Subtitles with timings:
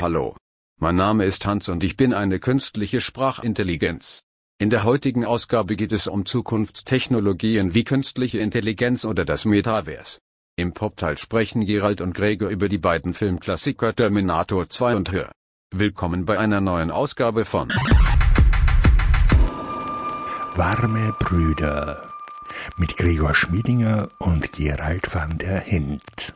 [0.00, 0.34] Hallo.
[0.78, 4.22] Mein Name ist Hans und ich bin eine künstliche Sprachintelligenz.
[4.58, 10.18] In der heutigen Ausgabe geht es um Zukunftstechnologien wie künstliche Intelligenz oder das Metaverse.
[10.56, 15.32] Im Popteil sprechen Gerald und Gregor über die beiden Filmklassiker Terminator 2 und Hör.
[15.70, 17.68] Willkommen bei einer neuen Ausgabe von
[20.56, 22.09] Warme Brüder
[22.76, 26.34] mit Gregor Schmiedinger und Gerald van der Hint.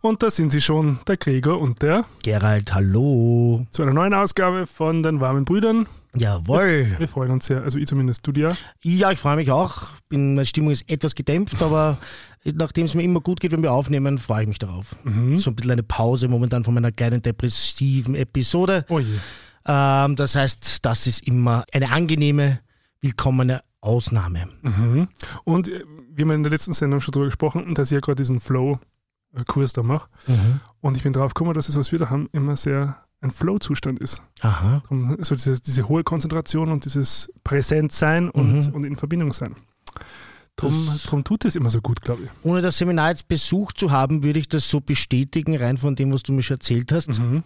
[0.00, 3.66] Und da sind sie schon, der Gregor und der Gerald, hallo.
[3.70, 5.86] zu einer neuen Ausgabe von den warmen Brüdern.
[6.14, 6.94] Jawohl.
[6.98, 8.56] Wir freuen uns sehr, also ich zumindest, du dir.
[8.82, 9.90] Ja, ich freue mich auch.
[10.08, 11.98] Bin, meine Stimmung ist etwas gedämpft, aber
[12.44, 14.96] nachdem es mir immer gut geht, wenn wir aufnehmen, freue ich mich darauf.
[15.36, 18.84] So ein bisschen eine Pause momentan von meiner kleinen depressiven Episode.
[18.88, 19.16] Oh je.
[19.66, 22.60] Ähm, das heißt, das ist immer eine angenehme,
[23.00, 24.48] willkommene Ausnahme.
[24.62, 25.08] Mhm.
[25.44, 28.16] Und äh, wir haben in der letzten Sendung schon darüber gesprochen, dass ich ja gerade
[28.16, 30.08] diesen Flow-Kurs da mache.
[30.80, 33.98] Und ich bin drauf gekommen, dass es, was wir da haben, immer sehr ein Flow-Zustand
[34.00, 34.22] ist.
[34.40, 34.82] Aha.
[34.86, 38.74] Drum- So diese, diese hohe Konzentration und dieses Präsentsein und, Mhm.
[38.74, 39.54] und in Verbindung sein.
[40.56, 42.30] Drum, drum tut es immer so gut, glaube ich.
[42.42, 46.12] Ohne das Seminar jetzt besucht zu haben, würde ich das so bestätigen, rein von dem,
[46.14, 47.18] was du mir schon erzählt hast.
[47.18, 47.42] Mhm.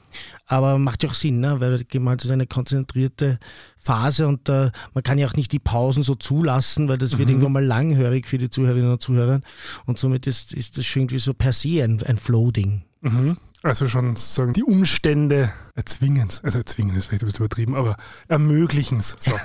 [0.47, 1.59] Aber macht ja auch Sinn, ne?
[1.59, 3.41] weil das ist eine konzentrierte
[3.77, 7.29] Phase und äh, man kann ja auch nicht die Pausen so zulassen, weil das wird
[7.29, 7.35] Mhm.
[7.35, 9.41] irgendwann mal langhörig für die Zuhörerinnen und Zuhörer.
[9.87, 12.83] Und somit ist, ist das schon irgendwie so per se ein, ein Flow-Ding.
[13.01, 13.39] Mhm.
[13.63, 16.45] Also schon sozusagen die Umstände erzwingen es.
[16.45, 17.97] Also erzwingen ist vielleicht ein bisschen übertrieben, aber
[18.29, 19.17] ermöglichen es.
[19.19, 19.33] So.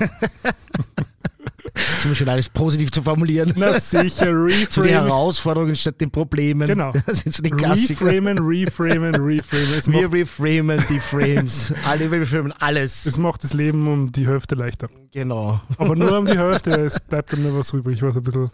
[2.05, 3.53] Immer schon alles positiv zu formulieren.
[3.55, 4.25] Na sicher,
[4.69, 4.89] So die reframe.
[4.89, 6.67] Herausforderungen statt den Problemen.
[6.67, 6.91] Genau.
[7.05, 8.05] Das sind so die Klassiker.
[8.07, 9.73] Reframen, reframen, reframen.
[9.77, 11.73] Es Wir reframen die Frames.
[11.85, 13.05] Alle wir reframen alles.
[13.05, 14.89] es macht das Leben um die Hälfte leichter.
[15.11, 15.59] Genau.
[15.77, 18.49] Aber nur um die Hälfte, es bleibt dann nur was übrig, was ein bisschen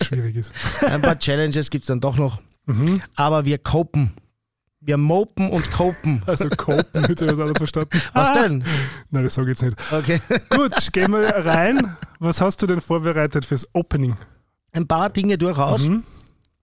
[0.00, 0.52] schwierig ist.
[0.86, 2.40] Ein paar Challenges gibt es dann doch noch.
[2.66, 3.00] Mhm.
[3.16, 4.12] Aber wir copen.
[4.84, 6.22] Wir mopen und copen.
[6.26, 7.90] Also Copen, jetzt habe ich das alles verstanden.
[8.12, 8.64] Was Ah, denn?
[9.10, 9.92] Nein, das sage ich jetzt nicht.
[9.92, 10.20] Okay.
[10.50, 11.96] Gut, gehen wir rein.
[12.18, 14.16] Was hast du denn vorbereitet fürs Opening?
[14.72, 15.88] Ein paar Dinge durchaus.
[15.88, 16.02] Mhm.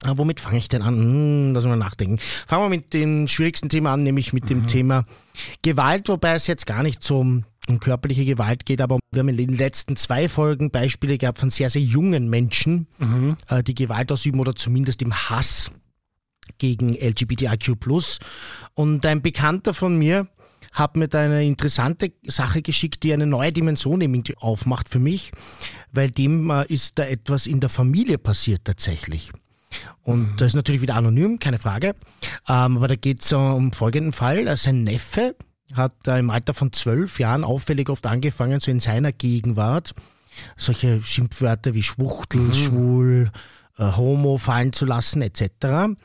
[0.04, 0.96] Aber womit fange ich denn an?
[0.96, 2.20] Hm, lass mal nachdenken.
[2.48, 5.06] Fangen wir mit dem schwierigsten Thema an, nämlich mit dem Thema
[5.62, 9.30] Gewalt, wobei es jetzt gar nicht so um, um körperliche Gewalt geht, aber wir haben
[9.30, 13.36] in den letzten zwei Folgen Beispiele gehabt von sehr, sehr jungen Menschen, Mhm.
[13.48, 15.72] äh, die Gewalt ausüben oder zumindest im Hass
[16.58, 17.76] gegen LGBTIQ+.
[18.74, 20.28] Und ein Bekannter von mir
[20.72, 25.32] hat mir da eine interessante Sache geschickt, die eine neue Dimension irgendwie aufmacht für mich,
[25.92, 29.32] weil dem äh, ist da etwas in der Familie passiert tatsächlich.
[30.04, 31.96] Und das ist natürlich wieder anonym, keine Frage.
[32.48, 34.48] Ähm, aber da geht es um folgenden Fall.
[34.48, 35.36] Äh, Sein Neffe
[35.74, 39.94] hat äh, im Alter von zwölf Jahren auffällig oft angefangen, so in seiner Gegenwart
[40.58, 43.32] solche Schimpfwörter wie Schwuchtel, Schwul,
[43.78, 45.96] äh, Homo fallen zu lassen etc.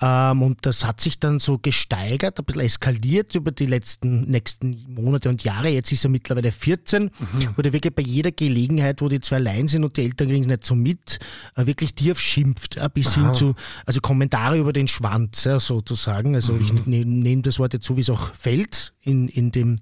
[0.00, 4.84] Ähm, und das hat sich dann so gesteigert, ein bisschen eskaliert über die letzten nächsten
[4.92, 5.68] Monate und Jahre.
[5.68, 7.10] Jetzt ist er mittlerweile 14,
[7.56, 10.42] wo er wirklich bei jeder Gelegenheit, wo die zwei allein sind und die Eltern kriegen
[10.42, 11.18] es nicht so mit,
[11.56, 13.54] äh, wirklich tief schimpft, äh, bis hin zu
[13.84, 16.34] also Kommentare über den Schwanz ja, sozusagen.
[16.34, 19.76] Also ich ne- nehme das Wort jetzt so, wie es auch fällt in, in dem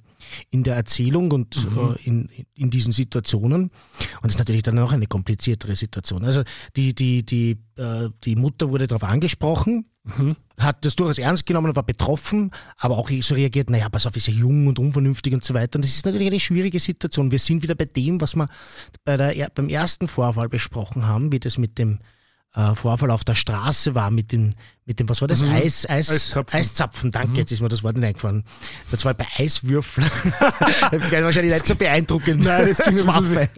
[0.50, 3.64] in der Erzählung und äh, in, in diesen Situationen.
[3.64, 3.70] Und
[4.22, 6.24] das ist natürlich dann auch eine kompliziertere Situation.
[6.24, 6.42] Also
[6.76, 9.86] die, die, die, äh, die Mutter wurde darauf angesprochen,
[10.58, 14.14] hat das durchaus ernst genommen und war betroffen, aber auch so reagiert, naja, pass auf,
[14.16, 15.76] ist ja jung und unvernünftig und so weiter.
[15.78, 17.30] Und das ist natürlich eine schwierige Situation.
[17.30, 18.46] Wir sind wieder bei dem, was wir
[19.04, 22.00] bei der, er- beim ersten Vorfall besprochen haben, wie das mit dem
[22.54, 24.50] äh, Vorfall auf der Straße war, mit dem,
[24.86, 25.42] mit dem was war das?
[25.42, 26.58] Eis, Eis, Eiszapfen.
[26.58, 27.10] Eiszapfen.
[27.10, 28.44] danke, jetzt ist mir das Wort nicht eingefallen.
[28.90, 30.06] Das war bei Eiswürfeln.
[30.90, 32.44] das wäre wahrscheinlich nicht so beeindruckend.
[32.44, 33.48] Nein, das bisschen Waffe.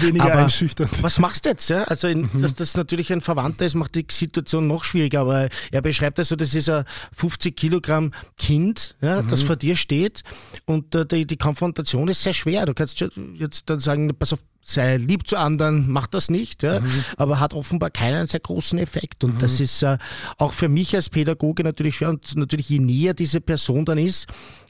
[0.00, 1.02] Weniger Aber- einschüchternd.
[1.02, 1.68] Was machst du jetzt?
[1.70, 1.82] Ja?
[1.84, 5.20] Also, in, dass das natürlich ein Verwandter ist, macht die Situation noch schwieriger.
[5.22, 6.84] Aber er beschreibt also, das ist ein
[7.16, 10.22] 50 Kilogramm Kind, ja, das vor dir steht.
[10.66, 12.66] Und äh, die, die Konfrontation ist sehr schwer.
[12.66, 13.04] Du kannst
[13.34, 16.62] jetzt dann sagen, pass auf, sei lieb zu anderen, mach das nicht.
[16.62, 16.80] Ja?
[17.16, 19.24] Aber hat offenbar keinen sehr großen Effekt.
[19.24, 19.98] Und das ist äh,
[20.38, 22.10] auch für mich als Pädagoge natürlich schwer.
[22.10, 24.26] Und natürlich, je näher diese Person dann ist,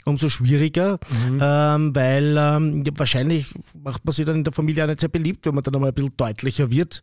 [0.06, 0.98] umso schwieriger,
[1.40, 3.46] ähm, weil ähm, ja, wahrscheinlich
[3.84, 5.90] macht man sich dann in der Familie auch nicht sehr beliebt, wenn man dann einmal
[5.90, 7.02] ein bisschen deutlicher wird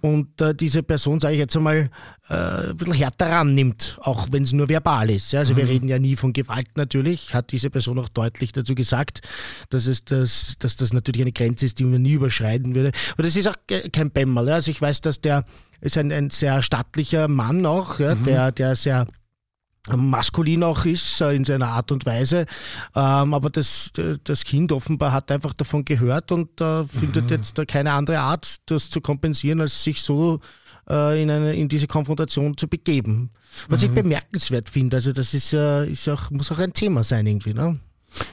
[0.00, 1.88] und äh, diese Person, sage ich jetzt einmal,
[2.28, 2.34] äh,
[2.70, 5.32] ein bisschen härter rannimmt, auch wenn es nur verbal ist.
[5.32, 5.38] Ja?
[5.38, 9.20] Also wir reden ja nie von Gewalt natürlich, hat diese Person auch deutlich dazu gesagt,
[9.70, 12.90] dass, es das, dass das natürlich eine Grenze ist, die man nie überschreiten würde.
[13.16, 14.48] Und das ist auch ke- kein Bämmerl.
[14.48, 14.54] Ja?
[14.54, 15.44] Also ich weiß, dass der
[15.82, 18.14] ist ein, ein sehr stattlicher Mann auch, ja?
[18.14, 19.06] der, der sehr
[19.90, 22.46] maskulin auch ist äh, in seiner Art und Weise.
[22.94, 23.90] Ähm, aber das,
[24.22, 27.36] das Kind offenbar hat einfach davon gehört und äh, findet mhm.
[27.36, 30.40] jetzt keine andere Art, das zu kompensieren, als sich so
[30.88, 33.30] äh, in, eine, in diese Konfrontation zu begeben.
[33.68, 33.88] Was mhm.
[33.88, 34.98] ich bemerkenswert finde.
[34.98, 37.54] Also das ist, äh, ist auch, muss auch ein Thema sein irgendwie.
[37.54, 37.80] Ne?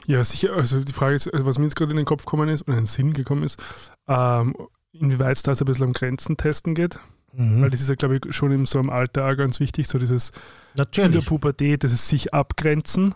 [0.05, 0.53] Ja, sicher.
[0.53, 2.73] Also die Frage ist, also was mir jetzt gerade in den Kopf gekommen ist und
[2.73, 3.59] in den Sinn gekommen ist,
[4.07, 4.55] ähm,
[4.91, 6.99] inwieweit es da so ein bisschen um Grenzen testen geht.
[7.33, 7.61] Mhm.
[7.61, 9.97] Weil das ist ja, glaube ich, schon in so einem Alter auch ganz wichtig, so
[9.99, 10.31] dieses
[10.75, 11.07] Natürlich.
[11.07, 13.15] in der Pubertät, dieses sich abgrenzen.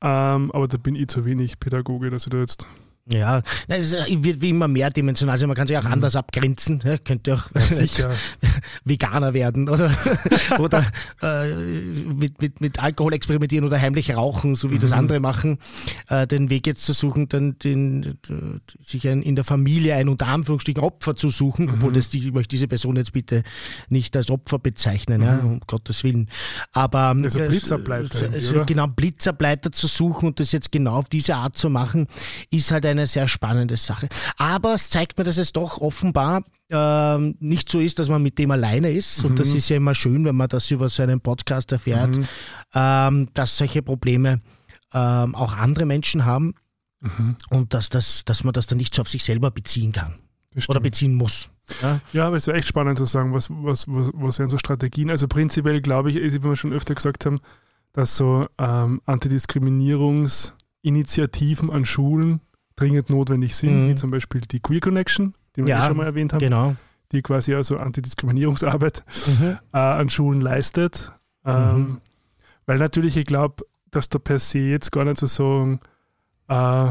[0.00, 2.66] Ähm, aber da bin ich zu wenig Pädagoge, dass ich da jetzt
[3.12, 5.34] ja, es wird wie immer mehrdimensional.
[5.34, 5.92] Also man kann sich auch mhm.
[5.92, 6.80] anders abgrenzen.
[6.84, 8.10] Ja, könnte auch ja,
[8.84, 9.90] Veganer werden oder,
[10.58, 10.84] oder
[11.22, 14.80] äh, mit, mit, mit Alkohol experimentieren oder heimlich rauchen, so wie mhm.
[14.80, 15.58] das andere machen.
[16.08, 18.18] Äh, den Weg jetzt zu suchen, dann den,
[18.82, 21.74] sich ein, in der Familie ein unter Anführungsstrichen Opfer zu suchen, mhm.
[21.74, 23.42] obwohl das, ich möchte diese Person jetzt bitte
[23.88, 25.50] nicht als Opfer bezeichnen, ja, mhm.
[25.50, 26.28] um Gottes Willen.
[26.72, 31.56] Aber also Blitzableiter, also, genau Blitzableiter zu suchen und das jetzt genau auf diese Art
[31.56, 32.06] zu machen,
[32.50, 34.08] ist halt eine sehr spannende Sache.
[34.36, 38.38] Aber es zeigt mir, dass es doch offenbar ähm, nicht so ist, dass man mit
[38.38, 39.22] dem alleine ist.
[39.22, 39.30] Mhm.
[39.30, 39.56] Und das mhm.
[39.56, 42.28] ist ja immer schön, wenn man das über so einen Podcast erfährt, mhm.
[42.74, 44.40] ähm, dass solche Probleme
[44.92, 46.54] ähm, auch andere Menschen haben
[47.00, 47.36] mhm.
[47.50, 50.14] und dass, das, dass man das dann nicht so auf sich selber beziehen kann
[50.68, 51.50] oder beziehen muss.
[51.82, 54.58] Ja, ja aber es wäre echt spannend zu sagen, was, was, was, was wären so
[54.58, 55.10] Strategien.
[55.10, 57.40] Also prinzipiell glaube ich, wie wir schon öfter gesagt haben,
[57.92, 62.40] dass so ähm, Antidiskriminierungsinitiativen an Schulen
[62.80, 63.88] dringend notwendig sind, mhm.
[63.90, 66.76] wie zum Beispiel die Queer Connection, die wir ja, schon mal erwähnt haben, genau.
[67.12, 69.58] die quasi also Antidiskriminierungsarbeit mhm.
[69.72, 71.12] äh, an Schulen leistet.
[71.44, 72.00] Ähm, mhm.
[72.66, 75.80] Weil natürlich, ich glaube, dass da per se jetzt gar nicht so sagen,
[76.48, 76.90] äh,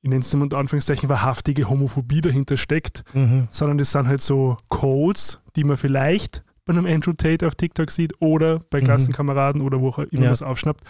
[0.00, 3.48] ich nenne es unter Anführungszeichen wahrhaftige Homophobie dahinter steckt, mhm.
[3.50, 7.90] sondern das sind halt so Codes, die man vielleicht bei einem Andrew Tate auf TikTok
[7.90, 8.84] sieht oder bei mhm.
[8.84, 10.30] Klassenkameraden oder wo auch immer ja.
[10.30, 10.84] was aufschnappt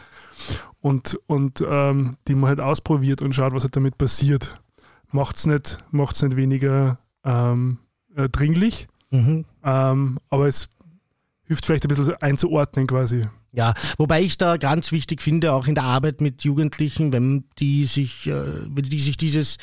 [0.80, 4.60] und, und ähm, die man halt ausprobiert und schaut, was halt damit passiert.
[5.12, 7.78] Macht es nicht, macht's nicht weniger ähm,
[8.16, 9.44] äh, dringlich, mhm.
[9.62, 10.68] ähm, aber es
[11.44, 13.22] hilft vielleicht ein bisschen einzuordnen quasi.
[13.50, 17.86] Ja, wobei ich da ganz wichtig finde, auch in der Arbeit mit Jugendlichen, wenn die
[17.86, 18.32] sich, äh,
[18.68, 19.56] wenn die sich dieses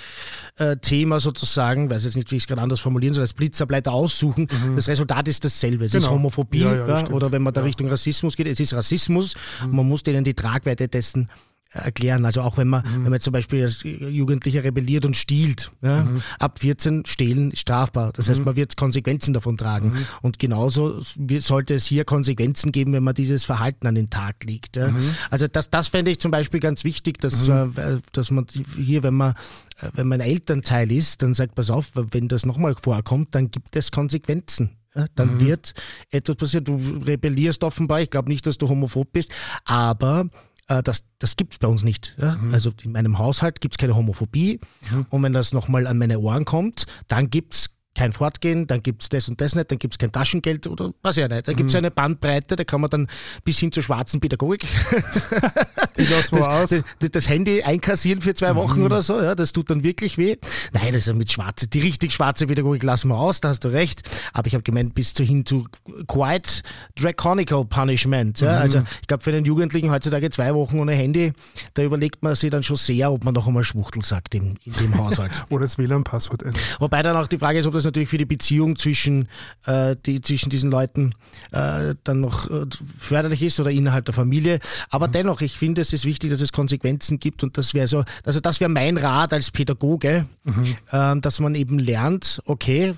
[0.58, 3.94] äh, Thema sozusagen, weiß jetzt nicht, wie ich es gerade anders formulieren soll, als Blitzableiter
[3.94, 4.76] aussuchen, mhm.
[4.76, 5.86] das Resultat ist dasselbe.
[5.86, 6.06] Es genau.
[6.06, 9.36] ist Homophobie ja, ja, oder wenn man da Richtung Rassismus geht, es ist Rassismus.
[9.64, 9.76] Mhm.
[9.76, 11.30] Man muss denen die Tragweite dessen
[11.76, 12.26] erklären.
[12.26, 13.04] Also auch wenn man, mhm.
[13.04, 16.22] wenn man zum Beispiel als Jugendlicher rebelliert und stiehlt, ja, mhm.
[16.40, 18.12] ab 14 stehlen strafbar.
[18.14, 18.32] Das mhm.
[18.32, 19.90] heißt, man wird Konsequenzen davon tragen.
[19.90, 20.06] Mhm.
[20.22, 21.02] Und genauso
[21.40, 24.76] sollte es hier Konsequenzen geben, wenn man dieses Verhalten an den Tag legt.
[24.78, 24.90] Ja.
[24.90, 25.16] Mhm.
[25.30, 27.74] Also das, das fände ich zum Beispiel ganz wichtig, dass, mhm.
[27.76, 28.46] äh, dass man
[28.76, 29.34] hier, wenn man,
[29.82, 33.76] äh, wenn man Elternteil ist, dann sagt, pass auf, wenn das nochmal vorkommt, dann gibt
[33.76, 34.72] es Konsequenzen.
[34.96, 35.40] Ja, dann mhm.
[35.42, 35.74] wird
[36.10, 36.64] etwas passieren.
[36.64, 38.02] Du rebellierst offenbar.
[38.02, 39.30] Ich glaube nicht, dass du homophob bist,
[39.66, 40.30] aber
[40.68, 42.16] äh, das, das gibt es bei uns nicht.
[42.20, 42.36] Ja?
[42.36, 42.54] Mhm.
[42.54, 44.60] Also in meinem Haushalt gibt es keine Homophobie.
[44.92, 45.06] Mhm.
[45.10, 49.04] Und wenn das nochmal an meine Ohren kommt, dann gibt es kein Fortgehen, dann gibt
[49.04, 51.48] es das und das nicht, dann gibt es kein Taschengeld oder was ja nicht.
[51.48, 51.80] Da gibt es mhm.
[51.80, 53.08] eine Bandbreite, da kann man dann
[53.44, 54.66] bis hin zur schwarzen Pädagogik
[55.98, 56.70] Die aus.
[57.00, 58.86] Das, das, Handy einkassieren für zwei Wochen mhm.
[58.86, 60.38] oder so, ja, das tut dann wirklich weh.
[60.74, 63.70] Nein, das ist mit schwarze, die richtig schwarze Pädagogik lassen wir aus, da hast du
[63.70, 64.02] recht.
[64.34, 65.66] Aber ich habe gemeint, bis zu hin zu
[66.08, 66.62] quite
[66.96, 68.42] draconical punishment.
[68.42, 68.58] Ja.
[68.58, 68.62] Mhm.
[68.62, 71.34] Also ich glaube, für den Jugendlichen heutzutage zwei Wochen ohne Handy,
[71.74, 74.74] da überlegt man sich dann schon sehr, ob man noch einmal Schwuchtel sagt in, in
[74.74, 75.32] dem Haushalt.
[75.50, 76.62] oder das WLAN-Passwort ändern.
[76.80, 79.28] Wobei dann auch die Frage ist, ob das natürlich für die Beziehung zwischen,
[79.66, 81.14] äh, die, zwischen diesen Leuten
[81.52, 82.66] äh, dann noch äh,
[83.00, 84.60] förderlich ist oder innerhalb der Familie.
[84.90, 85.14] Aber mhm.
[85.14, 88.40] dennoch, ich finde, es ist wichtig, dass es Konsequenzen gibt und das wäre so, also
[88.40, 90.76] das wäre mein Rat als Pädagoge, mhm.
[90.92, 92.96] äh, dass man eben lernt, okay,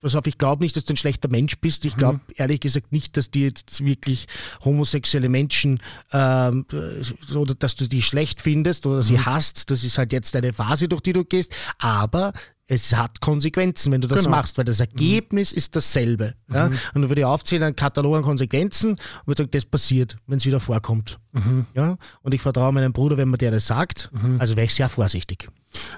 [0.00, 1.84] Pass auf, ich glaube nicht, dass du ein schlechter Mensch bist.
[1.84, 2.34] Ich glaube mhm.
[2.36, 4.28] ehrlich gesagt nicht, dass die jetzt wirklich
[4.64, 5.80] homosexuelle Menschen
[6.10, 6.64] ähm,
[7.34, 9.02] oder dass du die schlecht findest oder mhm.
[9.02, 9.70] sie hasst.
[9.70, 11.52] Das ist halt jetzt eine Phase, durch die du gehst.
[11.78, 12.32] Aber
[12.70, 14.36] es hat Konsequenzen, wenn du das genau.
[14.36, 15.58] machst, weil das Ergebnis mhm.
[15.58, 16.34] ist dasselbe.
[16.48, 16.68] Ja?
[16.68, 16.78] Mhm.
[16.94, 20.38] Und dann würde ich aufzählen einen Katalog an Konsequenzen und würde sagen, das passiert, wenn
[20.38, 21.18] es wieder vorkommt.
[21.32, 21.66] Mhm.
[21.74, 21.96] Ja?
[22.22, 24.40] Und ich vertraue meinem Bruder, wenn man dir das sagt, mhm.
[24.40, 25.48] also wäre ich sehr vorsichtig.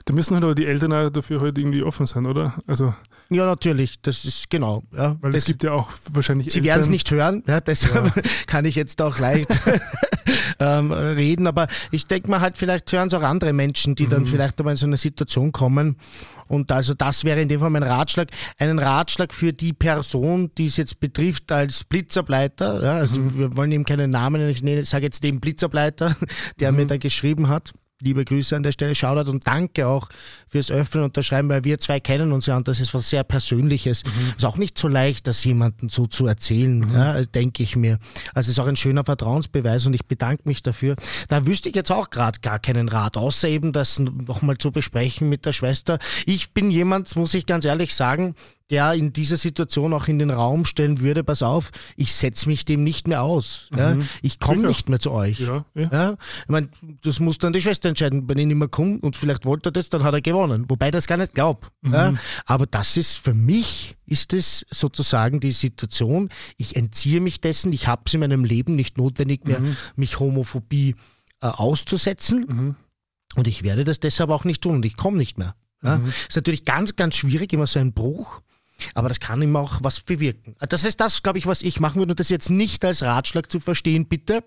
[0.04, 2.54] Da müssen halt aber die Eltern auch dafür halt irgendwie offen sein, oder?
[2.66, 2.92] Also
[3.30, 4.82] ja, natürlich, das ist genau.
[4.94, 5.16] Ja.
[5.22, 6.52] Weil es gibt ja auch wahrscheinlich.
[6.52, 8.22] Sie werden es nicht hören, ja, deshalb ja.
[8.46, 9.48] kann ich jetzt auch leicht
[10.60, 14.10] ähm, reden, aber ich denke mal halt, vielleicht hören es auch andere Menschen, die mhm.
[14.10, 15.96] dann vielleicht aber in so eine Situation kommen.
[16.48, 18.28] Und also das wäre in dem Fall mein Ratschlag.
[18.58, 22.82] Einen Ratschlag für die Person, die es jetzt betrifft als Blitzableiter.
[22.82, 23.38] Ja, also mhm.
[23.38, 26.16] wir wollen ihm keinen Namen, ich sage jetzt den Blitzableiter,
[26.60, 26.78] der mhm.
[26.78, 30.08] mir da geschrieben hat liebe Grüße an der Stelle, Shoutout und danke auch
[30.48, 33.08] fürs Öffnen und das Schreiben, weil wir zwei kennen uns ja und das ist was
[33.08, 34.04] sehr Persönliches.
[34.04, 34.34] Mhm.
[34.36, 36.92] Ist auch nicht so leicht, das jemandem so zu erzählen, mhm.
[36.92, 37.98] ja, denke ich mir.
[38.34, 40.96] Also es ist auch ein schöner Vertrauensbeweis und ich bedanke mich dafür.
[41.28, 45.28] Da wüsste ich jetzt auch gerade gar keinen Rat, außer eben das nochmal zu besprechen
[45.28, 45.98] mit der Schwester.
[46.26, 48.34] Ich bin jemand, muss ich ganz ehrlich sagen,
[48.72, 52.64] der in dieser Situation auch in den Raum stellen würde, pass auf, ich setze mich
[52.64, 53.68] dem nicht mehr aus.
[53.70, 53.78] Mhm.
[53.78, 53.96] Ja?
[54.22, 55.40] Ich komme nicht mehr zu euch.
[55.40, 55.90] Ja, ja.
[55.92, 56.16] ja?
[56.44, 56.68] Ich meine,
[57.02, 58.30] das muss dann die Schwester entscheiden.
[58.30, 60.64] Wenn ich nicht mehr komme und vielleicht wollte er das, dann hat er gewonnen.
[60.68, 61.68] Wobei ich das gar nicht glaube.
[61.82, 61.92] Mhm.
[61.92, 62.14] Ja?
[62.46, 67.86] Aber das ist für mich, ist es sozusagen die Situation, ich entziehe mich dessen, ich
[67.88, 69.76] habe es in meinem Leben nicht notwendig mehr, mhm.
[69.96, 70.96] mich Homophobie
[71.42, 72.46] äh, auszusetzen.
[72.48, 72.76] Mhm.
[73.34, 75.54] Und ich werde das deshalb auch nicht tun und ich komme nicht mehr.
[75.82, 75.98] Ja?
[75.98, 76.06] Mhm.
[76.06, 78.40] Ist natürlich ganz, ganz schwierig, immer so ein Bruch.
[78.94, 80.56] Aber das kann ihm auch was bewirken.
[80.68, 82.12] Das ist das, glaube ich, was ich machen würde.
[82.12, 84.44] Und das jetzt nicht als Ratschlag zu verstehen, bitte.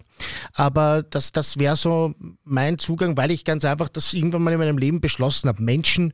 [0.53, 2.13] Aber das, das wäre so
[2.43, 5.61] mein Zugang, weil ich ganz einfach das irgendwann mal in meinem Leben beschlossen habe.
[5.61, 6.13] Menschen,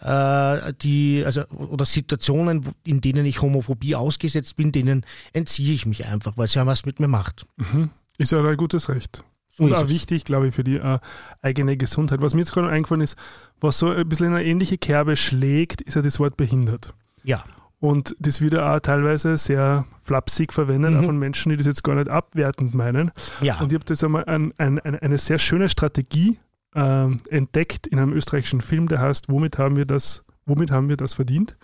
[0.00, 6.06] äh, die, also, oder Situationen, in denen ich Homophobie ausgesetzt bin, denen entziehe ich mich
[6.06, 7.46] einfach, weil es ja was mit mir macht.
[7.56, 7.90] Mhm.
[8.18, 9.24] Ist ja ein gutes Recht.
[9.56, 10.98] So und auch wichtig, glaube ich, für die äh,
[11.42, 12.22] eigene Gesundheit.
[12.22, 13.16] Was mir jetzt gerade eingefallen ist,
[13.60, 16.94] was so ein bisschen in eine ähnliche Kerbe schlägt, ist ja das Wort behindert.
[17.24, 17.44] Ja.
[17.80, 21.00] Und das wird auch teilweise sehr flapsig verwendet, mhm.
[21.00, 23.10] auch von Menschen, die das jetzt gar nicht abwertend meinen.
[23.40, 23.58] Ja.
[23.58, 26.38] Und ich habe das einmal ein, ein, eine sehr schöne Strategie
[26.74, 30.96] äh, entdeckt in einem österreichischen Film, der heißt Womit haben wir das, womit haben wir
[30.96, 31.56] das verdient?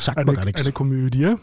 [0.00, 0.60] Sagt eine, gar nichts.
[0.60, 1.36] eine Komödie.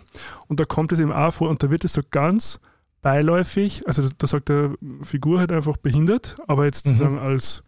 [0.47, 2.59] Und da kommt es eben auch vor und da wird es so ganz
[3.01, 6.91] beiläufig, also da sagt der Figur halt einfach behindert, aber jetzt mhm.
[6.91, 7.63] sozusagen als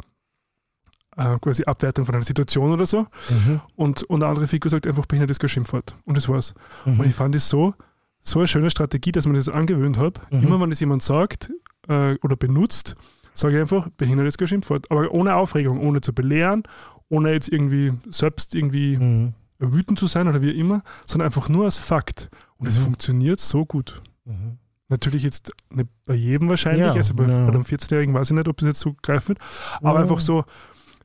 [1.17, 3.01] äh, quasi Abwertung von einer Situation oder so.
[3.29, 3.61] Mhm.
[3.75, 5.95] Und, und eine andere Figur sagt einfach, behindert ist kein Schimpfwort.
[6.05, 6.53] Und das war's.
[6.85, 6.99] Mhm.
[6.99, 7.73] Und ich fand es so,
[8.21, 10.21] so eine schöne Strategie, dass man das angewöhnt hat.
[10.31, 10.43] Mhm.
[10.43, 11.51] Immer wenn es jemand sagt
[11.87, 12.95] äh, oder benutzt,
[13.33, 14.89] sage ich einfach, behindert ist kein Schimpfwort.
[14.91, 16.63] Aber ohne Aufregung, ohne zu belehren,
[17.09, 19.33] ohne jetzt irgendwie selbst irgendwie mhm.
[19.59, 22.29] wütend zu sein oder wie immer, sondern einfach nur als Fakt.
[22.57, 22.83] Und es mhm.
[22.83, 24.01] funktioniert so gut.
[24.25, 24.57] Mhm.
[24.87, 27.45] Natürlich jetzt nicht bei jedem wahrscheinlich, ja, also bei, ja.
[27.45, 29.39] bei einem 14-Jährigen weiß ich nicht, ob das jetzt so greifen wird,
[29.81, 30.01] aber ja.
[30.01, 30.43] einfach so,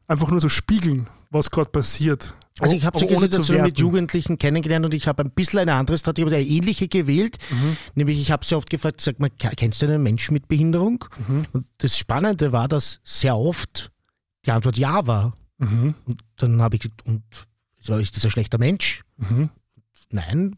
[0.07, 2.35] einfach nur so spiegeln, was gerade passiert.
[2.59, 5.99] Also ich habe solche Situationen mit Jugendlichen kennengelernt und ich habe ein bisschen eine andere
[5.99, 7.37] Strategie, aber eine ähnliche gewählt.
[7.51, 7.77] Mhm.
[7.95, 11.05] Nämlich ich habe sehr oft gefragt, sag mal, kennst du einen Menschen mit Behinderung?
[11.29, 11.47] Mhm.
[11.53, 13.93] Und das Spannende war, dass sehr oft
[14.47, 15.35] die Antwort ja war.
[15.59, 15.95] Mhm.
[16.07, 17.23] Und dann habe ich gesagt, und
[18.01, 19.03] ist das ein schlechter Mensch?
[19.19, 19.51] Mhm.
[20.11, 20.57] Nein.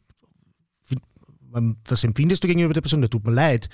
[1.50, 3.02] Was empfindest du gegenüber der Person?
[3.02, 3.68] Da tut mir leid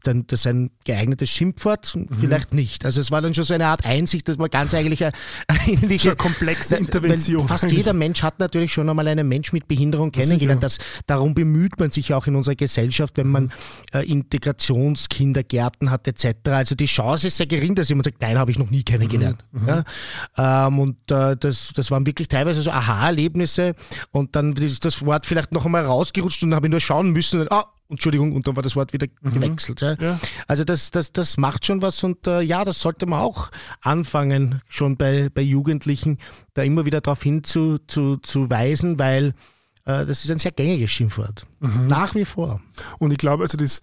[0.00, 1.94] dann das ein geeignetes Schimpfwort?
[1.94, 2.08] Mhm.
[2.18, 2.84] Vielleicht nicht.
[2.84, 5.12] Also es war dann schon so eine Art Einsicht, dass man ganz eigentlich eine,
[5.58, 7.46] eine komplexe Intervention.
[7.46, 10.62] Fast jeder Mensch hat natürlich schon einmal einen Mensch mit Behinderung kennengelernt.
[10.62, 13.52] Das, darum bemüht man sich auch in unserer Gesellschaft, wenn man
[13.92, 16.38] äh, Integrationskindergärten hat etc.
[16.44, 19.44] Also die Chance ist sehr gering, dass jemand sagt, nein, habe ich noch nie kennengelernt.
[19.52, 19.62] Mhm.
[19.62, 19.68] mhm.
[19.68, 20.66] Ja?
[20.66, 23.74] Ähm, und äh, das, das waren wirklich teilweise so Aha-Erlebnisse
[24.10, 27.10] und dann ist das Wort vielleicht noch einmal rausgerutscht und dann habe ich nur schauen
[27.10, 29.32] müssen, und, ah, Entschuldigung, und dann war das Wort wieder mhm.
[29.32, 29.80] gewechselt.
[29.80, 29.94] Ja.
[29.94, 30.18] ja.
[30.48, 33.50] Also das, das, das macht schon was und äh, ja, das sollte man auch
[33.80, 36.18] anfangen, schon bei, bei Jugendlichen,
[36.54, 39.28] da immer wieder darauf hinzuweisen, zu, zu weisen, weil
[39.84, 41.46] äh, das ist ein sehr gängiges Schimpfwort.
[41.60, 41.86] Mhm.
[41.86, 42.60] Nach wie vor.
[42.98, 43.80] Und ich glaube, also das,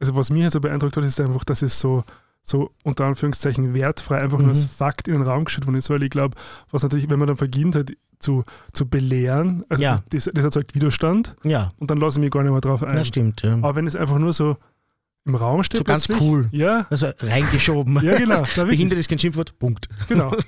[0.00, 2.04] also was mich halt so beeindruckt hat, ist einfach, dass es so,
[2.42, 4.44] so unter Anführungszeichen wertfrei einfach mhm.
[4.44, 6.36] nur als Fakt in den Raum geschüttet worden ist, weil ich glaube,
[6.70, 9.64] was natürlich, wenn man dann beginnt, halt zu, zu belehren.
[9.68, 9.98] Also ja.
[10.10, 11.36] das, das, erzeugt Widerstand.
[11.44, 11.72] Ja.
[11.78, 12.94] Und dann lasse ich mich gar nicht mehr drauf ein.
[12.94, 13.54] Das stimmt, ja.
[13.54, 14.56] Aber wenn es einfach nur so
[15.24, 15.78] im Raum steht.
[15.78, 16.48] So ganz cool.
[16.52, 16.86] Ja.
[16.90, 18.00] Also reingeschoben.
[18.02, 18.42] ja, genau.
[18.56, 19.58] Behindert ist kein Schimpfwort.
[19.58, 19.88] Punkt.
[20.08, 20.34] Genau.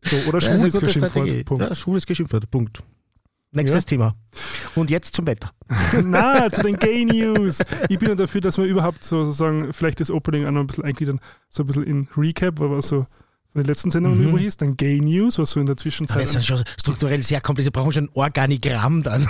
[0.00, 1.44] So, oder schwul ist kein Schimpfwort.
[1.44, 1.68] Punkt.
[1.68, 2.48] Ja, schwul ist kein Schimpfwort.
[2.52, 2.80] Punkt.
[3.52, 3.88] Nächstes ja.
[3.88, 4.14] Thema.
[4.74, 5.50] Und jetzt zum Wetter.
[6.04, 7.60] Na, zu den Gay News.
[7.88, 10.84] Ich bin ja dafür, dass wir überhaupt sozusagen vielleicht das Opening auch noch ein bisschen
[10.84, 13.06] eingliedern, so ein bisschen in Recap, weil wir so
[13.58, 14.28] von den letzten Sendungen mhm.
[14.28, 16.22] übrig ist, dann Gay News, was so in der Zwischenzeit.
[16.22, 17.66] Das ist schon strukturell sehr komplex.
[17.66, 19.26] Wir brauchen schon ein Organigramm dann.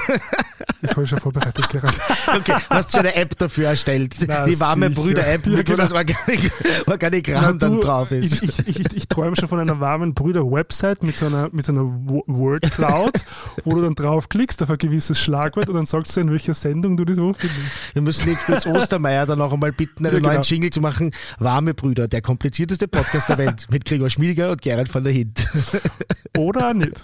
[0.82, 1.88] Das habe ich schon vorbereitet gerade.
[2.28, 4.14] Okay, hast du eine App dafür erstellt?
[4.26, 5.70] Na, die warme Brüder-App, ja, genau.
[5.70, 5.92] wo das
[6.86, 8.42] Organigramm Na, dann drauf ist.
[8.42, 11.72] Ich, ich, ich, ich träume schon von einer warmen Brüder-Website mit so einer, mit so
[11.72, 13.24] einer Word-Cloud,
[13.64, 16.96] wo du dann draufklickst auf ein gewisses Schlagwort und dann sagst du, in welcher Sendung
[16.96, 17.60] du das auffindest.
[17.94, 20.32] Wir müssen jetzt Fritz Ostermeier dann auch einmal bitten, einen ja, genau.
[20.34, 21.12] neuen Jingle zu machen.
[21.38, 25.48] Warme Brüder, der komplizierteste Podcast der Welt mit Gregor Schmiediger und Gerald von der Hint.
[26.36, 27.00] Oder nicht.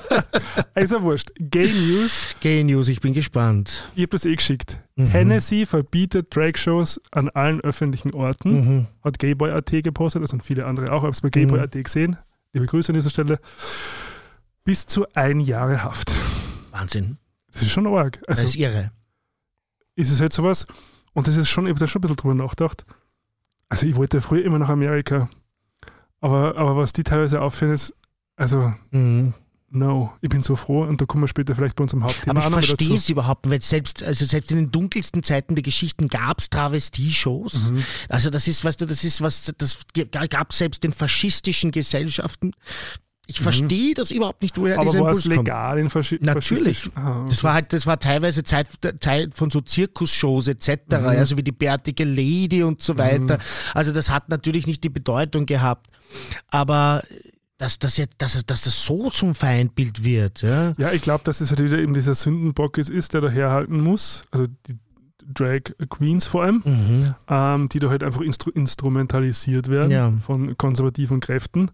[0.74, 1.32] also wurscht.
[1.36, 2.26] Gay News.
[2.40, 3.90] Gay News, ich bin gespannt.
[3.96, 4.80] Ich habe das eh geschickt.
[4.94, 5.10] Mhm.
[5.10, 8.52] Tennessee verbietet Drag-Shows an allen öffentlichen Orten.
[8.52, 8.86] Mhm.
[9.02, 10.98] Hat Gayboy.at gepostet, also und viele andere auch.
[10.98, 11.82] Ich habe es bei Gayboy.at mhm.
[11.82, 12.16] gesehen.
[12.52, 13.40] Liebe Grüße an dieser Stelle.
[14.62, 16.12] Bis zu ein Jahre Haft.
[16.70, 17.18] Wahnsinn.
[17.50, 18.20] Das ist schon arg.
[18.28, 18.92] Also, das ist irre.
[19.96, 20.66] Ist es halt sowas,
[21.14, 22.86] und das ist schon, ich habe da schon ein bisschen drüber nachgedacht.
[23.68, 25.28] Also ich wollte früher immer nach Amerika.
[26.20, 27.94] Aber, aber was die teilweise auffällt, ist,
[28.36, 29.34] also, Mhm.
[29.70, 32.60] no, ich bin so froh und da kommen wir später vielleicht bei unserem Hauptthema Aber
[32.60, 36.38] ich verstehe es überhaupt weil selbst, also selbst in den dunkelsten Zeiten der Geschichten gab
[36.38, 37.54] es Travestie-Shows.
[37.54, 37.84] Mhm.
[38.08, 39.78] Also das ist, weißt du, das ist was, das
[40.30, 42.52] gab es selbst in faschistischen Gesellschaften.
[43.30, 44.80] Ich verstehe das überhaupt nicht, woher Mhm.
[44.80, 45.46] Aber dieser war es Impuls kommt.
[45.48, 46.78] legal in Faschi Natürlich.
[46.78, 48.68] faschistischen- Aha, Das war halt, das war teilweise Zeit,
[49.00, 53.38] Teil von so Zirkusshows etc., also wie die bärtige Lady und so weiter.
[53.74, 55.88] Also das hat natürlich nicht die Bedeutung gehabt.
[56.50, 57.02] Aber
[57.58, 60.72] dass das jetzt, dass, dass das so zum Feindbild wird, ja.
[60.78, 63.80] Ja, ich glaube, dass es halt wieder eben dieser Sündenbock ist, ist, der da herhalten
[63.80, 64.22] muss.
[64.30, 64.78] Also die
[65.34, 67.14] Drag Queens vor allem, Mhm.
[67.28, 70.12] ähm, die da halt einfach instru instrumentalisiert werden Ja.
[70.24, 71.70] von konservativen Kräften.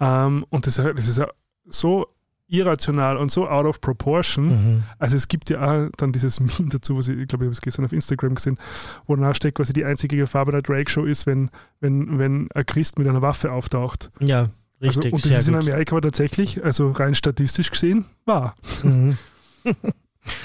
[0.00, 1.20] Ähm, und das, ist ja- das ist
[1.66, 2.06] so
[2.48, 4.48] irrational und so out of proportion.
[4.48, 4.82] Mhm.
[4.98, 7.52] Also es gibt ja auch dann dieses Meme dazu, was ich, ich glaube, ich habe
[7.52, 8.58] es gestern auf Instagram gesehen,
[9.06, 12.66] wo danach steht quasi die einzige Gefahr bei der Drag-Show ist, wenn, wenn, wenn ein
[12.66, 14.10] Christ mit einer Waffe auftaucht.
[14.18, 14.48] Ja,
[14.80, 15.12] Also, richtig.
[15.12, 15.62] und das ist in gut.
[15.68, 18.56] Amerika aber tatsächlich, also rein statistisch gesehen, wahr.
[18.82, 19.16] Mhm.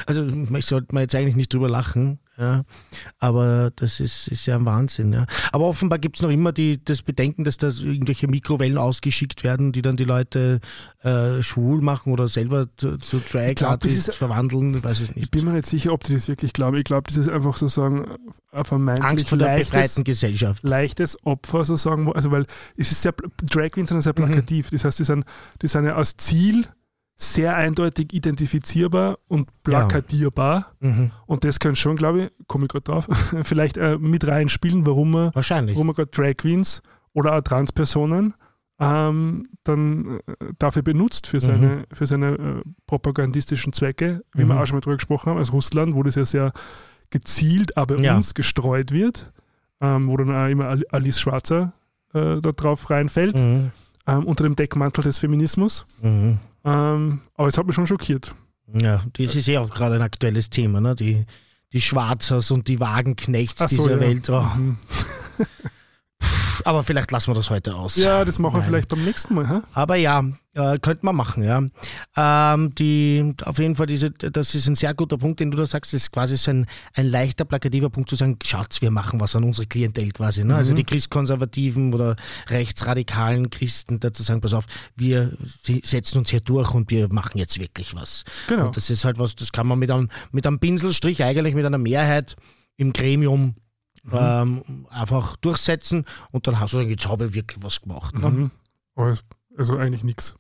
[0.06, 2.64] Also ich sollte mal jetzt eigentlich nicht drüber lachen, ja.
[3.20, 5.14] aber das ist, ist ja ein Wahnsinn.
[5.14, 5.26] Ja.
[5.52, 9.72] Aber offenbar gibt es noch immer die, das Bedenken, dass da irgendwelche Mikrowellen ausgeschickt werden,
[9.72, 10.60] die dann die Leute
[11.04, 15.16] äh, schwul machen oder selber zu, zu glaub, das Drag-Artists ist- verwandeln, weiß ich Ich
[15.16, 15.32] nicht.
[15.32, 16.78] bin mir nicht sicher, ob die das wirklich glauben.
[16.78, 18.18] Ich glaube, das ist einfach sozusagen ein
[18.52, 20.64] Angst vermeintlich vor der leichtes, Gesellschaft.
[20.64, 22.12] leichtes Opfer, sozusagen.
[22.14, 22.46] Also, weil
[22.78, 23.14] es ist sehr,
[23.50, 24.26] Drag Queens sind ja sehr Mhm.
[24.32, 24.70] plakativ.
[24.72, 25.26] Das heißt, die sind,
[25.62, 26.66] die sind ja als Ziel
[27.18, 30.74] sehr eindeutig identifizierbar und plakatierbar.
[30.82, 31.12] Mhm.
[31.26, 33.08] Und das können schon, glaube ich, komme ich gerade drauf,
[33.44, 35.76] vielleicht äh, mit reinspielen, warum man, Wahrscheinlich.
[35.76, 36.82] warum man gerade Drag Queens
[37.14, 38.34] oder auch Transpersonen
[38.78, 44.60] ähm, dann äh, dafür benutzt für seine, für seine äh, propagandistischen Zwecke, wie wir Mhm.
[44.62, 46.52] auch schon mal drüber gesprochen haben, als Russland, wo das ja sehr
[47.10, 48.18] gezielt, aber Ja.
[48.18, 49.32] uns gestreut wird,
[49.80, 51.72] ähm, wo dann auch immer Al- Alice Schwarzer
[52.14, 53.72] äh, da drauf reinfällt, Mhm.
[54.08, 55.86] ähm, unter dem Deckmantel des Feminismus.
[56.66, 58.34] Ähm, aber es hat mich schon schockiert.
[58.74, 60.96] Ja, das ist ja auch gerade ein aktuelles Thema, ne?
[60.96, 61.26] Die,
[61.72, 64.00] die Schwarzers und die Wagenknechts so, dieser ja.
[64.00, 64.30] Welt.
[64.30, 64.42] Oh.
[64.42, 64.78] Mhm.
[66.64, 67.96] Aber vielleicht lassen wir das heute aus.
[67.98, 68.68] Ja, das machen wir Nein.
[68.70, 69.48] vielleicht beim nächsten Mal.
[69.48, 69.60] Hä?
[69.74, 71.62] Aber ja, äh, könnte man machen, ja.
[72.16, 75.66] Ähm, die, auf jeden Fall, diese, das ist ein sehr guter Punkt, den du da
[75.66, 75.94] sagst.
[75.94, 79.36] Das ist quasi so ein, ein leichter, plakativer Punkt zu sagen, schaut's, wir machen was
[79.36, 80.44] an unsere Klientel quasi.
[80.44, 80.56] Ne?
[80.56, 82.16] Also die Christkonservativen oder
[82.48, 87.38] rechtsradikalen Christen dazu sagen, pass auf, wir se- setzen uns hier durch und wir machen
[87.38, 88.24] jetzt wirklich was.
[88.48, 88.68] Genau.
[88.68, 91.66] Und das ist halt was, das kann man mit einem, mit einem Pinselstrich eigentlich mit
[91.66, 92.36] einer Mehrheit
[92.78, 93.56] im Gremium
[94.12, 98.16] ähm, einfach durchsetzen und dann hast du gesagt, jetzt habe ich wirklich was gemacht.
[98.18, 98.30] Ne?
[98.30, 98.52] Mhm.
[99.58, 100.36] Also eigentlich nichts.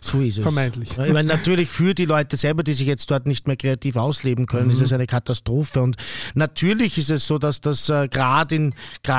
[0.00, 0.42] So ist es.
[0.42, 0.90] Vermeintlich.
[0.90, 4.46] Ich meine, natürlich für die Leute selber, die sich jetzt dort nicht mehr kreativ ausleben
[4.46, 5.82] können, ist es eine Katastrophe.
[5.82, 5.96] Und
[6.34, 8.74] natürlich ist es so, dass das äh, gerade in,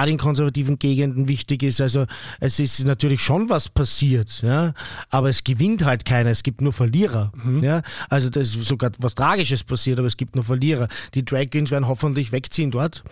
[0.08, 1.82] in konservativen Gegenden wichtig ist.
[1.82, 2.06] Also
[2.40, 4.74] es ist natürlich schon was passiert, ja,
[5.10, 6.30] aber es gewinnt halt keiner.
[6.30, 7.32] Es gibt nur Verlierer.
[7.62, 10.88] Ja, also das ist sogar was Tragisches passiert, aber es gibt nur Verlierer.
[11.14, 13.04] Die Drag Queens werden hoffentlich wegziehen dort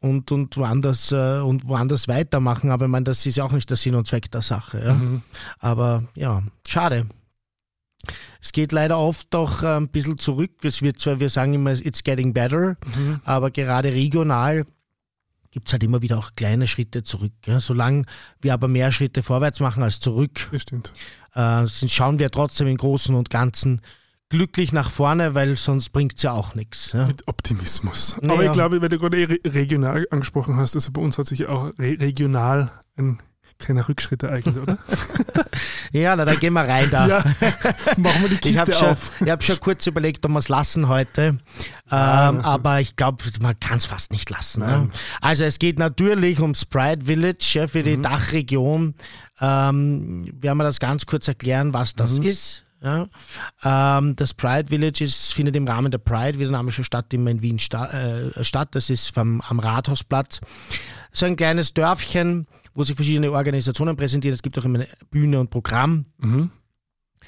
[0.00, 2.70] und, und woanders äh, und woanders weitermachen.
[2.70, 4.82] Aber ich meine, das ist ja auch nicht der Sinn und Zweck der Sache.
[4.84, 5.00] Ja.
[5.58, 6.89] Aber ja, schade.
[8.40, 10.64] Es geht leider oft auch äh, ein bisschen zurück.
[10.64, 12.76] Es wird zwar, wir sagen immer, it's getting better,
[13.24, 14.64] aber gerade regional
[15.50, 17.32] gibt es halt immer wieder auch kleine Schritte zurück.
[17.44, 17.60] Ja.
[17.60, 18.04] Solange
[18.40, 20.92] wir aber mehr Schritte vorwärts machen als zurück, Das stimmt.
[21.34, 23.80] äh, sind, schauen wir trotzdem im Großen und Ganzen
[24.28, 26.92] glücklich nach vorne, weil sonst bringt es ja auch nichts.
[26.92, 27.06] Ja.
[27.08, 28.16] Mit Optimismus.
[28.20, 28.32] Naja.
[28.34, 31.26] Aber ich glaube, weil du gerade eh re regional angesprochen hast, also bei uns hat
[31.26, 33.18] sich ja auch re regional ein
[33.60, 34.78] kleiner Rückschritt ereignet, oder?
[35.92, 37.06] ja, na, dann gehen wir rein da.
[37.06, 37.18] ja,
[37.96, 39.12] machen wir die Ich habe Kiste schon, auf.
[39.20, 41.22] ich hab schon kurz überlegt, ob wir es lassen heute.
[41.22, 41.38] Ähm,
[41.90, 42.40] na.
[42.44, 44.60] aber ich glaube, man kann es fast nicht lassen.
[44.60, 44.90] Ne?
[45.20, 48.02] Also es geht natürlich ums Pride Village ja, für die Mhm.
[48.02, 48.94] Dachregion.
[49.40, 52.24] Ähm, werden wir das ganz kurz erklären, was das Mhm.
[52.26, 52.64] ist.
[52.82, 53.08] Ja.
[53.62, 57.12] Ähm, das Pride Village ist, findet im Rahmen der Pride, wie der Name schon statt,
[57.12, 58.68] immer in Wien sta äh, statt.
[58.72, 60.40] Das ist vom, am Rathausplatz.
[61.12, 62.46] So ein kleines Dörfchen,
[62.80, 64.34] wo sich verschiedene Organisationen präsentieren.
[64.34, 66.06] Es gibt auch immer eine Bühne und Programm.
[66.18, 66.50] Mhm.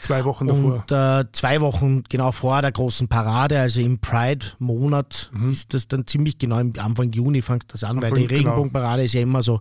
[0.01, 0.85] Zwei Wochen davor.
[0.89, 6.07] Und äh, zwei Wochen genau vor der großen Parade, also im Pride-Monat, ist das dann
[6.07, 8.39] ziemlich genau im Anfang Juni fängt das an, weil Anfang, die genau.
[8.39, 9.61] Regenbogenparade ist ja immer so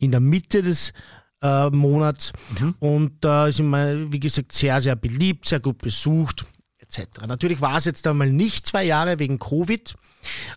[0.00, 0.92] in der Mitte des
[1.40, 2.32] äh, Monats
[2.80, 6.44] und da ist immer, wie gesagt, sehr, sehr beliebt, sehr gut besucht,
[6.78, 7.26] etc.
[7.28, 9.94] Natürlich war es jetzt einmal nicht zwei Jahre wegen Covid.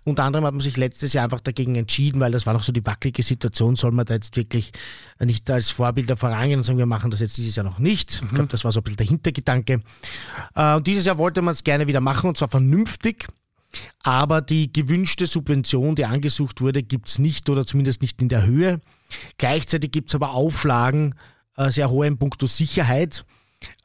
[0.04, 2.72] Unter anderem hat man sich letztes Jahr einfach dagegen entschieden, weil das war noch so
[2.72, 4.72] die wackelige Situation, soll man da jetzt wirklich
[5.20, 8.22] nicht als Vorbilder vorangehen und sagen, wir machen das jetzt dieses Jahr noch nicht.
[8.24, 9.82] Ich glaube, das war so ein bisschen der Hintergedanke.
[10.56, 13.28] Äh, und dieses Jahr wollte man es gerne wieder machen und zwar vernünftig.
[14.04, 18.46] Aber die gewünschte Subvention, die angesucht wurde, gibt es nicht oder zumindest nicht in der
[18.46, 18.82] Höhe.
[19.38, 21.16] Gleichzeitig gibt es aber Auflagen,
[21.58, 23.26] äh, sehr hohe in puncto Sicherheit.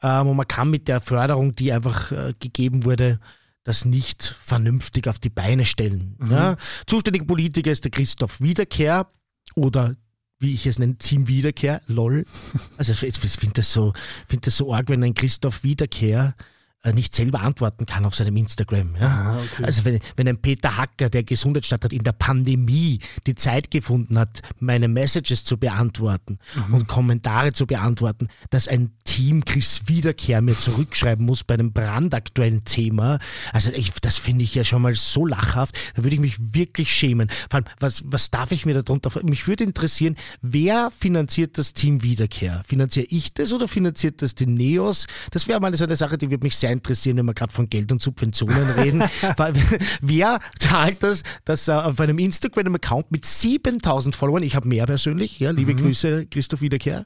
[0.01, 3.19] Ähm, und man kann mit der Förderung, die einfach äh, gegeben wurde,
[3.67, 6.15] das nicht vernünftig auf die Beine stellen.
[6.19, 6.31] Mhm.
[6.31, 6.55] Ja?
[6.85, 9.11] Zuständiger Politiker ist der Christoph Wiederkehr
[9.55, 9.97] oder
[10.39, 12.25] wie ich es nenne, Team Wiederkehr, lol.
[12.77, 13.91] Also ich finde das, so,
[14.29, 16.35] find das so arg, wenn ein Christoph Wiederkehr
[16.93, 18.95] nicht selber antworten kann auf seinem Instagram.
[18.99, 19.07] Ja?
[19.07, 19.63] Ah, okay.
[19.63, 24.17] Also wenn, wenn ein Peter Hacker, der Gesundheitsstaat hat, in der Pandemie die Zeit gefunden
[24.17, 26.73] hat, meine Messages zu beantworten mhm.
[26.73, 32.63] und Kommentare zu beantworten, dass ein Team Chris Wiederkehr mir zurückschreiben muss bei einem brandaktuellen
[32.63, 33.19] Thema,
[33.51, 36.93] also ich, das finde ich ja schon mal so lachhaft, da würde ich mich wirklich
[36.93, 37.29] schämen.
[37.49, 42.03] Vor allem, was, was darf ich mir darunter Mich würde interessieren, wer finanziert das Team
[42.03, 42.63] Wiederkehr?
[42.67, 45.07] Finanziere ich das oder finanziert das die Neos?
[45.31, 47.69] Das wäre mal so eine Sache, die würde mich sehr interessieren, wenn wir gerade von
[47.69, 49.03] Geld und Subventionen reden.
[50.01, 55.51] Wer zahlt das, dass auf einem Instagram-Account mit 7000 Followern, ich habe mehr persönlich, ja,
[55.51, 55.77] liebe mhm.
[55.77, 57.05] Grüße, Christoph Wiederkehr,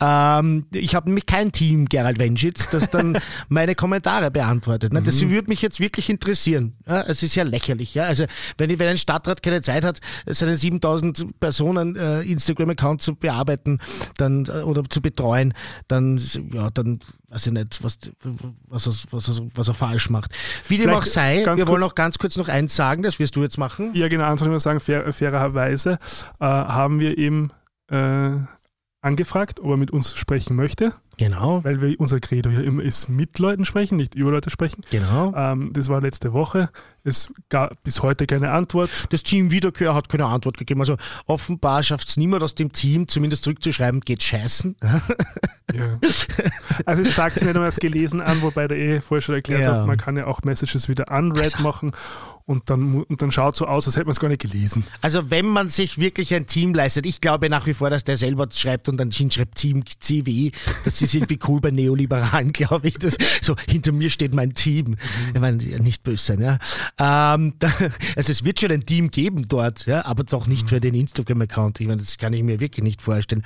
[0.00, 4.92] ähm, ich habe nämlich kein Team, Gerald Wenschitz, das dann meine Kommentare beantwortet.
[4.92, 5.02] Ne?
[5.02, 5.30] Das mhm.
[5.30, 6.74] würde mich jetzt wirklich interessieren.
[6.86, 7.94] Ja, es ist ja lächerlich.
[7.94, 8.04] Ja?
[8.04, 8.24] Also
[8.56, 13.78] wenn, wenn ein Stadtrat keine Zeit hat, seinen 7000 Personen äh, Instagram-Account zu bearbeiten
[14.16, 15.54] dann, äh, oder zu betreuen,
[15.88, 16.20] dann,
[16.52, 17.98] ja, dann weiß ich nicht, was,
[18.68, 20.32] was, was, was, was er falsch macht.
[20.68, 23.42] Wie dem auch sei, wir wollen noch ganz kurz noch eins sagen, das wirst du
[23.42, 23.90] jetzt machen.
[23.94, 25.98] Ja, genau, einfach nur sagen, fair, fairerweise
[26.40, 27.50] äh, haben wir eben
[27.90, 28.30] äh,
[29.00, 30.94] angefragt, ob er mit uns sprechen möchte.
[31.18, 31.62] Genau.
[31.64, 34.82] Weil wir, unser Credo ja immer ist, mit Leuten sprechen, nicht über Leute sprechen.
[34.90, 35.34] Genau.
[35.36, 36.70] Ähm, das war letzte Woche.
[37.04, 38.88] Es gab bis heute keine Antwort.
[39.10, 40.80] Das Team Wiederkehr hat keine Antwort gegeben.
[40.80, 44.76] Also offenbar schafft es niemand aus dem Team, zumindest zurückzuschreiben, geht scheißen.
[45.74, 45.98] ja.
[46.86, 49.62] Also es zeigt sich nicht einmal das Gelesen an, wobei der eh vorher schon erklärt
[49.62, 49.80] ja.
[49.80, 51.62] hat, man kann ja auch Messages wieder unread also.
[51.62, 51.92] machen
[52.48, 54.82] und dann, und dann schaut so aus, als hätte man es gar nicht gelesen.
[55.02, 58.16] Also wenn man sich wirklich ein Team leistet, ich glaube nach wie vor, dass der
[58.16, 60.52] selber schreibt und dann hinschreibt Team CW,
[60.86, 62.98] das ist irgendwie cool bei Neoliberalen, glaube ich.
[62.98, 64.90] Das, so, hinter mir steht mein Team.
[64.90, 64.96] Mhm.
[65.34, 66.58] Ich meine, nicht böse sein, ja.
[66.98, 67.72] Ähm, da,
[68.16, 70.68] also es wird schon ein Team geben dort, ja, aber doch nicht mhm.
[70.68, 71.80] für den Instagram-Account.
[71.80, 73.44] Ich meine, das kann ich mir wirklich nicht vorstellen.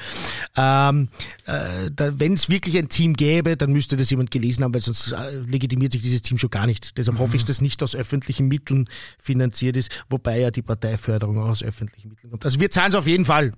[0.56, 1.08] Ähm,
[1.46, 5.12] äh, wenn es wirklich ein Team gäbe, dann müsste das jemand gelesen haben, weil sonst
[5.12, 6.98] äh, legitimiert sich dieses Team schon gar nicht.
[6.98, 7.22] Deshalb mhm.
[7.22, 11.50] hoffe ich, dass das nicht aus öffentlichen Mitteln finanziert ist, wobei ja die Parteiförderung auch
[11.50, 12.44] aus öffentlichen Mitteln kommt.
[12.44, 13.52] Also wir zahlen es auf jeden Fall.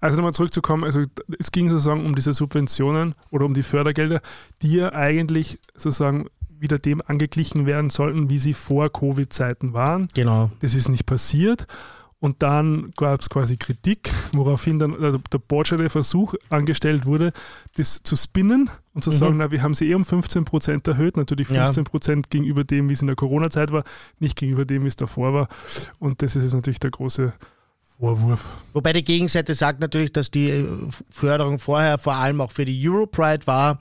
[0.00, 1.04] Also nochmal zurückzukommen, also
[1.38, 4.20] es ging sozusagen um diese Subventionen oder um die Fördergelder,
[4.62, 6.26] die ja eigentlich sozusagen
[6.60, 10.08] wieder dem angeglichen werden sollten, wie sie vor Covid-Zeiten waren.
[10.14, 10.50] Genau.
[10.60, 11.66] Das ist nicht passiert.
[12.20, 17.32] Und dann gab es quasi Kritik, woraufhin dann der, der botscherte Versuch angestellt wurde,
[17.76, 19.14] das zu spinnen und zu mhm.
[19.14, 22.30] sagen, na, wir haben sie eh um 15 Prozent erhöht, natürlich 15 Prozent ja.
[22.30, 23.84] gegenüber dem, wie es in der Corona-Zeit war,
[24.18, 25.48] nicht gegenüber dem, wie es davor war.
[26.00, 27.34] Und das ist jetzt natürlich der große
[27.98, 28.56] Vorwurf.
[28.74, 30.64] Wobei die Gegenseite sagt natürlich, dass die
[31.10, 33.80] Förderung vorher vor allem auch für die Europride war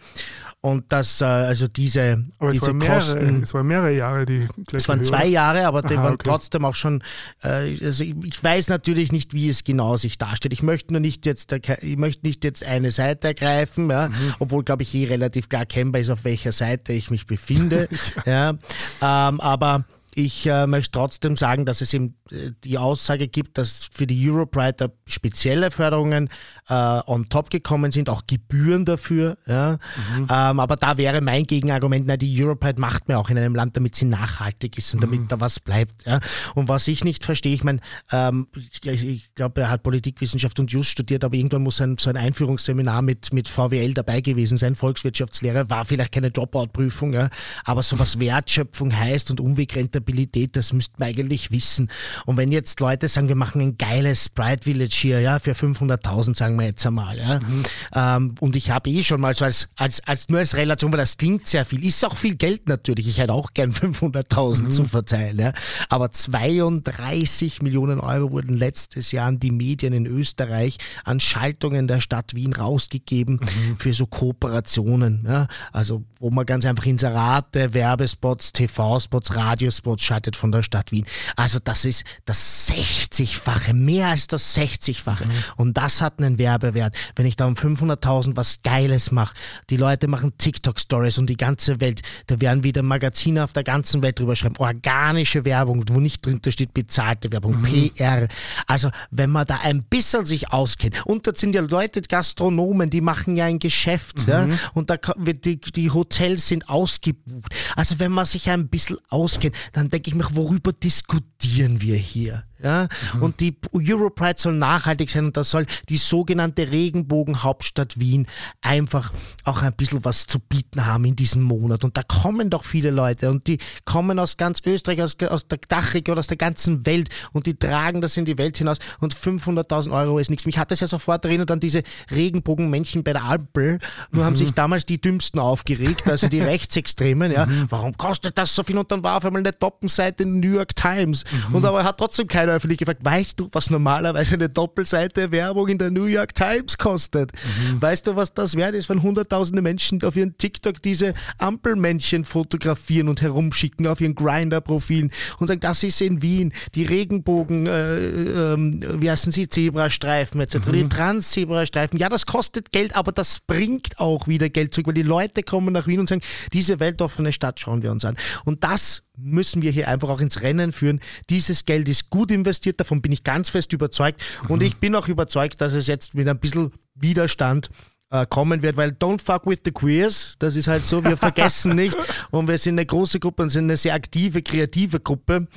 [0.62, 3.44] und dass äh, also diese, aber diese es mehrere, Kosten.
[3.44, 6.30] Es waren mehrere Jahre, die Es waren zwei Jahre, aber die Aha, waren okay.
[6.30, 7.04] trotzdem auch schon.
[7.44, 10.54] Äh, also ich, ich, weiß natürlich nicht, wie es genau sich darstellt.
[10.54, 14.34] Ich möchte nur nicht jetzt, ich möchte nicht jetzt eine Seite ergreifen, ja, mhm.
[14.40, 17.88] obwohl glaube ich eh relativ klar erkennbar ist, auf welcher Seite ich mich befinde.
[18.26, 18.56] ja.
[19.02, 19.30] ja.
[19.30, 19.86] Ähm, aber
[20.18, 24.28] ich äh, möchte trotzdem sagen, dass es eben äh, die Aussage gibt, dass für die
[24.28, 26.30] Europride spezielle Förderungen
[26.70, 26.74] äh,
[27.06, 29.38] on top gekommen sind, auch Gebühren dafür.
[29.48, 29.80] Ja?
[30.18, 30.28] Mhm.
[30.30, 33.76] Ähm, aber da wäre mein Gegenargument, na, die Europride macht man auch in einem Land,
[33.76, 35.28] damit sie nachhaltig ist und damit mhm.
[35.28, 36.06] da was bleibt.
[36.06, 36.20] Ja?
[36.56, 37.80] Und was ich nicht verstehe, ich meine,
[38.12, 42.10] ähm, ich, ich glaube, er hat Politikwissenschaft und Just studiert, aber irgendwann muss ein, so
[42.10, 44.76] ein Einführungsseminar mit, mit VWL dabei gewesen sein.
[44.76, 47.30] Volkswirtschaftslehre war vielleicht keine Dropout-Prüfung, ja?
[47.66, 51.90] aber so was Wertschöpfung heißt und Umwegrente Rentabilität, das müsste man eigentlich wissen.
[52.26, 56.36] Und wenn jetzt Leute sagen, wir machen ein geiles Bright Village hier, ja, für 500.000,
[56.36, 57.40] sagen wir jetzt einmal, ja.
[57.40, 57.64] Mhm.
[57.94, 61.00] Ähm, und ich habe eh schon mal so als, als, als, nur als Relation, weil
[61.00, 63.08] das klingt sehr viel, ist auch viel Geld natürlich.
[63.08, 64.72] Ich hätte auch gern 500.000 mhm.
[64.72, 65.54] zu verteilen, ja.
[65.90, 72.02] Aber 32 Millionen Euro wurden letztes Jahr an die Medien in Österreich an Schaltungen der
[72.02, 73.78] Stadt Wien rausgegeben mhm.
[73.78, 75.48] für so Kooperationen, ja.
[75.72, 81.06] Also, wo man ganz einfach Inserate, Werbespots, TV-Spots, Radiospots schaltet von der Stadt Wien.
[81.36, 85.26] Also das ist das 60-fache, mehr als das 60-fache.
[85.26, 85.32] Mhm.
[85.58, 86.96] Und das hat einen Werbewert.
[87.16, 89.36] Wenn ich da um 500.000 was Geiles mache,
[89.70, 94.02] die Leute machen TikTok-Stories und die ganze Welt, da werden wieder Magazine auf der ganzen
[94.02, 97.92] Welt drüber schreiben, organische Werbung, wo nicht drunter steht bezahlte Werbung, mhm.
[97.94, 98.28] PR.
[98.66, 103.02] Also wenn man da ein bisschen sich auskennt, und das sind ja Leute, Gastronomen, die
[103.02, 104.32] machen ja ein Geschäft, mhm.
[104.32, 107.54] ja, und da die, die Hotels sind ausgebucht.
[107.76, 111.96] Also wenn man sich ein bisschen auskennt, dann denke ich mir, worüber diskutiert diskutieren wir
[111.96, 112.44] hier?
[112.62, 112.88] Ja?
[113.14, 113.24] Mhm.
[113.24, 118.28] Und die Europride soll nachhaltig sein und da soll die sogenannte Regenbogenhauptstadt Wien
[118.62, 121.84] einfach auch ein bisschen was zu bieten haben in diesem Monat.
[121.84, 125.60] Und da kommen doch viele Leute und die kommen aus ganz Österreich, aus, aus der
[125.68, 129.92] Dachregion, aus der ganzen Welt und die tragen das in die Welt hinaus und 500.000
[129.92, 130.46] Euro ist nichts.
[130.46, 133.80] Mich hat das ja sofort erinnert an diese Regenbogenmännchen bei der Ampel.
[134.12, 137.32] Nur haben sich damals die Dümmsten aufgeregt, also die Rechtsextremen.
[137.32, 137.48] Ja.
[137.70, 138.78] Warum kostet das so viel?
[138.78, 141.24] Und dann war auf einmal eine Toppenseite in New York Times.
[141.52, 145.78] Und aber hat trotzdem keiner öffentlich gefragt, weißt du, was normalerweise eine Doppelseite Werbung in
[145.78, 147.32] der New York Times kostet?
[147.80, 153.10] Weißt du, was das wert ist, wenn hunderttausende Menschen auf ihren TikTok diese Ampelmännchen fotografieren
[153.10, 158.84] und herumschicken auf ihren Grinder-Profilen und sagen, das ist in Wien, die Regenbogen, äh, ähm,
[159.00, 162.00] wie heißen sie, Zebrastreifen etc., die Trans-Zebrastreifen.
[162.00, 165.74] Ja, das kostet Geld, aber das bringt auch wieder Geld zurück, weil die Leute kommen
[165.74, 166.22] nach Wien und sagen,
[166.54, 168.16] diese weltoffene Stadt schauen wir uns an.
[168.46, 171.02] Und das müssen wir hier einfach auch ins Rennen führen.
[171.30, 174.24] Dieses Geld ist gut investiert, davon bin ich ganz fest überzeugt.
[174.48, 177.70] Und ich bin auch überzeugt, dass es jetzt mit ein bisschen Widerstand
[178.10, 181.76] äh, kommen wird, weil don't fuck with the queers, das ist halt so, wir vergessen
[181.76, 181.98] nicht.
[182.32, 185.48] Und wir sind eine große Gruppe und sind eine sehr aktive, kreative Gruppe.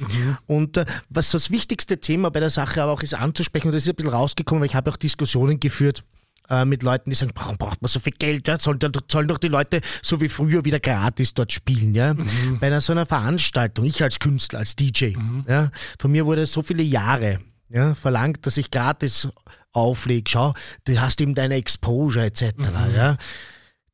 [0.46, 3.84] Und äh, was das wichtigste Thema bei der Sache aber auch ist anzusprechen und das
[3.84, 6.02] ist ein bisschen rausgekommen, weil ich habe auch Diskussionen geführt
[6.50, 8.48] äh, mit Leuten, die sagen, warum braucht man so viel Geld?
[8.48, 8.58] Ja?
[8.58, 8.78] Sollen,
[9.10, 11.94] sollen doch die Leute so wie früher wieder gratis dort spielen.
[11.94, 12.14] Ja?
[12.60, 15.14] Bei einer so einer Veranstaltung, ich als Künstler, als DJ,
[15.48, 19.28] ja, von mir wurde so viele Jahre ja, verlangt, dass ich gratis
[19.72, 20.28] auflege.
[20.28, 22.52] Schau, du hast eben deine Exposure etc.
[22.94, 23.16] Ja.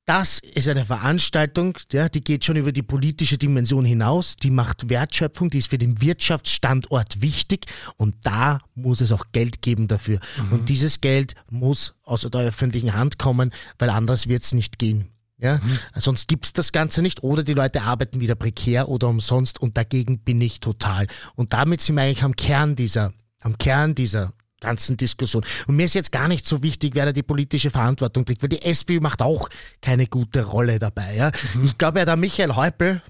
[0.07, 4.89] Das ist eine Veranstaltung, ja, die geht schon über die politische Dimension hinaus, die macht
[4.89, 7.67] Wertschöpfung, die ist für den Wirtschaftsstandort wichtig
[7.97, 10.21] und da muss es auch Geld geben dafür.
[10.53, 15.09] Und dieses Geld muss aus der öffentlichen Hand kommen, weil anders wird es nicht gehen.
[15.39, 15.61] Ja,
[15.97, 20.21] sonst gibt's das Ganze nicht oder die Leute arbeiten wieder prekär oder umsonst und dagegen
[20.21, 21.09] bin ich total.
[21.35, 25.45] Und damit sind wir eigentlich am Kern dieser, am Kern dieser ganzen Diskussion.
[25.67, 28.49] Und mir ist jetzt gar nicht so wichtig, wer da die politische Verantwortung trägt, weil
[28.49, 29.49] die SPÖ macht auch
[29.83, 31.15] keine gute Rolle dabei.
[31.15, 31.31] Ja?
[31.63, 33.03] Ich glaube ja, der Michael Häupl,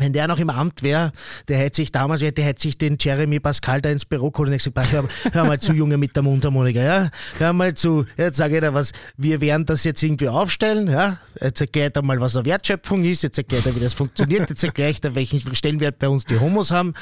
[0.00, 1.12] wenn der noch im Amt wäre,
[1.48, 4.56] der hätte sich damals, der hätte sich den Jeremy Pascal da ins Büro geholt und
[4.56, 7.10] gesagt, hör, hör mal zu, Junge mit der Mundharmonika, ja?
[7.38, 11.18] Hör mal zu, jetzt sage ich dir was, wir werden das jetzt irgendwie aufstellen, ja?
[11.40, 14.64] Jetzt erklärt er mal, was eine Wertschöpfung ist, jetzt erklärt er, wie das funktioniert, jetzt
[14.64, 16.94] erklärt er, welchen Stellenwert bei uns die Homos haben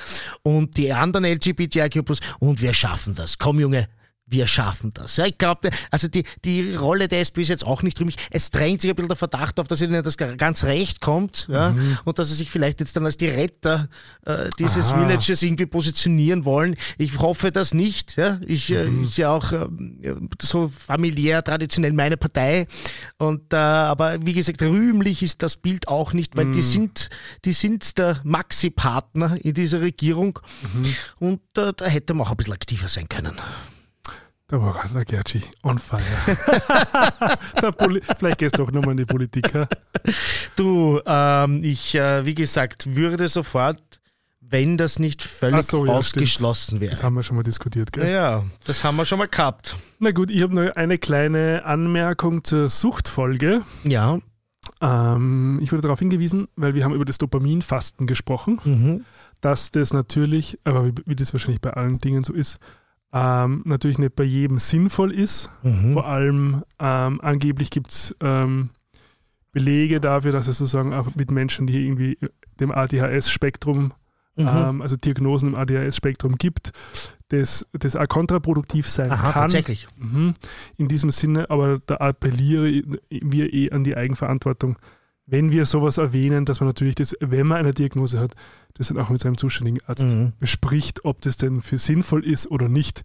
[0.42, 2.02] und die anderen LGBTIQ+,
[2.40, 3.38] und wir schaffen das.
[3.38, 3.88] Komm, Junge,
[4.30, 5.16] wir schaffen das.
[5.16, 8.16] Ja, ich glaube, also die, die Rolle der SPÖ ist jetzt auch nicht rühmlich.
[8.30, 11.74] Es drängt sich ein bisschen der Verdacht auf, dass ihnen das ganz recht kommt ja,
[12.04, 13.88] und dass sie sich vielleicht jetzt dann als die Retter
[14.24, 15.00] äh, dieses Aha.
[15.00, 16.76] Villages irgendwie positionieren wollen.
[16.98, 18.16] Ich hoffe das nicht.
[18.16, 18.40] Ja.
[18.46, 22.66] Ich äh, ist ja auch ähm, so familiär, traditionell meine Partei.
[23.18, 27.10] Und, äh, aber wie gesagt, rühmlich ist das Bild auch nicht, weil die sind,
[27.44, 30.38] die sind der Maxi-Partner in dieser Regierung
[31.18, 33.34] und äh, da hätte man auch ein bisschen aktiver sein können.
[34.50, 36.00] Da war der Gertschi on fire.
[38.18, 39.52] Vielleicht gehst du doch nochmal in die Politik.
[39.54, 39.68] ha?
[40.56, 44.00] Du, ähm, ich, äh, wie gesagt, würde sofort,
[44.40, 47.02] wenn das nicht völlig so, ja, ausgeschlossen Das wäre.
[47.02, 48.10] haben wir schon mal diskutiert, gell?
[48.10, 49.76] Ja, das haben wir schon mal gehabt.
[49.98, 53.60] Na gut, ich habe noch eine kleine Anmerkung zur Suchtfolge.
[53.84, 54.18] Ja.
[54.80, 59.04] Ähm, ich wurde darauf hingewiesen, weil wir haben über das Dopaminfasten gesprochen, Mhm.
[59.42, 62.58] dass das natürlich, aber wie, wie das wahrscheinlich bei allen Dingen so ist,
[63.12, 65.50] ähm, natürlich nicht bei jedem sinnvoll ist.
[65.62, 65.92] Mhm.
[65.92, 68.70] Vor allem ähm, angeblich gibt es ähm,
[69.52, 72.18] Belege dafür, dass es sozusagen auch mit Menschen, die irgendwie
[72.60, 73.92] dem ADHS-Spektrum,
[74.38, 74.46] Mhm.
[74.46, 76.70] ähm, also Diagnosen im ADHS-Spektrum gibt,
[77.30, 79.42] das, das auch kontraproduktiv sein Aha, kann.
[79.42, 79.88] tatsächlich.
[79.96, 80.34] Mhm.
[80.76, 84.78] In diesem Sinne, aber da appelliere wir eh an die Eigenverantwortung,
[85.30, 88.32] wenn wir sowas erwähnen, dass man natürlich das, wenn man eine Diagnose hat,
[88.74, 90.32] das dann auch mit seinem zuständigen Arzt Mhm.
[90.40, 93.02] bespricht, ob das denn für sinnvoll ist oder nicht.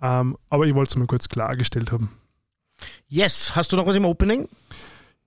[0.00, 2.10] Ähm, aber ich wollte es mal kurz klargestellt haben.
[3.06, 4.48] Yes, hast du noch was im Opening?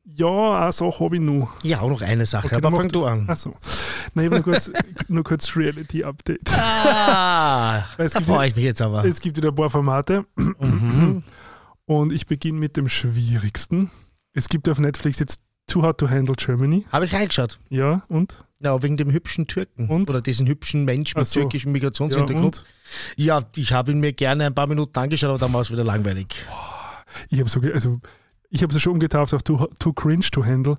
[0.03, 1.49] Ja, also habe ich nur.
[1.63, 3.27] Ja, auch noch eine Sache, Okay, aber fang du an.
[3.29, 3.55] Achso.
[4.13, 4.69] Nein, nur kurz,
[5.07, 6.51] nur kurz Reality-Update.
[6.53, 9.05] Ah, da freue ich mich jetzt aber.
[9.05, 11.23] Es gibt wieder ein paar Formate Mhm.
[11.85, 13.89] und ich beginne mit dem schwierigsten.
[14.33, 16.86] Es gibt auf Netflix jetzt Too Hard to Handle Germany.
[16.91, 17.60] Habe ich reingeschaut.
[17.69, 18.43] Ja, und?
[18.60, 19.89] Ja, wegen dem hübschen Türken.
[19.89, 20.10] Und?
[20.10, 21.41] Oder diesen hübschen Mensch mit so.
[21.41, 22.45] türkischem Ja, Migrationshintergrund.
[22.45, 22.65] und?
[23.15, 25.84] Ja, ich habe ihn mir gerne ein paar Minuten angeschaut, aber dann war es wieder
[25.84, 26.28] langweilig.
[27.30, 27.99] Ich habe so, also
[28.49, 30.78] ich habe es schon umgetauft auf too, too Cringe to Handle.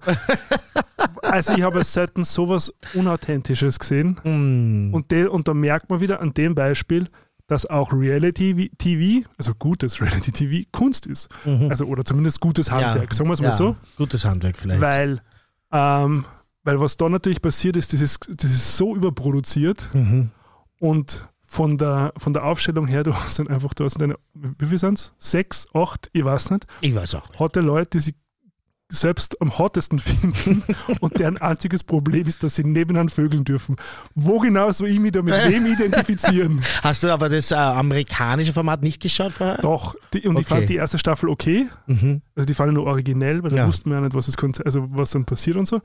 [1.23, 4.21] also ich habe selten sowas Unauthentisches gesehen.
[4.25, 4.95] Mm.
[4.95, 7.09] Und, de, und da merkt man wieder an dem Beispiel,
[7.47, 11.29] dass auch Reality TV, also gutes Reality TV, Kunst ist.
[11.45, 11.71] Mhm.
[11.71, 13.77] Also, oder zumindest gutes Handwerk, sagen wir es mal ja, so.
[13.97, 14.81] Gutes Handwerk vielleicht.
[14.81, 15.21] Weil,
[15.73, 16.25] ähm,
[16.65, 20.31] weil was da natürlich passiert ist, das ist, das ist so überproduziert mhm.
[20.79, 24.67] Und von der, von der Aufstellung her, du hast dann einfach, du hast deine, wie
[24.67, 25.15] viel sind es?
[25.19, 26.67] Sechs, acht, ich weiß nicht.
[26.81, 27.39] Ich weiß auch nicht.
[27.39, 28.15] Hotte Leute, die sich
[28.89, 30.63] selbst am hottesten finden
[31.01, 33.77] und deren einziges Problem ist, dass sie nebeneinander vögeln dürfen.
[34.15, 36.61] Wo genau soll ich mich da mit wem identifizieren?
[36.83, 39.59] Hast du aber das äh, amerikanische Format nicht geschaut vorher?
[39.59, 40.55] Doch, die, und ich Okay.
[40.57, 41.67] fand die erste Staffel okay.
[41.87, 42.23] Mhm.
[42.37, 43.67] Also die fand ich nur originell, weil da Ja.
[43.67, 45.81] wussten wir ja nicht, was, das, also was dann passiert und so.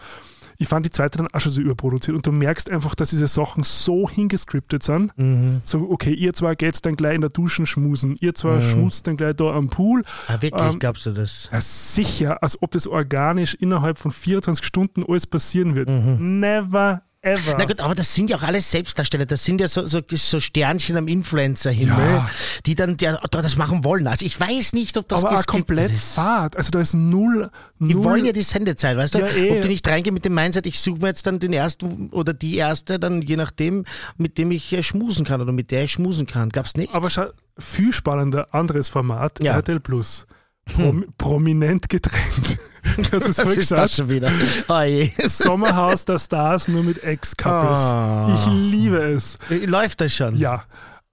[0.57, 3.25] Ich fand die zweite dann auch schon so überproduziert und du merkst einfach, dass diese
[3.25, 5.17] Sachen so hingescriptet sind.
[5.17, 5.61] Mhm.
[5.63, 8.61] So, okay, ihr zwei geht's dann gleich in der Duschen schmusen, ihr zwei Mhm.
[8.61, 10.03] schmust dann gleich da am Pool.
[10.27, 11.49] Ah, wirklich, Ähm, glaubst du das?
[11.51, 15.89] Ja, sicher, als ob das organisch innerhalb von 24 Stunden alles passieren wird.
[15.89, 17.51] Never ever.
[17.51, 17.55] Mhm.
[17.59, 19.25] Na gut, aber das sind ja auch alles Selbstdarsteller.
[19.25, 22.29] Das sind ja so, so, so Sternchen am Influencer-Himmel, Ja.
[22.65, 24.07] die dann der, das machen wollen.
[24.07, 26.13] Also ich weiß nicht, ob das aber auch komplett ist.
[26.13, 26.57] fad.
[26.57, 29.19] Also da ist null, Die null wollen ja die Sendezeit, weißt du?
[29.19, 29.51] Ja, eh.
[29.51, 32.33] Ob die nicht reingehen mit dem Mindset, ich suche mir jetzt dann den ersten oder
[32.33, 33.85] die erste, dann je nachdem,
[34.17, 36.49] mit dem ich äh, schmusen kann oder mit der ich schmusen kann.
[36.49, 36.93] Glaubst nicht?
[36.95, 37.27] Aber schau,
[37.57, 39.51] viel spannender, anderes Format, Ja.
[39.53, 39.59] Hm.
[39.59, 40.25] RTL Plus.
[40.65, 42.57] Prom Prominent getrennt.
[43.11, 44.29] Das ist Was ist das schon wieder?
[44.67, 44.81] Oh.
[45.27, 47.79] Sommerhaus der Stars nur mit Ex-Couples.
[47.79, 48.35] Ah.
[48.35, 49.37] Ich liebe es.
[49.49, 50.35] Läuft das schon?
[50.35, 50.63] Ja.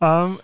[0.01, 0.39] Ähm,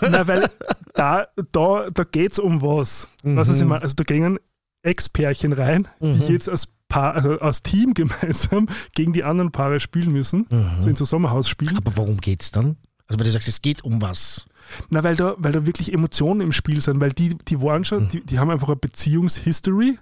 [0.00, 0.50] na, weil
[0.94, 3.08] da, da, da geht es um was.
[3.22, 3.54] Was Mhm.
[3.54, 4.38] ist immer, also da gingen
[4.82, 10.12] Ex-Pärchen rein, die jetzt als Paar, also als Team gemeinsam gegen die anderen Paare spielen
[10.12, 10.46] müssen.
[10.80, 11.76] So in so Sommerhaus spielen.
[11.76, 12.76] Aber worum geht's dann?
[13.08, 14.46] Also weil du sagst, es geht um was.
[14.90, 18.08] Na, weil da, weil da wirklich Emotionen im Spiel sind, weil die, die waren schon,
[18.08, 19.98] die, die haben einfach eine Beziehungshistory.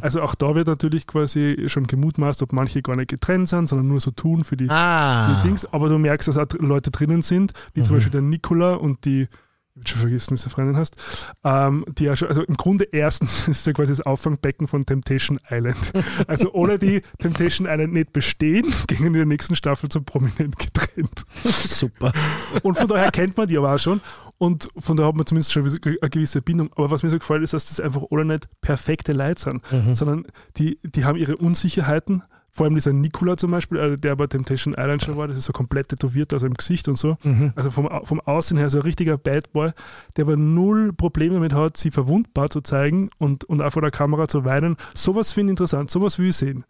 [0.00, 3.88] Also auch da wird natürlich quasi schon gemutmaßt, ob manche gar nicht getrennt sind, sondern
[3.88, 5.40] nur so tun für die, Ah.
[5.42, 5.64] die Dings.
[5.72, 9.28] Aber du merkst, dass auch Leute drinnen sind, wie zum Beispiel der Nikola und die,
[9.84, 10.96] schon vergessen, wie du Freundin hast,
[11.44, 15.38] ähm, die ja schon, also im Grunde erstens ist ja quasi das Auffangbecken von Temptation
[15.50, 15.78] Island.
[16.26, 21.24] Also ohne die Temptation Island nicht bestehen, gingen in der nächsten Staffel zum Prominent getrennt.
[21.44, 22.12] Super.
[22.62, 24.00] Und von daher kennt man die aber auch schon.
[24.38, 26.70] Und von daher hat man zumindest schon eine gewisse Bindung.
[26.76, 29.62] Aber was mir so gefällt, ist, dass das einfach alle nicht perfekte Leute sind,
[29.92, 32.22] sondern die, die haben ihre Unsicherheiten.
[32.50, 35.44] Vor allem dieser Nikola zum Beispiel, äh, der bei Temptation Island schon war, das ist
[35.44, 37.16] so komplett tätowiert, also im Gesicht und so.
[37.54, 39.70] Also vom, vom Aussehen her so ein richtiger Bad Boy,
[40.16, 43.90] der aber null Probleme damit hat, sie verwundbar zu zeigen und, und auch vor der
[43.90, 44.76] Kamera zu weinen.
[44.94, 46.64] Sowas finde ich interessant, sowas will ich sehen.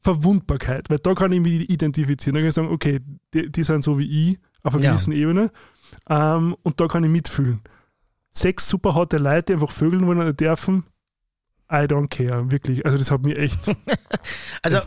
[0.00, 2.34] Verwundbarkeit, weil da kann ich mich identifizieren.
[2.34, 3.00] Da kann ich sagen, okay,
[3.34, 4.90] die, die sind so wie ich auf einer Ja.
[4.92, 5.50] gewissen Ebene
[6.08, 7.60] ähm, und da kann ich mitfühlen.
[8.30, 10.84] Sechs super harte Leute, die einfach vögeln wollen oder dürfen,
[11.70, 12.84] I don't care, wirklich.
[12.86, 13.58] Also das hat mich echt,
[14.62, 14.78] Also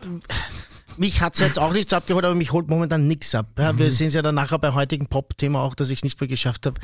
[0.97, 3.47] mich hat es jetzt auch nichts abgeholt, aber mich holt momentan nichts ab.
[3.57, 3.79] Ja, Mhm.
[3.79, 6.27] wir sehen es ja dann nachher bei heutigen Pop-Thema auch, dass ich es nicht mehr
[6.27, 6.79] geschafft habe,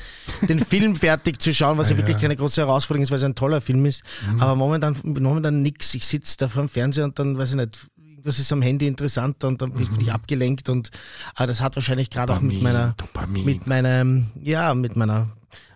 [0.47, 2.21] den Film fertig zu schauen, was ja, Ah, wirklich ja.
[2.21, 4.03] keine große Herausforderung ist, weil es ein toller Film ist.
[4.31, 4.39] Mhm.
[4.41, 5.93] Aber momentan, momentan nix.
[5.95, 7.87] Ich sitze da vor dem Fernseher und dann weiß ich nicht,
[8.23, 9.95] was ist am Handy interessanter und dann bist Mhm.
[9.95, 10.91] du dich abgelenkt und
[11.35, 13.45] aber das hat wahrscheinlich gerade auch mit meiner, Dopamin.
[13.45, 15.29] mit meinem, ja, mit meiner,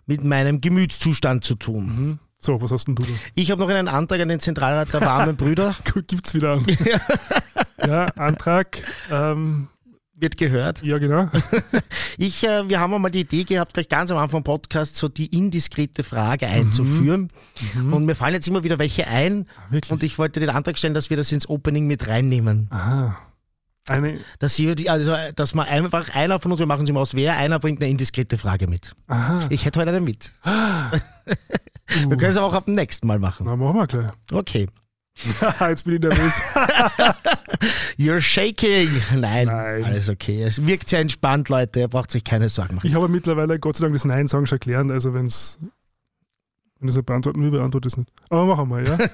[0.08, 2.20] mit meinem Gemütszustand zu tun.
[2.40, 2.46] Mhm.
[2.46, 3.10] so, was hast denn du da?
[3.36, 5.76] Ich habe noch einen Antrag an den Zentralrat der warmen Brüder.
[6.08, 6.66] Gibt's wieder an.
[7.88, 8.78] ja, Antrag,
[9.12, 9.68] ähm,
[10.16, 10.82] Wird gehört.
[10.84, 11.30] ja genau.
[12.22, 15.08] Ich, äh, wir haben einmal die Idee gehabt, gleich ganz am Anfang vom Podcast so
[15.08, 17.30] die indiskrete Frage einzuführen.
[17.92, 19.46] Und mir fallen jetzt immer wieder welche ein.
[19.70, 19.90] wirklich?
[19.90, 22.68] Und ich wollte den Antrag stellen, dass wir das ins Opening mit reinnehmen.
[22.72, 23.18] Aha.
[23.88, 27.00] Eine, Dass, sie, die- also, dass man einfach einer von uns, wir machen sie mal
[27.00, 28.94] aus, wer einer bringt eine indiskrete Frage mit.
[29.08, 29.46] aha.
[29.50, 30.30] Ich hätte heute eine mit.
[32.08, 33.46] Wir können es aber auch ab dem nächsten Mal machen.
[33.48, 34.12] Na, machen wir gleich.
[34.32, 34.68] Okay.
[35.60, 36.42] Jetzt bin ich nervös.
[37.98, 38.90] You're shaking.
[39.16, 39.84] Nein, Nein.
[39.84, 40.44] alles okay.
[40.44, 41.82] Es wirkt sehr entspannt, Leute.
[41.82, 42.88] Ihr braucht euch keine Sorgen machen.
[42.88, 45.60] Ich habe mittlerweile Gott sei Dank das Nein-Sagen schon gelernt, also wenn's
[46.80, 48.12] wenn es nicht beantworten will, beantworte ich es nicht.
[48.30, 48.98] Aber machen wir, ja?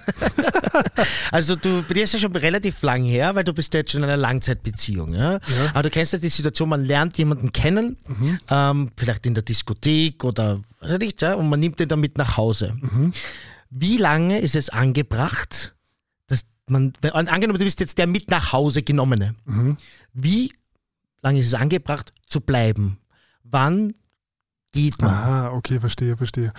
[1.32, 3.92] Also du, bei dir ist ja schon relativ lang her, weil du bist ja jetzt
[3.92, 5.14] schon in einer Langzeitbeziehung.
[5.14, 5.34] Ja?
[5.34, 5.40] Ja.
[5.74, 7.98] Aber du kennst ja die Situation, man lernt jemanden kennen,
[8.50, 12.00] ähm, vielleicht in der Diskothek oder was weiß ich, ja, und man nimmt den dann
[12.00, 12.78] mit nach Hause.
[13.70, 15.76] Wie lange ist es angebracht,
[16.28, 19.36] dass man, wenn, angenommen, du bist jetzt der mit nach Hause genommene,
[20.14, 20.52] wie
[21.22, 22.98] lange ist es angebracht zu bleiben?
[23.44, 23.94] Wann
[24.72, 25.12] geht man?
[25.12, 26.54] Aha, okay, verstehe, verstehe.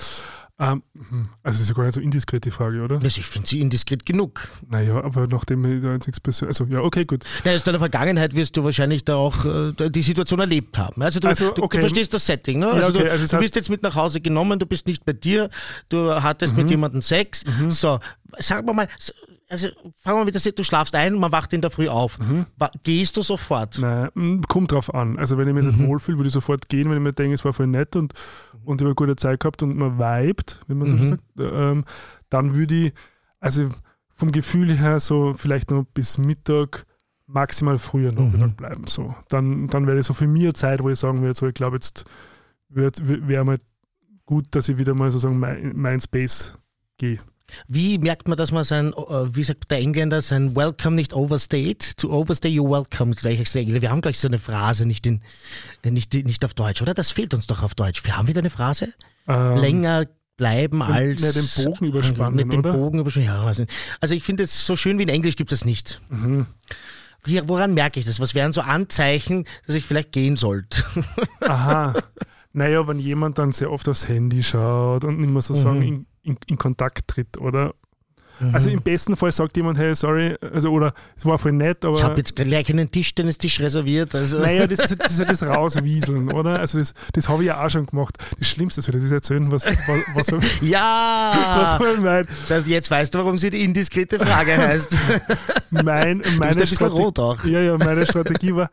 [0.59, 1.29] Ähm, mhm.
[1.43, 2.95] also ist ja gar nicht so indiskret die Frage, oder?
[2.95, 4.49] Also ich finde sie indiskret genug.
[4.71, 6.63] Naja, aber nachdem ich da jetzt nichts Persönliches.
[6.63, 7.25] Also, ja, okay, gut.
[7.45, 11.03] Na, aus deiner Vergangenheit wirst du wahrscheinlich da auch äh, die Situation erlebt haben.
[11.03, 11.77] Also du, Also, du, okay.
[11.77, 12.67] du verstehst das Setting, ne?
[12.67, 14.87] Ja, Also, okay, du, also das du bist jetzt mit nach Hause genommen, du bist
[14.87, 15.51] nicht bei dir,
[15.91, 16.61] du hattest Mhm.
[16.63, 17.45] mit jemandem Sex.
[17.69, 17.99] So,
[18.39, 18.89] sagen wir mal,
[19.49, 19.69] also
[20.03, 22.19] fangen wir mit der Situation, du schlafst ein, man wacht in der Früh auf.
[22.19, 22.47] Mhm.
[22.83, 23.79] Gehst du sofort?
[23.79, 25.19] Nein, mm, kommt drauf an.
[25.19, 25.71] Also, wenn ich mich Mhm.
[25.79, 28.13] nicht wohlfühle, würde ich sofort gehen, wenn ich mir denke, es war voll nett und,
[28.67, 31.07] und ich habe eine gute Zeit gehabt und man vibet, wie man so Mhm.
[31.07, 31.85] sagt, ähm,
[32.29, 32.93] dann würde ich,
[33.41, 33.69] also
[34.15, 36.87] vom Gefühl her, so vielleicht noch bis Mittag
[37.27, 38.57] maximal früher Nachmittag mhm.
[38.57, 38.87] bleiben.
[38.87, 39.15] So.
[39.29, 41.55] Dann, dann wäre das so für mich eine Zeit, wo ich sagen würde, so, ich
[41.55, 42.07] glaube, jetzt
[42.69, 43.59] wäre mal
[44.25, 46.59] gut, dass ich wieder mal sozusagen mein, mein Space
[46.99, 47.21] gehe.
[47.69, 51.97] Wie merkt man, dass man sein, äh, wie sagt der Engländer, sein Welcome nicht overstayed?
[51.99, 55.21] To overstay you welcome, Wir haben gleich so eine Phrase, nicht, in,
[55.85, 56.95] nicht, nicht auf Deutsch, oder?
[56.95, 58.05] Das fehlt uns doch auf Deutsch.
[58.05, 58.93] Wir haben wieder eine Phrase?
[59.29, 60.05] Ähm, Länger
[60.37, 61.23] bleiben als.
[61.23, 62.37] Nicht den Bogen überspannen.
[62.37, 63.29] Nicht den Bogen überspannen.
[63.29, 63.45] Ja,
[64.01, 66.01] also ich finde es so schön wie in Englisch gibt es nicht.
[66.09, 66.47] Mhm.
[67.47, 68.21] Woran merke ich das?
[68.21, 70.85] Was wären so Anzeichen, dass ich vielleicht gehen sollte?
[71.41, 71.95] Aha.
[72.53, 75.59] Naja, wenn jemand dann sehr oft aufs Handy schaut und nicht mehr so mhm.
[75.59, 77.75] sagen, in, in, Kontakt tritt, oder?
[78.41, 78.55] Mhm.
[78.55, 81.99] Also im besten Fall sagt jemand, hey, sorry, also oder es war voll nett, aber.
[81.99, 84.15] Ich habe jetzt gleich einen Tischtennistisch reserviert.
[84.15, 84.39] Also.
[84.39, 86.59] Naja, das ist, das ist ja das Rauswieseln, oder?
[86.59, 88.17] Also das, das habe ich ja auch schon gemacht.
[88.39, 89.65] Das Schlimmste ist, das ist erzählen, was,
[90.15, 91.33] was, was Ja!
[91.57, 92.29] Was man meint.
[92.67, 94.97] Jetzt weißt du, warum sie die indiskrete Frage heißt.
[95.71, 97.45] mein, meine Strategie, auch.
[97.45, 98.71] Ja, ja, meine Strategie war,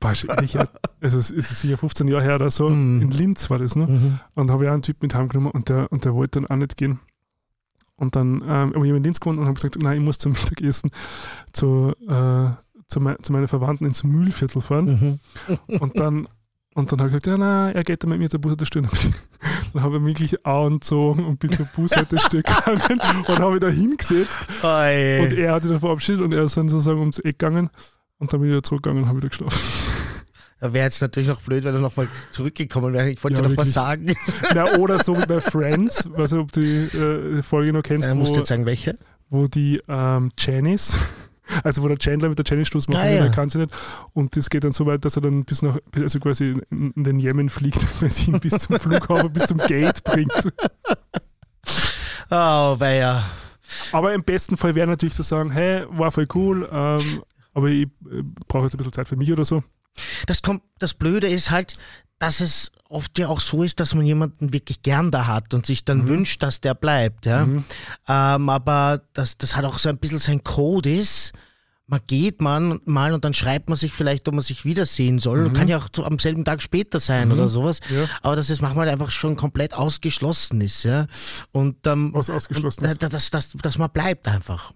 [0.00, 0.58] boah, ich,
[1.00, 3.02] also es ist sicher 15 Jahre her oder so, mhm.
[3.02, 3.86] in Linz war das, ne?
[3.86, 4.20] Mhm.
[4.34, 6.56] Und habe ich auch einen Typ mit heimgenommen und der, und der wollte dann auch
[6.56, 7.00] nicht gehen.
[7.96, 10.32] Und dann ähm, habe ich in Linz gewohnt und habe gesagt, nein, ich muss zum
[10.50, 10.90] Mittagessen
[11.52, 12.50] zu, äh,
[12.86, 15.20] zu, me zu meinen Verwandten ins Mühlviertel fahren.
[15.48, 15.80] Mhm.
[15.80, 16.28] Und dann
[16.74, 18.88] und dann habe ich gesagt, ja, nein, er geht dann mit mir zur Bushaltestelle.
[19.72, 24.40] Dann habe ich wirklich angezogen und bin zur Bushaltestelle gegangen und habe da hingesetzt.
[24.62, 25.20] Oi.
[25.20, 27.70] Und er hat sich dann verabschiedet und er ist dann sozusagen ums Eck gegangen
[28.18, 29.58] und dann bin ich wieder zurückgegangen und habe wieder geschlafen.
[30.72, 33.10] Wäre jetzt natürlich noch blöd, wenn er nochmal zurückgekommen wäre.
[33.10, 34.14] Ich wollte ja, noch was sagen.
[34.54, 38.08] Na, oder so wie bei Friends, weiß nicht, ob du die äh, Folge noch kennst.
[38.08, 38.94] Äh, musst du jetzt sagen, welche?
[39.28, 40.98] Wo die ähm, Janice,
[41.64, 43.28] also wo der Chandler mit der Janice Schluss macht, ah, ja.
[43.28, 43.76] kann sie nicht.
[44.14, 47.04] Und das geht dann so weit, dass er dann bis nach, also quasi in, in
[47.04, 50.32] den Jemen fliegt, weil sie ihn bis zum Flughafen, bis zum Gate bringt.
[52.30, 53.22] Oh, weia.
[53.92, 57.22] Aber im besten Fall wäre natürlich zu sagen, hey, war voll cool, ähm,
[57.54, 59.62] aber ich äh, brauche jetzt ein bisschen Zeit für mich oder so.
[60.26, 61.76] Das kommt, das Blöde ist halt,
[62.18, 65.66] dass es oft ja auch so ist, dass man jemanden wirklich gern da hat und
[65.66, 66.08] sich dann mhm.
[66.08, 67.26] wünscht, dass der bleibt.
[67.26, 67.46] Ja?
[67.46, 67.64] Mhm.
[68.08, 71.32] Ähm, aber das, das hat auch so ein bisschen sein Code ist.
[71.86, 75.48] Man geht man mal und dann schreibt man sich vielleicht, ob man sich wiedersehen soll.
[75.48, 75.52] Mhm.
[75.52, 77.48] Kann ja auch am selben Tag später sein oder mhm.
[77.50, 77.80] sowas.
[77.90, 78.08] Ja.
[78.22, 80.84] Aber dass es manchmal einfach schon komplett ausgeschlossen ist.
[80.84, 81.06] Ja?
[81.52, 83.02] Und, ähm, Was ausgeschlossen ist?
[83.02, 84.72] Dass, dass, dass, dass man bleibt einfach.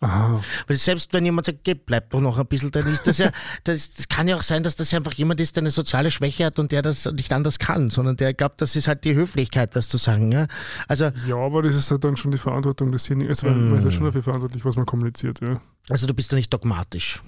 [0.00, 0.40] Aha.
[0.66, 3.30] Weil selbst wenn jemand sagt, geh, bleib doch noch ein bisschen, dann ist das ja,
[3.64, 6.46] das, das kann ja auch sein, dass das einfach jemand ist, der eine soziale Schwäche
[6.46, 9.74] hat und der das nicht anders kann, sondern der glaubt, das ist halt die Höflichkeit,
[9.76, 10.32] das zu sagen.
[10.32, 10.46] Ja,
[10.88, 13.70] also, ja aber das ist halt dann schon die Verantwortung desjenigen, also, mm.
[13.70, 15.40] man ist ja schon dafür verantwortlich, was man kommuniziert.
[15.40, 15.60] Ja.
[15.88, 17.22] Also du bist ja nicht dogmatisch.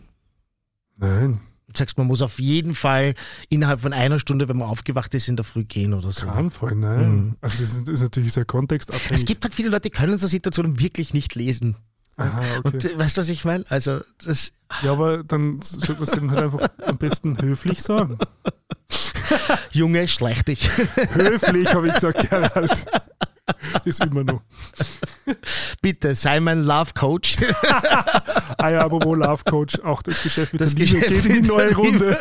[0.97, 1.41] Nein.
[1.69, 3.15] Du sagst, man muss auf jeden Fall
[3.49, 6.27] innerhalb von einer Stunde, wenn man aufgewacht ist, in der Früh gehen oder so.
[6.27, 7.17] Kein Fall, nein.
[7.17, 7.37] Mhm.
[7.41, 9.11] Also das ist, ist, natürlich sehr kontextabhängig.
[9.11, 11.77] Es gibt halt viele Leute, die können so Situationen wirklich nicht lesen.
[12.17, 12.93] Aha, okay.
[12.93, 13.65] Und weißt du, was ich meine?
[13.69, 14.53] Also, das.
[14.83, 18.19] Ja, aber dann sollte man es dann halt einfach am besten höflich sagen.
[19.71, 20.71] Junge, schlecht dich.
[21.13, 22.87] höflich, habe ich gesagt, Gerald.
[23.85, 24.43] Ist immer noch.
[25.83, 27.37] Bitte, sei mein Love Coach.
[28.59, 29.79] ah ja, aber wo Love Coach?
[29.81, 32.19] Auch das Geschäft mit das der Liebe geht in die neue Runde.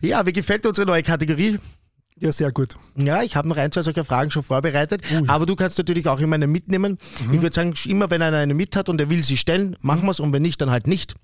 [0.00, 1.58] ja, wie gefällt dir unsere neue Kategorie?
[2.20, 2.76] Ja, sehr gut.
[2.96, 5.02] Ja, ich habe noch ein, zwei solcher Fragen schon vorbereitet.
[5.12, 5.28] Ui.
[5.28, 6.98] Aber du kannst natürlich auch immer eine mitnehmen.
[7.26, 7.34] Mhm.
[7.34, 10.04] Ich würde sagen, immer wenn einer eine mit hat und er will sie stellen, machen
[10.04, 11.14] wir es und wenn nicht, dann halt nicht.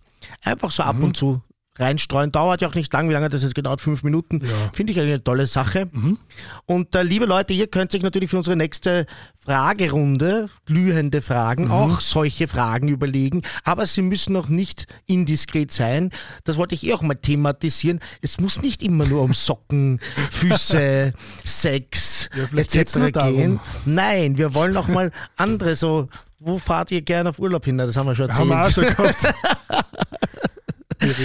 [0.42, 1.05] Einfach so ab mhm.
[1.05, 1.42] und zu
[1.76, 2.30] reinstreuen.
[2.32, 3.08] Dauert ja auch nicht lang.
[3.08, 3.80] Wie lange das jetzt gedauert?
[3.80, 4.40] Fünf Minuten.
[4.44, 4.70] Ja.
[4.72, 5.88] Finde ich eine tolle Sache.
[5.90, 6.18] Mhm.
[6.66, 9.06] Und äh, liebe Leute, ihr könnt sich natürlich für unsere nächste
[9.44, 11.72] Fragerunde, glühende Fragen, mhm.
[11.72, 13.42] auch solche Fragen überlegen.
[13.64, 16.10] Aber sie müssen noch nicht indiskret sein.
[16.44, 18.00] Das wollte ich eh auch mal thematisieren.
[18.22, 20.00] Es muss nicht immer nur um Socken,
[20.30, 21.12] Füße,
[21.44, 23.18] Sex ja, etc.
[23.18, 23.60] gehen.
[23.84, 26.08] Nein, wir wollen auch mal andere so
[26.44, 27.78] wo fahrt ihr gerne auf Urlaub hin?
[27.78, 28.50] Das haben wir schon erzählt.
[28.50, 29.34] Haben wir auch schon gehabt.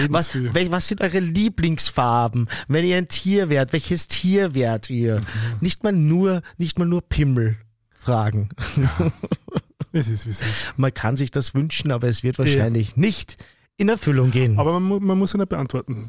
[0.10, 2.50] Was, was, sind eure Lieblingsfarben?
[2.68, 5.18] Wenn ihr ein Tier wärt, welches Tier wärt ihr?
[5.20, 5.24] Mhm.
[5.62, 7.58] Nicht mal nur, nicht mal nur Pimmel
[8.00, 8.50] fragen.
[8.78, 9.12] Ja.
[9.92, 10.74] Es ist, wie es ist.
[10.78, 12.94] Man kann sich das wünschen, aber es wird wahrscheinlich ja.
[12.98, 13.38] nicht
[13.78, 14.60] in Erfüllung gehen.
[14.60, 16.06] Aber man, man muss ja nicht beantworten.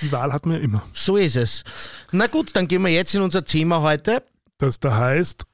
[0.00, 0.82] Die Wahl hat man ja immer.
[0.92, 1.64] So ist es.
[2.10, 4.22] Na gut, dann gehen wir jetzt in unser Thema heute.
[4.58, 5.44] Das da heißt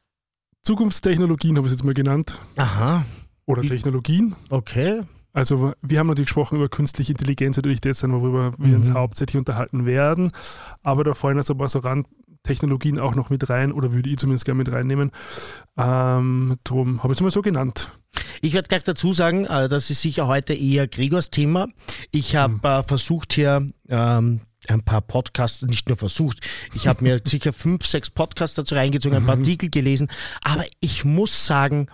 [0.63, 2.39] Zukunftstechnologien, habe ich es jetzt mal genannt.
[2.57, 3.05] Aha.
[3.47, 4.37] Oder Technologien.
[4.51, 5.03] Okay.
[5.33, 8.95] Also wir haben natürlich gesprochen über künstliche Intelligenz, natürlich das sein, worüber wir uns mhm.
[8.95, 10.31] hauptsächlich unterhalten werden.
[10.83, 14.19] Aber da fallen also ein paar so Randtechnologien auch noch mit rein oder würde ich
[14.19, 15.13] zumindest gerne mit reinnehmen.
[15.77, 17.93] Ähm, drum habe ich es mal so genannt.
[18.41, 21.69] Ich werde gleich dazu sagen, äh, das ist sicher heute eher Gregors Thema.
[22.11, 22.61] Ich habe mhm.
[22.65, 26.41] äh, versucht hier ähm, ein paar Podcasts, nicht nur versucht,
[26.75, 29.43] ich habe mir sicher fünf, sechs Podcasts dazu reingezogen, ein paar mhm.
[29.43, 30.09] Artikel gelesen,
[30.43, 31.89] aber ich muss sagen,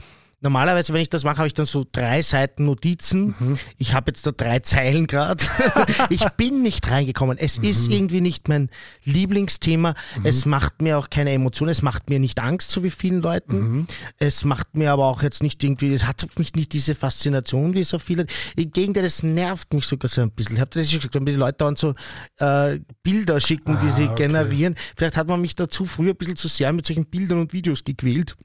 [0.45, 3.35] normalerweise, wenn ich das mache, habe ich dann so drei Seiten Notizen.
[3.39, 3.57] Mhm.
[3.79, 5.45] Ich habe jetzt da drei Zeilen gerade.
[6.11, 7.37] ich bin nicht reingekommen.
[7.39, 7.65] Es Mhm.
[7.65, 8.71] ist irgendwie nicht mein
[9.05, 9.95] Lieblingsthema.
[10.23, 11.71] Es macht mir auch keine Emotionen.
[11.71, 13.59] Es macht mir nicht Angst, so wie vielen Leuten.
[13.59, 13.87] Mhm.
[14.19, 17.75] Es macht mir aber auch jetzt nicht irgendwie, es hat auf mich nicht diese Faszination
[17.75, 18.27] wie so viele.
[18.57, 20.57] Im Gegenteil, es nervt mich sogar so ein bisschen.
[20.57, 21.95] Ich habe das schon gesagt, wenn die Leute dann so
[22.39, 24.27] äh, Bilder schicken, die Ah, sie okay.
[24.27, 24.75] generieren.
[24.97, 27.83] Vielleicht hat man mich dazu früher ein bisschen zu sehr mit solchen Bildern und Videos
[27.85, 28.37] gequält.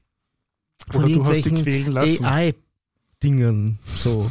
[0.94, 2.24] Oder du hast dich quälen lassen.
[2.24, 3.78] AI-Dingen.
[3.96, 4.30] So.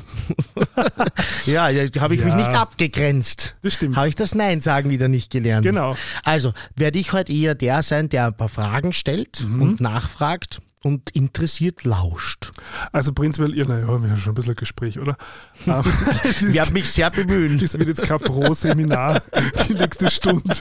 [1.45, 2.35] ja, da habe ich mich Ja.
[2.37, 3.55] nicht abgegrenzt.
[3.61, 3.95] Das stimmt.
[3.95, 5.63] Habe ich das Nein sagen wieder nicht gelernt.
[5.65, 5.95] Genau.
[6.23, 9.61] Also werde ich heute eher der sein, der ein paar Fragen stellt Mhm.
[9.61, 12.51] und nachfragt und interessiert lauscht.
[12.93, 15.17] Also prinzipiell, ja, naja, wir haben schon ein bisschen ein Gespräch, oder?
[16.23, 17.59] Ich werde mich sehr bemühen.
[17.59, 19.21] das wird jetzt kein Pro-Seminar
[19.67, 20.55] die nächste Stunde.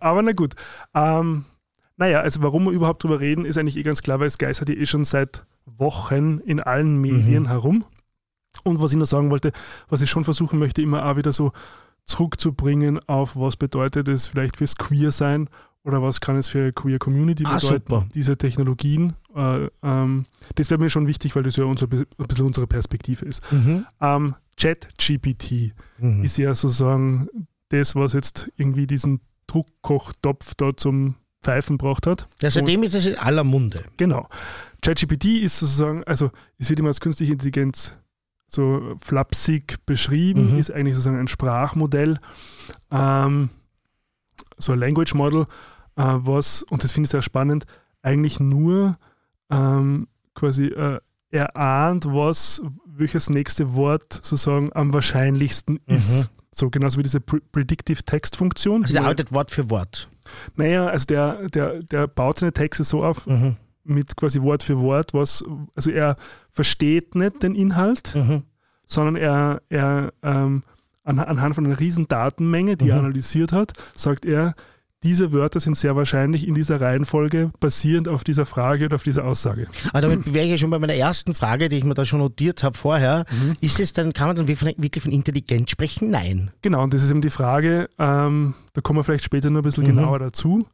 [0.00, 0.54] Aber na gut.
[0.94, 1.44] Ähm,
[1.96, 4.68] naja, also warum wir überhaupt drüber reden, ist eigentlich eh ganz klar, weil es geistert
[4.68, 7.84] ja eh schon seit Wochen in allen Medien herum.
[8.62, 9.52] Und was ich noch sagen wollte,
[9.88, 11.52] was ich schon versuchen möchte, immer auch wieder so
[12.04, 15.48] zurückzubringen auf, was bedeutet es vielleicht fürs Queer-Sein
[15.84, 18.06] oder was kann es für eine Queer Community Ah, bedeuten, super.
[18.14, 19.14] diese Technologien.
[19.34, 23.24] Äh, ähm, das wäre mir schon wichtig, weil das ja unser, ein bisschen unsere Perspektive
[23.24, 23.42] ist.
[23.52, 23.86] Mhm.
[24.00, 26.22] Ähm, ChatGPT Mhm.
[26.24, 27.28] ist ja sozusagen
[27.70, 32.26] das, was jetzt irgendwie diesen Druckkochtopf da zum Pfeifen braucht hat.
[32.42, 33.84] Ja, seitdem ist es in aller Munde.
[33.96, 34.28] Genau.
[34.82, 37.96] ChatGPT ist sozusagen, also es wird immer als künstliche Intelligenz
[38.46, 40.58] so flapsig beschrieben, Mhm.
[40.58, 42.18] ist eigentlich sozusagen ein Sprachmodell,
[42.90, 43.50] ähm,
[44.58, 45.42] so ein Language Model,
[45.96, 47.64] äh, was, und das finde ich sehr spannend,
[48.02, 48.96] eigentlich nur
[49.50, 56.30] ähm, quasi äh, erahnt, was, welches nächste Wort sozusagen am wahrscheinlichsten ist.
[56.52, 58.78] So genauso wie diese Pre Predictive Text Funktion.
[58.78, 58.82] Mhm.
[58.84, 60.08] Also der arbeitet Wort für Wort.
[60.56, 63.56] Naja, also der, der, der baut seine Texte so auf, Mhm.
[63.84, 66.16] mit quasi Wort für Wort, was, also er
[66.50, 68.42] versteht nicht den Inhalt, Mhm.
[68.86, 70.62] sondern er, er ähm,
[71.04, 73.04] an, anhand von einer riesen Datenmenge, die er Mhm.
[73.06, 74.54] analysiert hat, sagt er,
[75.04, 79.24] diese Wörter sind sehr wahrscheinlich in dieser Reihenfolge basierend auf dieser Frage oder auf dieser
[79.26, 79.68] Aussage.
[79.90, 82.18] Aber damit wäre ich ja schon bei meiner ersten Frage, die ich mir da schon
[82.20, 83.26] notiert habe vorher.
[83.30, 83.56] Mhm.
[83.60, 86.10] Ist es dann, kann man dann wirklich von Intelligenz sprechen?
[86.10, 86.50] Nein.
[86.62, 89.64] Genau, und das ist eben die Frage, ähm, da kommen wir vielleicht später noch ein
[89.64, 89.88] bisschen Mhm.
[89.96, 90.66] genauer dazu.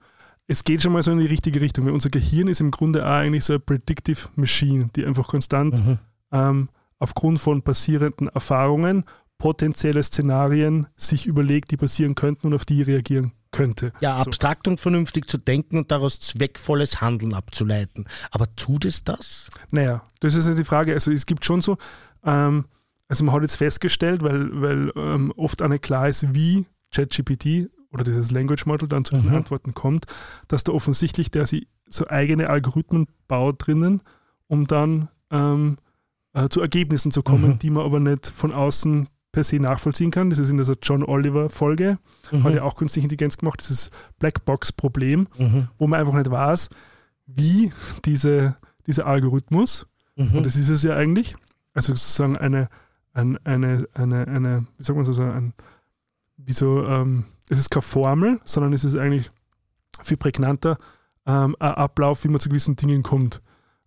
[0.46, 3.10] Es geht schon mal so in die richtige Richtung, unser Gehirn ist im Grunde auch
[3.10, 5.98] eigentlich so eine Predictive Machine, die einfach konstant Mhm.
[6.32, 6.68] ähm,
[6.98, 9.04] aufgrund von passierenden Erfahrungen
[9.38, 13.92] potenzielle Szenarien sich überlegt, die passieren könnten und auf die reagieren könnte.
[14.00, 14.24] Ja, So.
[14.26, 18.06] abstrakt und vernünftig zu denken und daraus zweckvolles Handeln abzuleiten.
[18.30, 19.50] Aber tut es das?
[19.70, 20.92] Naja, das ist ja die Frage.
[20.92, 21.76] Also es gibt schon so,
[22.24, 22.66] ähm,
[23.08, 27.70] also man hat jetzt festgestellt, weil, weil ähm, oft auch nicht klar ist, wie ChatGPT
[27.92, 29.36] oder dieses Language Model dann zu diesen Mhm.
[29.36, 30.04] Antworten kommt,
[30.46, 34.02] dass da offensichtlich der sie so eigene Algorithmen baut drinnen,
[34.46, 35.78] um dann ähm,
[36.34, 37.58] äh, zu Ergebnissen zu kommen, Mhm.
[37.58, 40.30] die man aber nicht von außen per se nachvollziehen kann.
[40.30, 41.98] Das ist in dieser John Oliver-Folge,
[42.42, 45.68] hat ja auch künstliche Intelligenz gemacht, dieses Blackbox-Problem, Mhm.
[45.78, 46.68] wo man einfach nicht weiß,
[47.26, 47.72] wie
[48.04, 48.56] diese,
[48.86, 50.34] dieser Algorithmus, Mhm.
[50.36, 51.36] und das ist es ja eigentlich,
[51.74, 52.68] also sozusagen eine,
[53.12, 55.52] ein, eine, eine, eine, wie sagt man so, so ein,
[56.36, 59.30] wie so, ähm, es ist keine Formel, sondern es ist eigentlich
[60.02, 60.78] viel prägnanter
[61.26, 63.42] ähm, ein Ablauf, wie man zu gewissen Dingen kommt.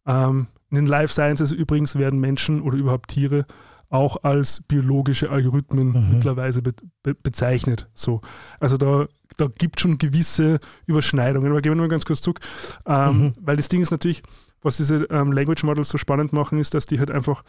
[0.05, 3.45] Ähm, in den Life Sciences übrigens werden Menschen oder überhaupt Tiere
[3.93, 6.09] auch als biologische Algorithmen Mhm.
[6.13, 6.73] mittlerweile be
[7.03, 7.87] be bezeichnet.
[7.93, 8.21] So.
[8.59, 9.05] Also da,
[9.37, 11.51] da gibt schon gewisse Überschneidungen.
[11.51, 12.39] Aber gehen wir mal ganz kurz zurück.
[12.87, 13.33] Ähm, Mhm.
[13.39, 14.23] Weil das Ding ist natürlich,
[14.63, 17.43] was diese ähm, Language Models so spannend machen, ist, dass die halt einfach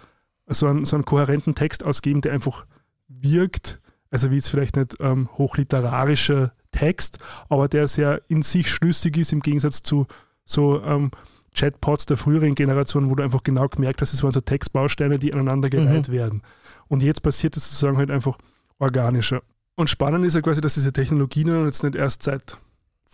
[0.47, 2.66] so einen, so einen kohärenten Text ausgeben, der einfach
[3.09, 3.80] wirkt,
[4.11, 7.18] also wie jetzt vielleicht nicht ähm, hochliterarischer Text,
[7.49, 10.07] aber der sehr in sich schlüssig ist im Gegensatz zu
[10.45, 11.11] so ähm,
[11.55, 15.32] Chatbots der früheren Generation, wo du einfach genau gemerkt hast, es waren so Textbausteine, die
[15.32, 16.42] aneinandergereiht werden.
[16.88, 18.36] Und jetzt passiert es sozusagen halt einfach
[18.78, 19.42] organischer.
[19.76, 22.59] Und spannend ist ja quasi, dass diese Technologien jetzt nicht erst seit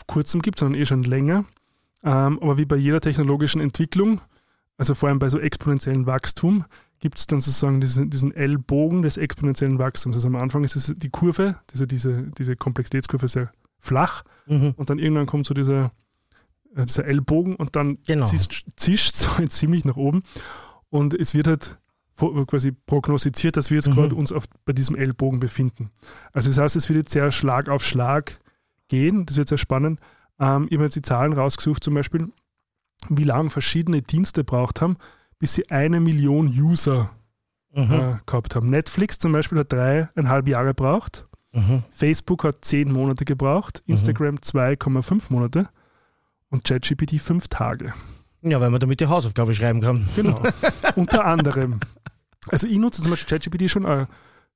[0.07, 1.45] kurzem gibt, sondern eh schon länger.
[2.03, 4.20] Ähm, aber wie bei jeder technologischen Entwicklung,
[4.78, 6.64] also vor allem bei so exponentiellen Wachstum,
[6.99, 10.16] gibt es dann sozusagen diesen, diesen L-Bogen des exponentiellen Wachstums.
[10.16, 14.74] Also am Anfang ist es die Kurve, diese, diese, diese Komplexitätskurve sehr flach Mhm.
[14.76, 15.93] und dann irgendwann kommt so dieser,
[16.77, 18.27] dieser Ellbogen und dann Genau.
[18.27, 20.23] zischt, zischt so halt ziemlich nach oben
[20.89, 21.79] und es wird halt
[22.12, 23.95] vor- quasi prognostiziert, dass wir jetzt Mhm.
[23.95, 25.91] gerade uns auf, bei diesem Ellbogen befinden.
[26.33, 28.39] Also das heißt, es wird jetzt sehr Schlag auf Schlag
[28.89, 30.01] gehen, das wird sehr spannend.
[30.39, 32.29] Ähm, ich habe jetzt die Zahlen rausgesucht, zum Beispiel,
[33.09, 34.97] wie lange verschiedene Dienste braucht haben,
[35.39, 37.11] bis sie eine Million User
[37.75, 37.93] Mhm.
[37.93, 38.68] äh, gehabt haben.
[38.68, 41.85] Netflix zum Beispiel hat dreieinhalb Jahre gebraucht, Mhm.
[41.91, 45.68] Facebook hat 10 Monate gebraucht, Instagram 2,5 Monate
[46.51, 47.93] und ChatGPT 5 Tage.
[48.43, 50.09] Ja, weil man damit die Hausaufgabe schreiben kann.
[50.17, 50.43] Genau.
[50.97, 51.81] Unter anderem.
[52.49, 54.07] Also ich nutze zum Beispiel ChatGPT schon äh,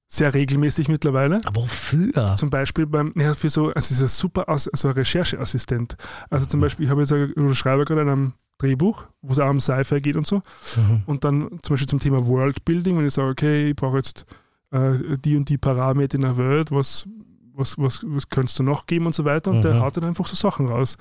[0.08, 1.40] sehr regelmäßig mittlerweile.
[1.44, 2.34] Aber wofür?
[2.36, 5.96] Zum Beispiel beim, ja, für so, also es ist ein super, Aus, also ein Rechercheassistent.
[6.30, 9.60] Also zum Beispiel, ich habe jetzt, oder schreibe gerade einem Drehbuch, wo es auch um
[9.60, 10.36] Sci-Fi geht und so.
[10.76, 11.02] Mhm.
[11.06, 14.24] Und dann zum Beispiel zum Thema Worldbuilding, wenn ich sage, okay, ich brauche jetzt
[14.70, 17.06] äh, die und die Parameter in der Welt, was,
[17.54, 19.50] was, was, was könntest du noch geben und so weiter.
[19.50, 19.80] Und der Mhm.
[19.80, 20.96] haut dann einfach so Sachen raus,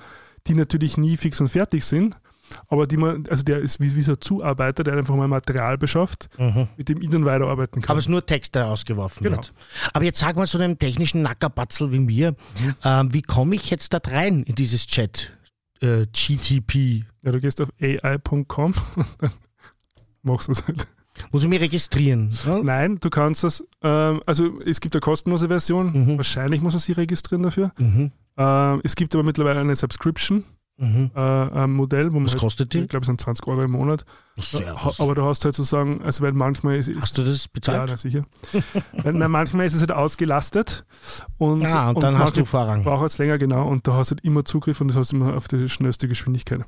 [0.46, 2.16] die natürlich nie fix und fertig sind,
[2.68, 5.78] aber die man, also der ist wie, wie so ein Zuarbeiter, der einfach mal Material
[5.78, 6.68] beschafft, Mhm.
[6.76, 7.90] mit dem ich dann weiterarbeiten kann.
[7.90, 9.36] Aber es nur Text, der ausgeworfen Genau.
[9.38, 9.52] wird.
[9.94, 12.74] Aber jetzt sag mal so einem technischen Nackerbatzel wie mir, Mhm.
[12.84, 15.32] ähm, wie komme ich jetzt da rein in dieses Chat?
[15.80, 17.04] Äh, GTP.
[17.22, 19.30] ja, du gehst auf ai.com und dann
[20.22, 20.86] machst du es halt.
[21.30, 22.30] Muss ich mich registrieren?
[22.44, 22.58] Ja?
[22.62, 26.16] Nein, du kannst das, ähm, also es gibt eine kostenlose Version, Mhm.
[26.16, 27.72] wahrscheinlich muss man sich registrieren dafür.
[27.78, 28.10] Mhm.
[28.36, 30.44] Ähm, es gibt aber mittlerweile eine Subscription.
[30.76, 31.12] Mhm.
[31.14, 32.88] äh, ein Modell, wo man Was halt, kostet ich die?
[32.88, 34.04] glaube, es sind 20 Euro im Monat.
[34.36, 34.98] Servus.
[34.98, 37.90] Aber du hast halt sozusagen, also weil manchmal ist, ist Hast du das ja, bezahlt?
[37.90, 38.22] na, sicher.
[39.04, 40.84] Weil, na, manchmal ist es halt ausgelastet
[41.38, 42.82] und, ah, und, dann hast du Vorrang.
[42.82, 45.16] braucht es länger, genau, und da hast du halt immer Zugriff und das hast du
[45.16, 46.62] immer auf die schnellste Geschwindigkeit.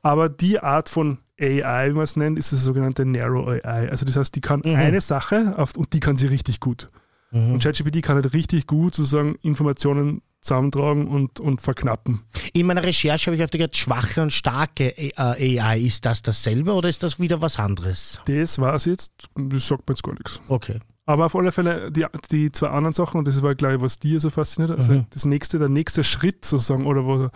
[0.00, 3.88] Aber die Art von AI, wie man es nennt, ist das sogenannte Narrow AI.
[3.90, 4.76] Also das heißt, die kann Mhm.
[4.76, 6.88] eine Sache auf, und die kann sie richtig gut.
[7.32, 7.54] Mhm.
[7.54, 12.22] Und ChatGPT kann halt richtig gut sozusagen Informationen zusammentragen und, und verknappen.
[12.52, 15.12] In meiner Recherche habe ich auf die gehört, schwache und starke äh,
[15.60, 15.80] AI.
[15.80, 18.20] Ist das dasselbe oder ist das wieder was anderes?
[18.26, 20.40] Das war es jetzt, das sagt mir jetzt gar nichts.
[20.48, 20.78] Okay.
[21.06, 24.20] Aber auf alle Fälle die, die zwei anderen Sachen, und das war gleich, was dir
[24.20, 25.06] so fasziniert, also Mhm.
[25.10, 27.30] das nächste, der nächste Schritt sozusagen, oder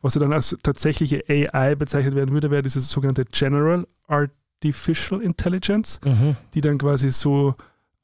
[0.00, 6.00] was ja dann als tatsächliche AI bezeichnet werden würde, wäre dieses sogenannte General Artificial Intelligence,
[6.04, 6.36] Mhm.
[6.54, 7.54] die dann quasi so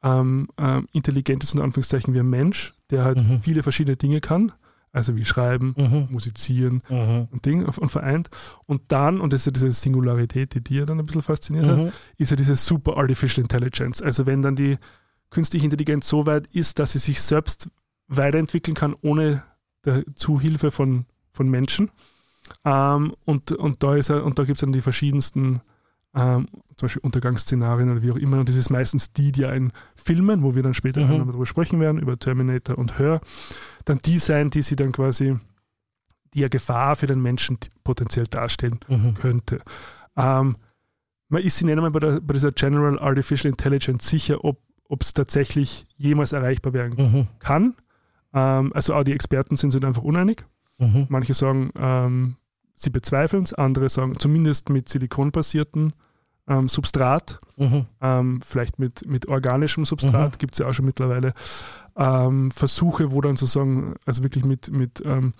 [0.02, 3.40] ähm, ähm, intelligent ist, unter Anführungszeichen, wie ein Mensch, der halt Mhm.
[3.40, 4.52] viele verschiedene Dinge kann,
[4.92, 6.08] also wie schreiben, Mhm.
[6.10, 7.28] musizieren Mhm.
[7.30, 8.28] und Ding und vereint.
[8.66, 11.76] Und dann, und das ist ja diese Singularität, die dir dann ein bisschen fasziniert hat,
[11.78, 11.90] Mhm.
[12.18, 14.00] ist ja diese Super Artificial Intelligence.
[14.02, 14.76] Also wenn dann die
[15.30, 17.68] künstliche Intelligenz so weit ist, dass sie sich selbst
[18.06, 19.42] weiterentwickeln kann, ohne
[19.84, 21.90] der Zuhilfe von, von Menschen.
[22.64, 25.60] Ähm, und, und da, ist er- und da gibt es dann die verschiedensten
[26.14, 26.46] ähm,
[26.76, 28.38] zum Beispiel Untergangsszenarien oder wie auch immer.
[28.38, 31.26] Und das ist meistens die, die ja in Filmen, wo wir dann später Mhm.
[31.26, 33.20] darüber sprechen werden, über Terminator und Her,
[33.84, 35.36] dann die sein, die sie dann quasi,
[36.34, 39.14] die ja Gefahr für den Menschen potenziell darstellen Mhm.
[39.14, 39.60] könnte.
[40.16, 40.56] Ähm,
[41.28, 44.58] man ist sich nicht einmal bei, der, bei dieser General Artificial Intelligence sicher, ob
[45.00, 47.26] es tatsächlich jemals erreichbar werden Mhm.
[47.40, 47.74] kann.
[48.32, 50.44] Ähm, also auch die Experten sind sich einfach uneinig.
[50.78, 51.06] Mhm.
[51.08, 52.36] Manche sagen, ähm,
[52.76, 55.92] sie bezweifeln es, andere sagen, zumindest mit silikonbasierten
[56.48, 57.86] ähm, Substrat, Mhm.
[58.00, 60.38] ähm, vielleicht mit, mit organischem Substrat, Mhm.
[60.38, 61.32] gibt es ja auch schon mittlerweile
[61.96, 65.32] ähm, Versuche, wo dann sozusagen, also wirklich mit, mit ähm,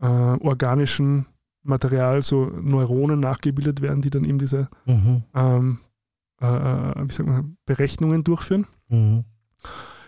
[0.00, 1.26] äh, organischem
[1.62, 5.22] Material so Neuronen nachgebildet werden, die dann eben diese Mhm.
[5.34, 5.78] ähm,
[6.40, 8.66] äh, äh, wie sagt man, Berechnungen durchführen.
[8.88, 9.24] Mhm.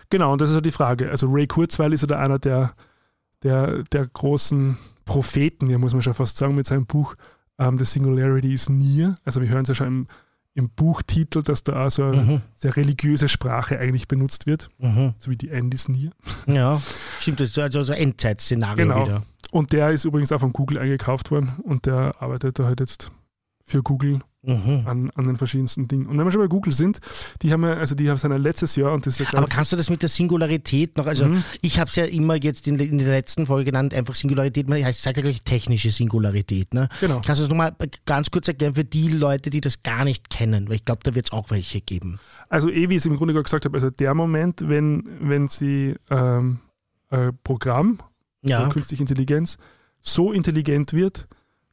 [0.09, 1.09] Genau, und das ist ja die Frage.
[1.09, 2.73] Also Ray Kurzweil ist ja da einer der,
[3.43, 7.15] der, der großen Propheten, ja, muss man schon fast sagen, mit seinem Buch
[7.57, 9.15] ähm, The Singularity is Near.
[9.23, 10.07] Also wir hören es ja schon im,
[10.55, 12.41] im Buchtitel, dass da auch so eine Mhm.
[12.55, 15.13] sehr religiöse Sprache eigentlich benutzt wird, Mhm.
[15.19, 16.11] so wie die End is Near.
[16.47, 16.81] Ja,
[17.19, 19.05] stimmt, das ist also so ein Endzeitszenario Genau.
[19.05, 19.23] wieder.
[19.51, 23.11] Und der ist übrigens auch von Google eingekauft worden und der arbeitet da halt jetzt
[23.63, 24.83] für Google Mhm.
[24.85, 26.05] an, an den verschiedensten Dingen.
[26.05, 26.99] Und wenn wir schon bei Google sind,
[27.41, 29.47] die haben ja, also die haben es ja letztes Jahr und das ist ja, Aber
[29.47, 31.43] ich, kannst du das mit der Singularität noch, also Mhm.
[31.61, 35.17] ich habe es ja immer jetzt in, in der letzten Folge genannt, einfach Singularität, sagt
[35.17, 36.73] ja gleich technische Singularität.
[36.73, 36.89] Ne?
[36.99, 37.21] Genau.
[37.25, 37.75] Kannst du das nochmal
[38.05, 40.67] ganz kurz erklären für die Leute, die das gar nicht kennen?
[40.69, 42.19] Weil ich glaube, da wird es auch welche geben.
[42.49, 45.47] Also eh, wie ich es im Grunde gerade gesagt habe, also der Moment, wenn, wenn
[45.47, 46.59] sie ähm,
[47.09, 47.99] ein Programm,
[48.43, 48.69] Ja.
[48.69, 49.57] künstliche Intelligenz,
[50.01, 51.27] so intelligent wird,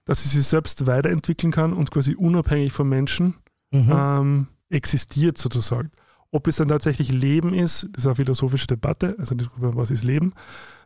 [0.05, 3.37] dass sie sich selbst weiterentwickeln kann und quasi unabhängig vom Menschen
[3.73, 3.91] Mhm.
[3.91, 5.91] ähm, existiert sozusagen.
[6.31, 10.05] Ob es dann tatsächlich Leben ist, das ist eine philosophische Debatte, also darüber, was ist
[10.05, 10.35] Leben.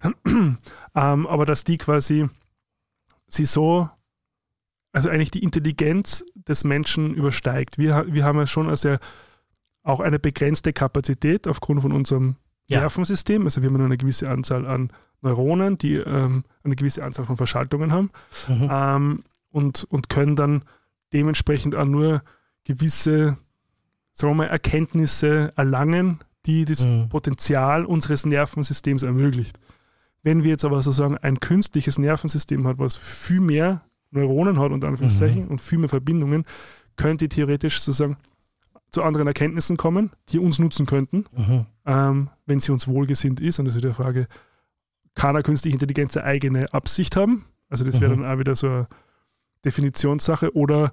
[0.26, 0.58] ähm,
[0.94, 2.28] aber dass die quasi
[3.28, 3.88] sie so,
[4.92, 7.78] also eigentlich die Intelligenz des Menschen übersteigt.
[7.78, 8.96] Wir, wir haben ja schon also
[9.82, 12.36] auch eine begrenzte Kapazität aufgrund von unserem
[12.68, 12.80] Ja.
[12.80, 13.44] Nervensystem.
[13.44, 14.90] Also wir haben nur eine gewisse Anzahl an
[15.22, 18.10] Neuronen, die ähm, eine gewisse Anzahl von Verschaltungen haben
[18.48, 18.68] Mhm.
[18.70, 20.62] ähm, und, und können dann
[21.12, 22.22] dementsprechend auch nur
[22.64, 23.36] gewisse
[24.12, 27.08] sagen wir mal, Erkenntnisse erlangen, die das Mhm.
[27.08, 29.58] Potenzial unseres Nervensystems ermöglicht.
[30.22, 34.88] Wenn wir jetzt aber sozusagen ein künstliches Nervensystem hat, was viel mehr Neuronen hat, unter
[34.88, 35.48] Anführungszeichen, Mhm.
[35.50, 36.44] und viel mehr Verbindungen,
[36.96, 38.16] könnte theoretisch sozusagen
[38.90, 41.66] zu anderen Erkenntnissen kommen, die uns nutzen könnten, Mhm.
[41.84, 43.58] ähm, wenn sie uns wohlgesinnt ist.
[43.58, 44.26] Und das ist die Frage,
[45.14, 47.44] kann eine künstliche Intelligenz eine eigene Absicht haben?
[47.68, 48.22] Also das wäre Mhm.
[48.22, 48.88] dann auch wieder so eine
[49.64, 50.92] Definitionssache oder,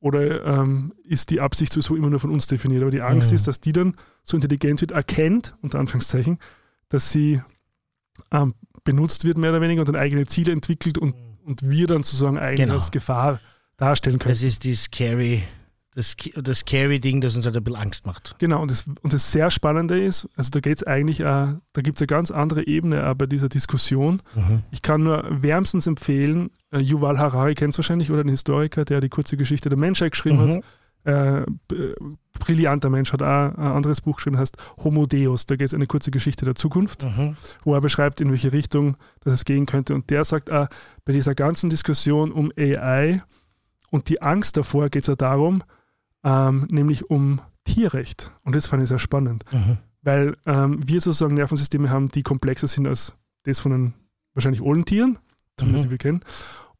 [0.00, 2.82] oder ähm, ist die Absicht sowieso immer nur von uns definiert.
[2.82, 3.36] Aber die Angst Mhm.
[3.36, 6.38] ist, dass die dann so intelligent wird, erkennt, unter Anführungszeichen,
[6.88, 7.40] dass sie
[8.32, 11.14] ähm, benutzt wird, mehr oder weniger, und dann eigene Ziele entwickelt und,
[11.44, 12.74] und wir dann sozusagen eigentlich Genau.
[12.74, 13.40] als Gefahr
[13.76, 14.32] darstellen können.
[14.34, 15.44] Das ist die scary,
[15.98, 18.36] das, das scary Ding, das uns halt ein bisschen Angst macht.
[18.38, 21.82] Genau, und das, und das sehr Spannende ist, also da geht es eigentlich, äh, da
[21.82, 24.22] gibt es eine ganz andere Ebene äh, bei dieser Diskussion.
[24.70, 29.00] Ich kann nur wärmstens empfehlen, äh, Yuval Harari kennt es wahrscheinlich, oder ein Historiker, der
[29.00, 30.52] die kurze Geschichte der Menschheit geschrieben Mhm.
[30.56, 30.64] hat.
[31.04, 31.46] Äh,
[32.38, 35.46] brillanter Mensch, hat auch ein anderes Buch geschrieben, heißt Homo Deus.
[35.46, 37.36] Da geht es eine kurze Geschichte der Zukunft, Mhm.
[37.64, 39.94] wo er beschreibt, in welche Richtung das es gehen könnte.
[39.94, 40.68] Und der sagt, auch,
[41.04, 43.22] bei dieser ganzen Diskussion um AI
[43.90, 45.62] und die Angst davor geht es ja darum,
[46.24, 48.32] ähm, nämlich um Tierrecht.
[48.44, 49.78] Und das fand ich sehr spannend Mhm.
[50.02, 53.14] weil ähm, wir sozusagen Nervensysteme haben, die komplexer sind als
[53.44, 53.94] das von den
[54.34, 55.18] wahrscheinlich allen Tieren,
[55.56, 55.88] zumindest Mhm.
[55.88, 56.20] die wir kennen,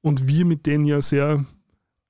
[0.01, 1.45] und wir mit denen ja sehr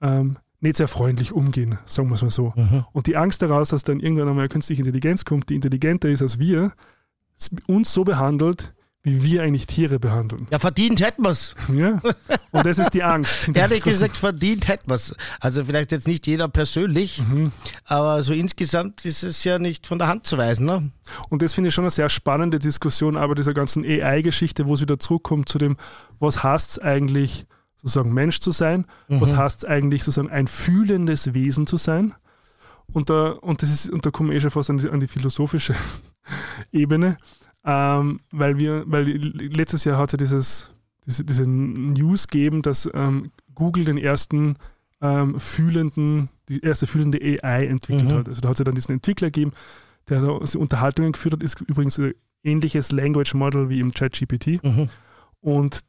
[0.01, 2.53] ähm, nicht sehr freundlich umgehen, sagen wir es mal so.
[2.57, 2.85] Mhm.
[2.93, 6.21] Und die Angst daraus, dass dann irgendwann einmal eine künstliche Intelligenz kommt, die intelligenter ist
[6.23, 6.73] als wir,
[7.67, 8.75] uns so behandelt,
[9.05, 10.47] wie wir eigentlich Tiere behandeln.
[10.51, 11.55] Ja, verdient hätten wir es.
[11.73, 12.01] Ja?
[12.51, 13.49] Und das ist die Angst.
[13.55, 15.15] Ehrlich gesagt, verdient hätten wir es.
[15.41, 17.53] Also vielleicht jetzt nicht jeder persönlich, Mhm.
[17.85, 20.67] aber so insgesamt ist es ja nicht von der Hand zu weisen.
[20.67, 20.91] Ne?
[21.29, 24.81] Und das finde ich schon eine sehr spannende Diskussion, aber dieser ganzen AI-Geschichte, wo es
[24.81, 25.77] wieder zurückkommt zu dem,
[26.19, 27.47] was heißt es eigentlich,
[27.77, 32.15] sozusagen Mensch zu sein, was heißt es eigentlich, sozusagen ein fühlendes Wesen zu sein.
[32.93, 34.99] Und da, und das ist, und da kommen wir eh schon fast an die, an
[34.99, 35.75] die philosophische
[36.73, 37.19] Ebene,
[37.69, 40.71] ähm, weil wir, weil letztes Jahr hat es ja dieses,
[41.07, 44.57] diese, diese News gegeben, dass ähm, Google den ersten
[45.03, 48.17] ähm, fühlenden, die erste fühlende AI entwickelt Mhm.
[48.17, 48.29] hat.
[48.29, 49.53] Also da hat es ja dann diesen Entwickler gegeben,
[50.09, 54.65] der da Unterhaltungen geführt hat, ist übrigens ein ähnliches Language Model wie im ChatGPT.
[54.65, 54.89] Mhm.
[55.41, 55.85] Und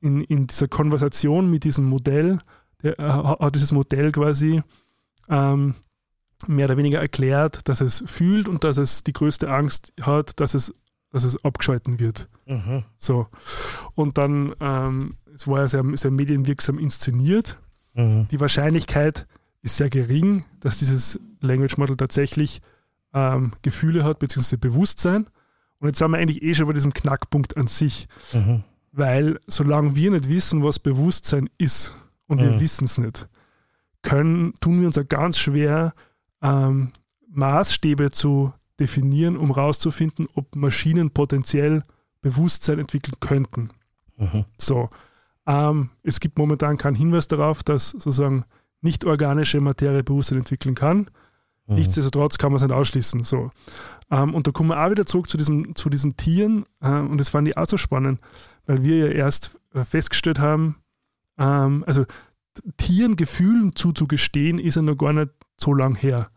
[0.00, 2.38] in, in dieser Konversation mit diesem Modell,
[2.82, 4.62] der, äh, hat dieses Modell quasi
[5.28, 5.74] ähm,
[6.48, 10.54] mehr oder weniger erklärt, dass es fühlt und dass es die größte Angst hat, dass
[10.54, 10.74] es,
[11.10, 12.28] dass es abgeschalten wird.
[12.46, 12.84] Mhm.
[12.96, 13.26] So.
[13.94, 17.58] Und dann, ähm, es war ja sehr, sehr medienwirksam inszeniert.
[17.94, 18.28] Mhm.
[18.28, 19.26] Die Wahrscheinlichkeit
[19.62, 22.62] ist sehr gering, dass dieses Language Model tatsächlich
[23.12, 25.26] ähm, Gefühle hat, beziehungsweise Bewusstsein.
[25.80, 28.06] Und jetzt sind wir eigentlich eh schon bei diesem Knackpunkt an sich.
[28.32, 28.62] Mhm.
[28.92, 31.94] Weil solange wir nicht wissen, was Bewusstsein ist
[32.26, 32.60] und wir Mhm.
[32.60, 33.28] wissen es nicht,
[34.02, 35.94] können, tun wir uns ja ganz schwer,
[36.42, 36.90] ähm,
[37.28, 41.84] Maßstäbe zu definieren, um herauszufinden, ob Maschinen potenziell
[42.22, 43.70] Bewusstsein entwickeln könnten.
[44.16, 44.44] Mhm.
[44.58, 44.90] So,
[45.46, 48.44] ähm, es gibt momentan keinen Hinweis darauf, dass sozusagen
[48.80, 51.10] nicht organische Materie Bewusstsein entwickeln kann.
[51.66, 51.76] Mhm.
[51.76, 53.24] Nichtsdestotrotz kann man es nicht ausschließen.
[53.24, 53.50] So.
[54.10, 56.64] Ähm, und da kommen wir auch wieder zurück zu, diesem, zu diesen Tieren.
[56.80, 58.20] Äh, und das fand ich auch so spannend,
[58.66, 60.76] weil wir ja erst äh, festgestellt haben,
[61.38, 62.04] ähm, also
[62.76, 66.30] Tieren Gefühlen zuzugestehen, ist ja noch gar nicht so lang her.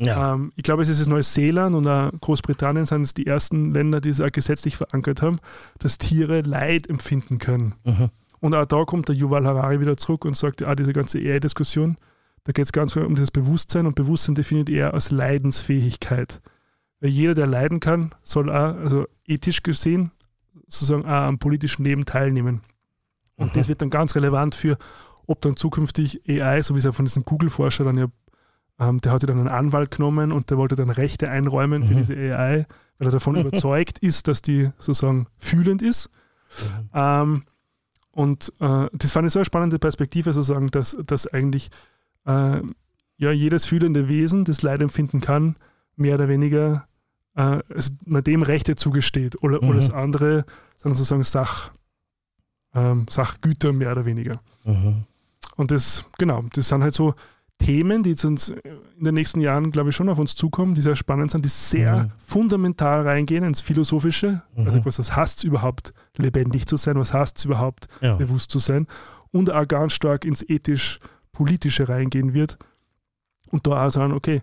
[0.00, 0.34] Ja.
[0.34, 4.00] Ähm, ich glaube, es ist es Neuseeland und auch Großbritannien sind es die ersten Länder,
[4.00, 5.36] die es auch gesetzlich verankert haben,
[5.78, 7.74] dass Tiere Leid empfinden können.
[7.84, 8.10] Mhm.
[8.40, 11.98] Und auch da kommt der Yuval Harari wieder zurück und sagt, ah, diese ganze AI-Diskussion,
[12.44, 16.40] da geht es ganz viel um dieses Bewusstsein und Bewusstsein definiert er als Leidensfähigkeit.
[17.00, 20.10] Weil jeder, der leiden kann, soll auch, also ethisch gesehen,
[20.66, 22.62] sozusagen auch am politischen Leben teilnehmen.
[23.36, 23.52] Und Mhm.
[23.58, 24.78] das wird dann ganz relevant für,
[25.26, 28.06] ob dann zukünftig AI, so wie es ja von diesem Google-Forscher dann ja,
[28.80, 31.92] ähm, der hat ja dann einen Anwalt genommen und der wollte dann Rechte einräumen für
[31.92, 31.98] Mhm.
[31.98, 32.66] diese AI,
[32.98, 36.10] weil er davon überzeugt ist, dass die sozusagen fühlend ist.
[36.94, 37.44] Ähm,
[38.12, 41.70] und äh, das fand ich so eine spannende Perspektive, sozusagen, dass, dass eigentlich
[42.26, 42.60] äh,
[43.18, 45.56] ja, jedes fühlende Wesen, das Leid empfinden kann,
[45.96, 46.86] mehr oder weniger
[47.36, 47.58] äh,
[48.06, 49.68] man dem Rechte zugesteht oder, Mhm.
[49.68, 50.44] oder das andere
[50.76, 51.70] sind sozusagen Sach,
[52.74, 54.40] ähm, Sachgüter mehr oder weniger.
[54.64, 55.04] Mhm.
[55.56, 57.14] Und das, genau, das sind halt so
[57.60, 60.80] Themen, die jetzt uns in den nächsten Jahren, glaube ich, schon auf uns zukommen, die
[60.80, 62.10] sehr spannend sind, die sehr Mhm.
[62.18, 64.42] fundamental reingehen ins Philosophische.
[64.56, 64.66] Mhm.
[64.66, 66.96] Also was, heißt es überhaupt, lebendig zu sein?
[66.96, 68.16] Was heißt es überhaupt, Ja.
[68.16, 68.86] bewusst zu sein?
[69.30, 72.58] Und auch ganz stark ins ethisch-politische reingehen wird.
[73.50, 74.42] Und da auch sagen, okay,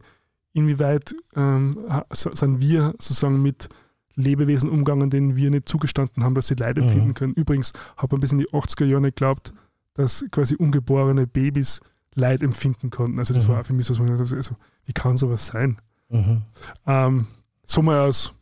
[0.53, 1.78] inwieweit ähm,
[2.11, 3.68] sind wir sozusagen mit
[4.15, 6.84] Lebewesen umgegangen, denen wir nicht zugestanden haben, dass sie Leid Mhm.
[6.84, 7.34] empfinden können.
[7.34, 9.53] Übrigens habe man bis in die 80er Jahre geglaubt,
[9.93, 11.82] dass quasi ungeborene Babys
[12.18, 13.20] Leid empfinden konnten.
[13.20, 13.51] Also das Mhm.
[13.53, 14.55] war für mich so, also,
[14.86, 15.78] wie kann sowas sein?
[16.09, 16.41] Mhm.
[16.86, 17.28] Ähm,
[17.65, 18.34] so mal als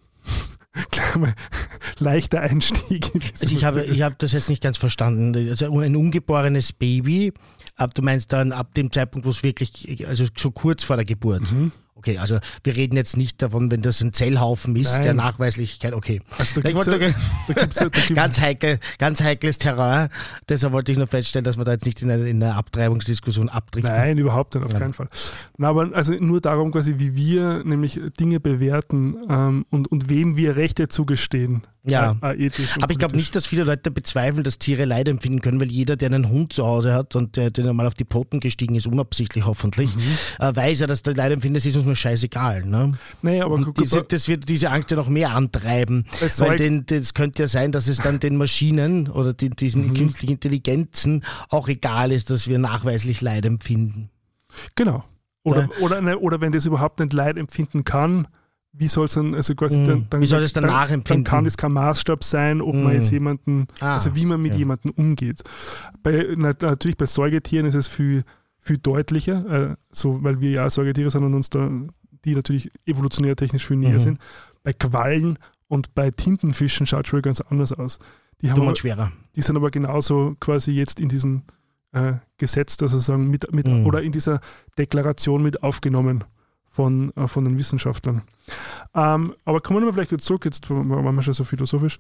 [1.99, 3.11] leichter Einstieg.
[3.41, 5.35] Also ich habe, ich habe das jetzt nicht ganz verstanden.
[5.49, 7.33] Also ein ungeborenes Baby,
[7.75, 11.05] ab, du meinst dann ab dem Zeitpunkt, wo es wirklich, also so kurz vor der
[11.05, 11.51] Geburt.
[11.51, 11.71] Mhm.
[12.07, 15.01] Okay, also wir reden jetzt nicht davon, wenn das ein Zellhaufen ist, Nein.
[15.01, 16.21] der Nachweislichkeit, okay.
[16.37, 17.15] Also da Ich gibt's wollte ja, nur-
[17.47, 20.09] da gibt's ja, da gibt's, Ganz, heikel, ganz heikles Terrain.
[20.47, 23.49] Deshalb wollte ich nur feststellen, dass wir da jetzt nicht in eine, in eine Abtreibungsdiskussion
[23.49, 23.91] abdriften.
[23.91, 24.77] Nein, überhaupt nicht, auf Ja.
[24.79, 25.09] keinen Fall.
[25.57, 30.37] Na, aber also nur darum quasi, wie wir nämlich Dinge bewerten ähm, und, und wem
[30.37, 31.63] wir Rechte zugestehen.
[31.87, 32.17] Ja.
[32.21, 35.95] Aber ich glaube nicht, dass viele Leute bezweifeln, dass Tiere Leid empfinden können, weil jeder,
[35.95, 38.87] der einen Hund zu Hause hat und der, der mal auf die Pfoten gestiegen ist,
[38.87, 40.01] unabsichtlich hoffentlich, Mhm.
[40.39, 42.65] äh, weiß er, dass der Leid empfindet, das ist uns nur scheißegal.
[42.65, 42.93] Ne?
[43.21, 46.85] Nee, aber guck, diese, das wird diese Angst ja noch mehr antreiben, Bei weil den,
[46.85, 49.93] das könnte ja sein, dass es dann den Maschinen oder die, diesen Mhm.
[49.93, 54.09] künstlichen Intelligenzen auch egal ist, dass wir nachweislich Leid empfinden.
[54.75, 55.03] Genau.
[55.43, 58.27] Oder, oder, ne, oder wenn das überhaupt nicht Leid empfinden kann,
[58.77, 59.85] wie soll es dann, also quasi Mhm.
[59.85, 62.91] dann, dann, Wie soll es dann dann, kann das kein Maßstab sein, ob man Mhm.
[62.91, 64.59] jetzt jemanden, Ah, also wie man mit ja.
[64.59, 65.41] jemandem umgeht.
[66.03, 68.23] Bei, na, natürlich bei Säugetieren ist es viel,
[68.59, 71.69] viel deutlicher, äh, so, weil wir ja Säugetiere sind und uns da,
[72.25, 73.99] die natürlich evolutionär technisch viel näher Mhm.
[73.99, 74.19] sind.
[74.63, 77.99] Bei Quallen und bei Tintenfischen schaut es schon ganz anders aus.
[78.41, 79.11] Die, haben aber, schwerer.
[79.35, 81.43] die sind aber genauso quasi jetzt in diesem
[81.93, 83.85] äh, Gesetz, dass sagen, mit, mit Mhm.
[83.85, 84.41] oder in dieser
[84.77, 86.25] Deklaration mit aufgenommen
[86.75, 88.21] von, äh, von den Wissenschaftlern.
[88.93, 91.97] Ähm, aber kommen wir mal vielleicht kurz zurück, jetzt waren wir schon so philosophisch.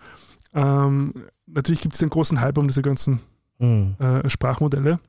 [0.53, 1.13] Ähm,
[1.47, 3.19] natürlich gibt es den großen Hype um diese ganzen
[3.57, 3.95] Mhm.
[3.99, 4.99] äh, Sprachmodelle.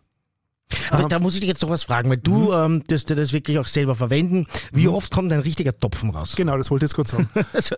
[0.91, 3.15] Aber Ähm, da muss ich dich jetzt noch was fragen, weil du ähm, tust dir
[3.17, 4.47] das wirklich auch selber verwenden.
[4.73, 4.95] Wie Mhm.
[4.95, 6.35] oft kommt ein richtiger Topfen raus?
[6.37, 7.29] Genau, das wollte ich jetzt kurz sagen.
[7.53, 7.75] Also,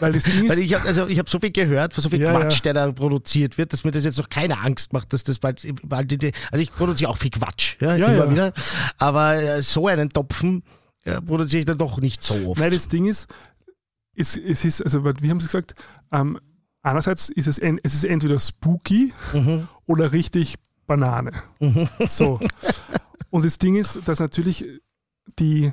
[0.00, 2.10] Weil das Ding weil ist, ich habe also ich hab so viel gehört, von so
[2.10, 2.60] viel Ja, Quatsch, ja.
[2.72, 5.64] der da produziert wird, dass mir das jetzt noch keine Angst macht, dass das bald,
[5.84, 8.30] bald die- also ich produziere auch viel Quatsch, ja, Ja, immer ja.
[8.30, 8.52] wieder.
[8.98, 10.62] Aber äh, so einen Topfen
[11.16, 12.60] äh, produziere ich dann doch nicht so oft.
[12.60, 13.26] nein, das Ding ist,
[14.14, 15.74] es, es ist, also wir haben es gesagt,
[16.12, 16.38] ähm,
[16.82, 19.68] einerseits ist es, en, es ist entweder spooky Mhm.
[19.86, 20.56] oder richtig
[20.86, 21.32] Banane.
[22.08, 22.40] So.
[23.30, 24.64] Und das Ding ist, dass natürlich
[25.38, 25.72] die,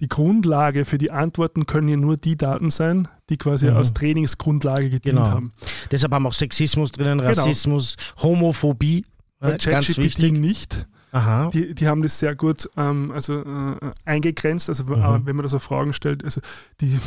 [0.00, 3.76] die Grundlage für die Antworten können ja nur die Daten sein, die quasi Mhm.
[3.76, 5.26] als Trainingsgrundlage gedient Genau.
[5.28, 5.52] haben.
[5.90, 7.28] Deshalb haben wir auch Sexismus drinnen, Genau.
[7.30, 9.04] Rassismus, Homophobie.
[9.40, 10.86] Bei ChatGPT nicht.
[11.12, 11.50] Aha.
[11.50, 14.68] Die, die haben das sehr gut ähm, also, äh, eingegrenzt.
[14.68, 14.92] Also Mhm.
[14.94, 16.40] äh, wenn man da so Fragen stellt, also
[16.80, 16.98] die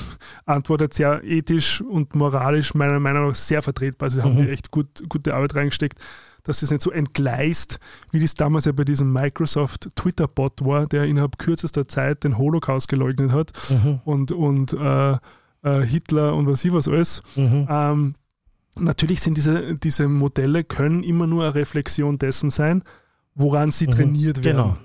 [0.45, 4.07] antwortet sehr ethisch und moralisch meiner Meinung nach sehr vertretbar.
[4.07, 4.43] Also haben Mhm.
[4.43, 5.99] die echt gut, gute Arbeit reingesteckt,
[6.43, 7.79] dass das nicht so entgleist,
[8.11, 12.87] wie das damals ja bei diesem Microsoft Twitter-Bot war, der innerhalb kürzester Zeit den Holocaust
[12.87, 14.01] geleugnet hat Mhm.
[14.05, 15.13] und, und äh,
[15.63, 17.23] äh, Hitler und was ich was alles.
[17.35, 17.65] Mhm.
[17.67, 18.13] Ähm,
[18.77, 22.83] natürlich sind diese, diese Modelle können immer nur eine Reflexion dessen sein,
[23.35, 24.57] woran sie Mhm, trainiert werden.
[24.57, 24.77] genau.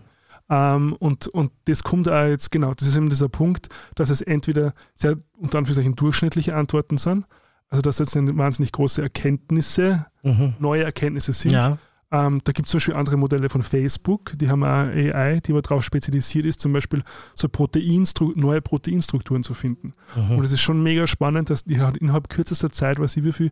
[0.52, 4.20] Ähm, und, und das kommt auch jetzt, genau, das ist eben dieser Punkt, dass es
[4.20, 7.24] entweder sehr unter Anführungszeichen durchschnittliche Antworten sind,
[7.68, 10.54] also dass jetzt wahnsinnig große Erkenntnisse, Mhm.
[10.58, 11.52] neue Erkenntnisse sind.
[11.52, 11.78] Ja.
[12.12, 15.52] Ähm, da gibt es zum Beispiel andere Modelle von Facebook, die haben auch AI, die
[15.52, 17.04] aber darauf spezialisiert ist, zum Beispiel
[17.36, 19.92] so Proteinstru neue Proteinstrukturen zu finden.
[20.16, 20.38] Mhm.
[20.38, 23.30] Und es ist schon mega spannend, dass die hat innerhalb kürzester Zeit, weiß ich wie
[23.32, 23.50] viel,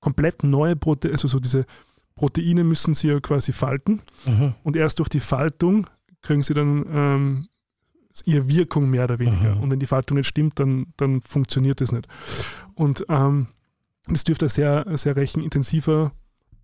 [0.00, 1.66] komplett neue Proteine, also so diese
[2.18, 4.54] Proteine müssen sie ja quasi falten Mhm.
[4.64, 5.86] und erst durch die Faltung
[6.20, 7.48] kriegen sie dann ähm,
[8.24, 9.54] ihre Wirkung mehr oder weniger.
[9.54, 9.62] Mhm.
[9.62, 12.08] Und wenn die Faltung nicht stimmt, dann, dann funktioniert das nicht.
[12.74, 13.46] Und ähm,
[14.08, 16.12] das dürfte ein sehr, sehr rechenintensiver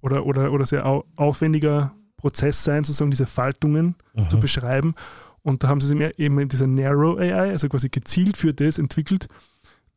[0.00, 3.94] oder, oder, oder sehr au aufwendiger Prozess sein, sozusagen diese Faltungen
[4.28, 4.40] zu Mhm.
[4.40, 4.94] beschreiben.
[5.42, 8.78] Und da haben sie sich eben in dieser Narrow AI, also quasi gezielt für das
[8.78, 9.28] entwickelt,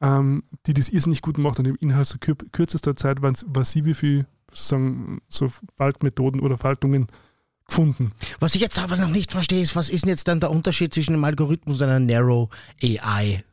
[0.01, 1.58] ähm, die das irrsinnig gut macht.
[1.60, 6.39] Und im innerhalb so kür kürzester Zeit waren, war sie wie viel sozusagen so Faltmethoden
[6.41, 7.08] oder Faltungen
[7.68, 8.12] gefunden.
[8.39, 10.93] Was ich jetzt aber noch nicht verstehe, ist, was ist denn jetzt dann der Unterschied
[10.93, 12.50] zwischen einem Algorithmus und einer Narrow
[12.82, 13.43] AI?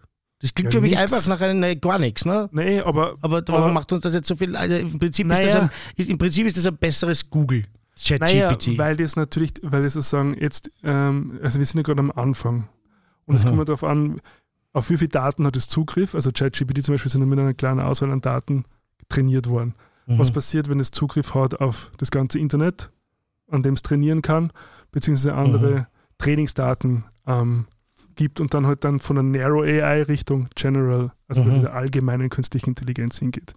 [0.40, 1.12] Das klingt Ja, für mich nix.
[1.12, 2.48] einfach nach einem äh, gar nichts, ne?
[2.52, 4.54] Nee, aber, Aber warum Aber- macht uns das jetzt so viel?
[4.56, 5.46] Also im, Prinzip ist Naja.
[5.46, 5.70] das
[6.06, 7.64] ein, im Prinzip ist das ein besseres Google.
[8.20, 8.78] naja, ChatGPT.
[8.78, 12.68] weil das natürlich, weil das sozusagen jetzt, ähm, also wir sind ja gerade am Anfang.
[13.26, 14.20] Und es kommt ja darauf an,
[14.74, 16.14] auf wie viele Daten hat es Zugriff.
[16.14, 18.64] Also ChatGPT zum Beispiel sind nur mit einer kleinen Auswahl an Daten
[19.08, 19.74] trainiert worden.
[20.06, 20.18] Mhm.
[20.18, 22.90] Was passiert, wenn es Zugriff hat auf das ganze Internet,
[23.50, 24.52] an dem es trainieren kann,
[24.92, 25.86] beziehungsweise andere Mhm.
[26.18, 27.66] Trainingsdaten ähm,
[28.16, 31.54] gibt und dann halt dann von der Narrow AI Richtung General, also bei Mhm.
[31.54, 33.54] dieser allgemeinen künstlichen Intelligenz hingeht.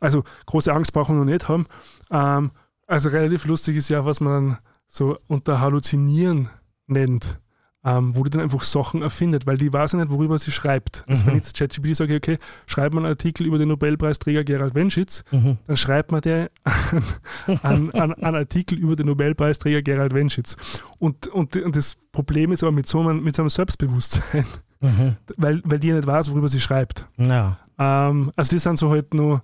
[0.00, 1.66] Also große Angst brauchen wir noch nicht haben.
[2.10, 2.50] Ähm,
[2.86, 6.50] also relativ lustig ist ja, was man dann so unter Halluzinieren
[6.86, 7.38] nennt.
[7.84, 11.02] Ähm, wo die dann einfach Sachen erfindet, weil die weiß ja nicht, worüber sie schreibt.
[11.08, 11.26] Also Mhm.
[11.26, 15.24] wenn ich jetzt ChatGPT sage, okay, schreib mal einen Artikel über den Nobelpreisträger Gerald Wenschitz,
[15.32, 15.58] Mhm.
[15.66, 16.48] dann schreibt man der
[17.62, 20.56] an, an, an Artikel über den Nobelpreisträger Gerald Wenschitz.
[21.00, 24.44] Und, und, und das Problem ist aber mit so einem, mit so einem Selbstbewusstsein,
[24.80, 25.16] Mhm.
[25.36, 27.06] weil, weil die ja nicht weiß, worüber sie schreibt.
[27.16, 27.58] Ja.
[27.78, 29.42] Ähm, also das sind so halt nur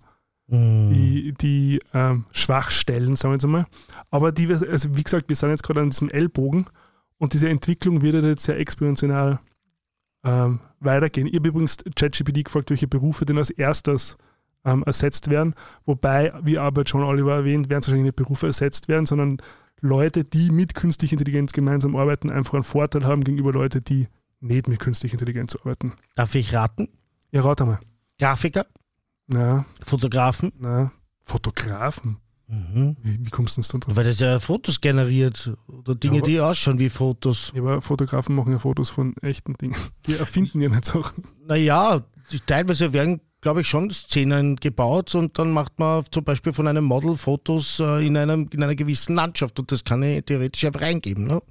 [0.51, 0.91] Mhm.
[0.91, 3.67] die, die ähm, Schwachstellen, sagen wir jetzt einmal.
[4.11, 6.67] Aber die, also wie gesagt, wir sind jetzt gerade an diesem Ellbogen
[7.19, 9.39] und diese Entwicklung wird ja jetzt sehr exponentiell
[10.25, 11.27] ähm, weitergehen.
[11.27, 14.17] Ich habe übrigens ChatGPT gefragt, welche Berufe denn als erstes
[14.65, 15.55] ähm, ersetzt werden.
[15.85, 19.39] Wobei, wie Albert schon Oliver erwähnt, werden wahrscheinlich nicht Berufe ersetzt werden, sondern
[19.81, 24.09] Leute, die mit künstlicher Intelligenz gemeinsam arbeiten, einfach einen Vorteil haben gegenüber Leuten, die
[24.41, 25.93] nicht mit künstlicher Intelligenz arbeiten.
[26.15, 26.89] Darf ich raten?
[27.31, 27.79] Ja, rat einmal.
[28.19, 28.67] Grafiker,
[29.27, 30.53] Na, Fotografen.
[30.59, 30.91] na,
[31.25, 32.19] Fotografen.
[32.49, 32.97] Mhm.
[33.03, 33.97] Wie, wie kommst du denn da drauf?
[33.97, 37.53] Weil das ja Fotos generiert oder Dinge, Ja, aber- die ausschauen wie Fotos.
[37.55, 39.77] Ja, aber Fotografen machen ja Fotos von echten Dingen.
[40.07, 41.25] Die erfinden ja nicht Sachen.
[41.47, 46.53] Naja, die, teilweise werden, glaube ich, schon Szenen gebaut und dann macht man zum Beispiel
[46.55, 50.25] von einem Model Fotos äh, in, einem, in einer gewissen Landschaft und das kann ich
[50.25, 51.27] theoretisch einfach reingeben.
[51.27, 51.43] Ne?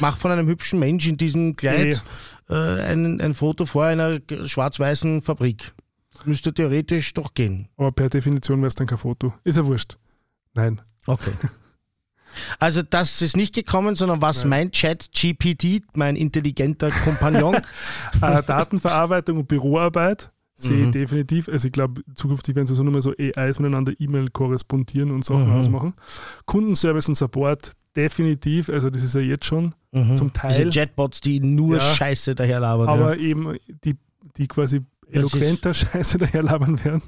[0.00, 2.04] Mach von einem hübschen Mensch in diesem Kleid
[2.50, 5.72] äh, ein, ein Foto vor einer schwarz-weißen Fabrik.
[6.26, 7.68] Müsste theoretisch doch gehen.
[7.78, 9.32] Aber per Definition wäre es dann kein Foto.
[9.44, 9.96] Ist ja wurscht.
[10.54, 10.80] Nein.
[11.06, 11.32] Okay.
[12.58, 14.48] Also das ist nicht gekommen, sondern was Nein.
[14.50, 17.54] mein Chat GPT, mein intelligenter Kompagnon,
[18.20, 20.84] äh, Datenverarbeitung und Büroarbeit sehe Mhm.
[20.84, 21.48] ich definitiv.
[21.48, 25.48] Also ich glaube, zukünftig werden so nur mehr so AIs miteinander E-Mail korrespondieren und Sachen
[25.48, 25.56] Mhm.
[25.58, 25.94] ausmachen.
[26.44, 28.68] Kundenservice und Support definitiv.
[28.68, 30.14] Also das ist ja jetzt schon Mhm.
[30.14, 30.54] zum Teil.
[30.66, 31.94] Diese Chatbots, die nur Ja.
[31.94, 32.88] Scheiße daherlabern.
[32.88, 33.22] aber ja.
[33.22, 33.96] eben die,
[34.36, 37.02] die quasi eloquenter Scheiße daherlabern werden.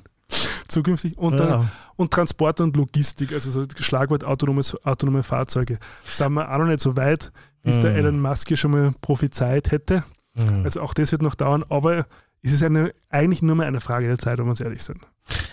[0.70, 1.18] Zukünftig.
[1.18, 1.64] Und, dann, ja.
[1.96, 5.78] und Transport und Logistik, also so Schlagwort autonomes, autonome Fahrzeuge.
[6.04, 7.96] Sind wir auch noch nicht so weit, wie es der Mhm.
[7.96, 10.04] Elon Musk hier schon mal prophezeit hätte.
[10.34, 10.64] Mhm.
[10.64, 12.06] Also auch das wird noch dauern, aber
[12.42, 15.00] es ist eine, eigentlich nur mehr eine Frage der Zeit, wenn wir uns ehrlich sind.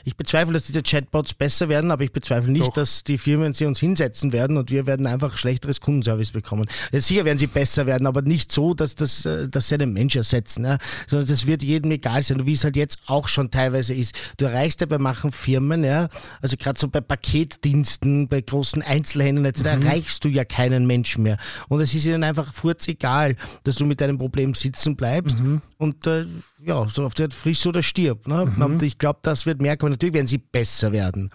[0.06, 2.74] Ich bezweifle, dass diese Chatbots besser werden, aber ich bezweifle nicht, Doch.
[2.74, 6.68] dass die Firmen sie uns hinsetzen werden und wir werden einfach schlechteres Kundenservice bekommen.
[6.92, 9.94] Ja, sicher werden sie besser werden, aber nicht so, dass, das, äh, dass sie einen
[9.94, 10.78] Mensch ersetzen, ja?
[11.08, 14.16] sondern das wird jedem egal sein, wie es halt jetzt auch schon teilweise ist.
[14.38, 16.08] Du erreichst ja bei manchen Firmen, ja,
[16.42, 21.18] also gerade so bei Paketdiensten, bei großen Einzelhändlern, etc., da erreichst du ja keinen Mensch
[21.18, 21.38] mehr.
[21.68, 25.38] Und es ist ihnen einfach furz egal, dass du mit deinem Problem sitzen bleibst
[25.78, 26.26] und äh,
[26.60, 28.28] ja, so auf der frisch oder stirb.
[28.28, 28.52] Ne?
[28.60, 29.92] Und ich glaube, das wird mehr kommen.
[29.92, 31.30] Natürlich werden sie besser werden,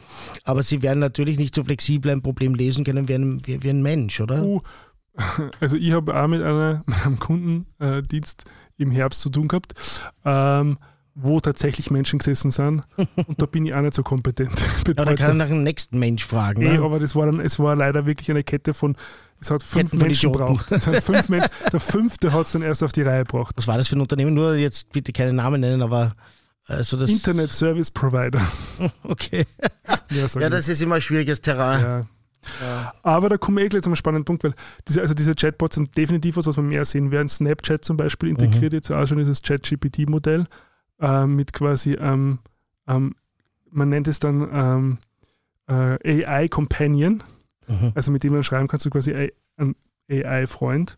[0.44, 3.70] aber sie werden natürlich nicht so flexibel ein Problem lesen können wie ein, wie, wie
[3.70, 4.42] ein Mensch, oder?
[4.42, 4.60] Uh,
[5.60, 8.44] also ich habe auch mit einer, mit einem Kundendienst
[8.76, 9.74] im Herbst zu tun gehabt,
[10.24, 10.78] ähm,
[11.14, 12.82] wo tatsächlich Menschen gesessen sind
[13.26, 14.52] und da bin ich auch nicht so kompetent
[14.88, 15.38] Ja, da kann worden.
[15.38, 16.62] nach dem nächsten Mensch fragen.
[16.62, 16.80] Ne?
[16.80, 18.96] aber das war dann, es war leider wirklich eine Kette von,
[19.42, 20.70] es hat fünf von Menschen gebraucht.
[20.70, 23.54] Es hat fünf Menschen, der fünfte hat es dann erst auf die Reihe gebracht.
[23.56, 24.34] Was war das für ein Unternehmen?
[24.34, 26.14] Nur jetzt bitte keine Namen nennen, aber
[26.66, 27.10] also das.
[27.10, 28.40] Internet Service Provider.
[29.02, 29.46] Okay.
[30.10, 31.80] Ja, Ja, das ist immer ein schwieriges Terrain.
[31.80, 32.00] Ja.
[33.02, 34.54] Aber da kommen wir eh gleich zum spannenden Punkt, weil
[34.88, 37.28] diese, also diese Chatbots sind definitiv was, was wir mehr sehen werden.
[37.28, 40.46] Snapchat zum Beispiel integriert jetzt auch schon dieses Chat-GPT-Modell
[41.00, 42.40] äh, mit quasi, ähm,
[42.88, 43.14] ähm,
[43.70, 44.98] man nennt es dann ähm,
[45.68, 47.22] äh, AI-Companion,
[47.68, 47.92] Mhm.
[47.94, 49.74] also mit dem du schreiben kannst du quasi A- ein
[50.10, 50.96] AI-Freund.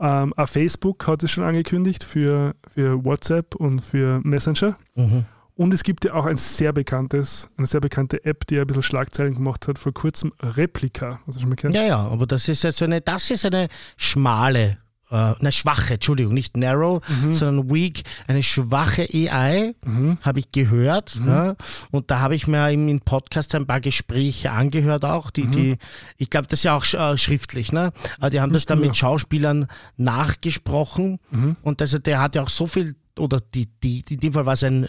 [0.00, 4.76] Ähm, auch Facebook hat es schon angekündigt für, für WhatsApp und für Messenger.
[4.94, 5.24] Mhm.
[5.54, 8.82] Und es gibt ja auch ein sehr bekanntes, eine sehr bekannte App, die ein bisschen
[8.82, 11.20] Schlagzeilen gemacht hat vor kurzem, Replika.
[11.26, 11.74] Hast du schon mal gehört?
[11.74, 14.78] Ja, ja, aber das ist jetzt eine, das ist eine schmale,
[15.10, 17.00] äh, eine schwache, Entschuldigung, nicht narrow,
[17.30, 20.18] sondern weak, eine schwache AI, Mhm.
[20.22, 21.18] habe ich gehört.
[21.26, 21.54] Ja,
[21.92, 25.32] und da habe ich mir im, im Podcast ein paar Gespräche angehört auch, Mhm.
[25.34, 25.78] die, die,
[26.16, 27.92] ich glaube, das ist ja auch äh, schriftlich, ne?
[28.18, 31.56] Aber die haben das dann mit Schauspielern nachgesprochen Mhm.
[31.62, 34.54] und also der hat ja auch so viel oder die, die, in dem Fall war
[34.54, 34.88] es ein,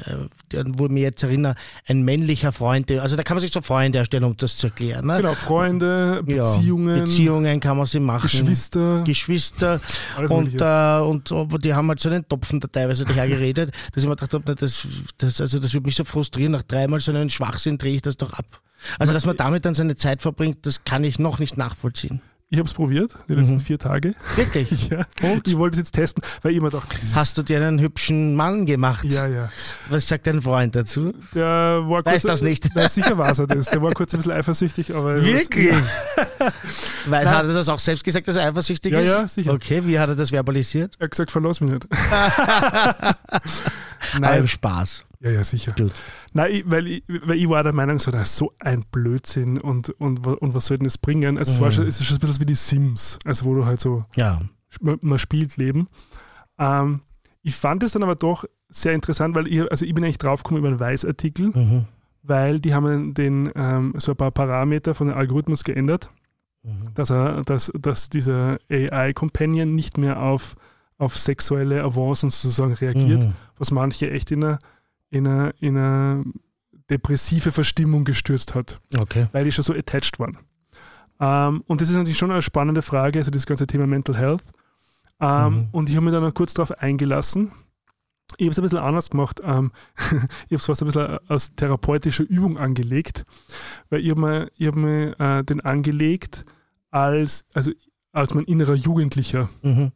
[0.78, 1.56] wo ich mich jetzt erinnere,
[1.86, 5.06] ein männlicher Freund, also da kann man sich so Freunde erstellen, um das zu erklären.
[5.08, 5.18] Ne?
[5.18, 8.24] Genau, Freunde, Ja, Beziehungen, Beziehungen kann man sie machen.
[8.24, 9.04] Geschwister.
[9.04, 9.80] Geschwister
[10.30, 14.04] und, äh, und aber die haben halt so einen Topfen da teilweise daher geredet, dass
[14.04, 17.12] ich mir gedacht habe, das, das, also das würde mich so frustrieren, nach dreimal so
[17.12, 18.62] einen Schwachsinn drehe ich das doch ab.
[19.00, 22.22] Also dass man damit dann seine Zeit verbringt, das kann ich noch nicht nachvollziehen.
[22.50, 24.16] Ich habe es probiert, die letzten vier Tage.
[24.38, 24.90] Wirklich?
[24.90, 25.06] Ja.
[25.22, 25.32] Mhm.
[25.32, 25.48] Und?
[25.50, 28.66] Ich wollte es jetzt testen, weil ich immer dachte, Hast du dir einen hübschen Mann
[28.66, 29.04] gemacht?
[29.04, 29.50] ja, ja.
[29.90, 31.14] Was sagt dein Freund dazu?
[31.36, 31.44] Der
[31.84, 32.70] war Weiß kurz, das nicht.
[32.76, 33.66] Nein, sicher war er das.
[33.66, 35.22] Der war kurz ein bisschen eifersüchtig, aber.
[35.22, 35.74] Wirklich?
[35.74, 35.82] Ja.
[37.08, 37.36] Weil Nein.
[37.36, 39.10] hat er das auch selbst gesagt, dass er eifersüchtig Ja, ist?
[39.10, 39.52] ja, sicher.
[39.52, 40.96] Okay, wie hat er das verbalisiert?
[41.00, 41.88] Er hat gesagt, verlass mich nicht.
[41.92, 43.16] Aber
[44.20, 44.40] Nein.
[44.40, 45.04] im Spaß.
[45.20, 45.74] Ja, ja, sicher.
[45.74, 45.94] Gut.
[46.34, 49.58] Nein, ich, weil, ich, weil ich war der Meinung, so, das ist so ein Blödsinn
[49.60, 51.38] und, und, und was soll denn das bringen?
[51.40, 51.72] Also, es, war Mhm.
[51.74, 54.42] schon, es ist schon ein bisschen wie die Sims, also wo du halt so, Ja.
[54.80, 55.88] man, man spielt Leben.
[56.60, 57.02] Ähm,
[57.42, 60.60] ich fand es dann aber doch sehr interessant, weil ich, also ich bin eigentlich draufgekommen
[60.60, 61.86] über einen Weiß-Artikel, Mhm.
[62.22, 66.12] weil die haben den, ähm, so ein paar Parameter von dem Algorithmus geändert,
[66.64, 66.94] Mhm.
[66.94, 70.56] dass, er, dass, dass dieser AI-Companion nicht mehr auf,
[70.98, 73.34] auf sexuelle Avancen sozusagen reagiert, Mhm.
[73.58, 74.60] was manche echt in eine,
[75.10, 76.24] in eine, in eine
[76.90, 79.28] depressive Verstimmung gestürzt hat, Okay.
[79.32, 80.38] weil die schon so attached waren.
[81.20, 84.44] Ähm, und das ist natürlich schon eine spannende Frage, also das ganze Thema Mental Health.
[85.20, 85.68] Ähm, Mhm.
[85.72, 87.52] Und ich habe mich dann noch kurz darauf eingelassen.
[88.38, 89.40] Ich habe es ein bisschen anders gemacht.
[89.44, 93.26] Ähm, ich habe es fast ein bisschen als therapeutische Übung angelegt,
[93.90, 96.46] weil ich habe mir, ich hab mir äh, den angelegt
[96.92, 97.72] als, also
[98.12, 99.92] als mein innerer Jugendlicher Mhm.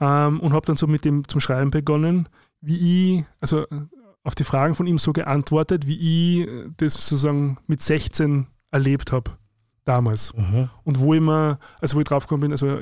[0.00, 2.28] ähm, und habe dann so mit dem zum Schreiben begonnen,
[2.60, 3.66] wie ich, also
[4.22, 9.32] auf die Fragen von ihm so geantwortet, wie ich das sozusagen mit 16 erlebt habe,
[9.84, 10.34] damals.
[10.34, 10.68] Mhm.
[10.84, 12.78] Und wo ich mir, also wo ich draufgekommen bin, also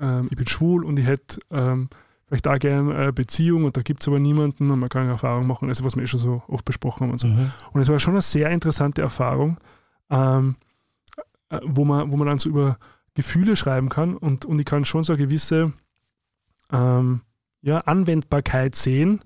[0.00, 1.88] ähm, ich bin schwul und ich hätte ähm,
[2.26, 5.12] vielleicht auch gerne eine Beziehung und da gibt es aber niemanden und man kann eine
[5.12, 7.28] Erfahrung machen, also was wir eh schon so oft besprochen haben und so.
[7.28, 7.50] Mhm.
[7.72, 9.58] Und es war schon eine sehr interessante Erfahrung,
[10.10, 10.56] ähm,
[11.48, 12.78] äh, wo, man, wo man dann so über
[13.14, 15.72] Gefühle schreiben kann und, und ich kann schon so eine gewisse
[16.72, 17.20] ähm,
[17.62, 19.20] ja, Anwendbarkeit sehen,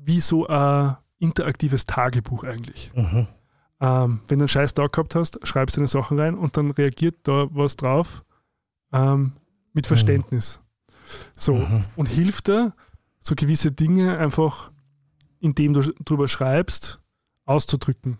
[0.00, 2.92] wie so ein interaktives Tagebuch eigentlich.
[2.94, 3.26] Mhm.
[3.80, 6.70] Ähm, wenn du einen scheiß Tag gehabt hast, schreibst du deine Sachen rein und dann
[6.72, 8.24] reagiert da was drauf
[8.92, 9.32] ähm,
[9.72, 10.60] mit Verständnis.
[11.36, 11.84] So, Mhm.
[11.96, 12.72] und hilft dir,
[13.20, 14.70] so gewisse Dinge einfach,
[15.40, 17.00] indem du drüber schreibst,
[17.44, 18.18] auszudrücken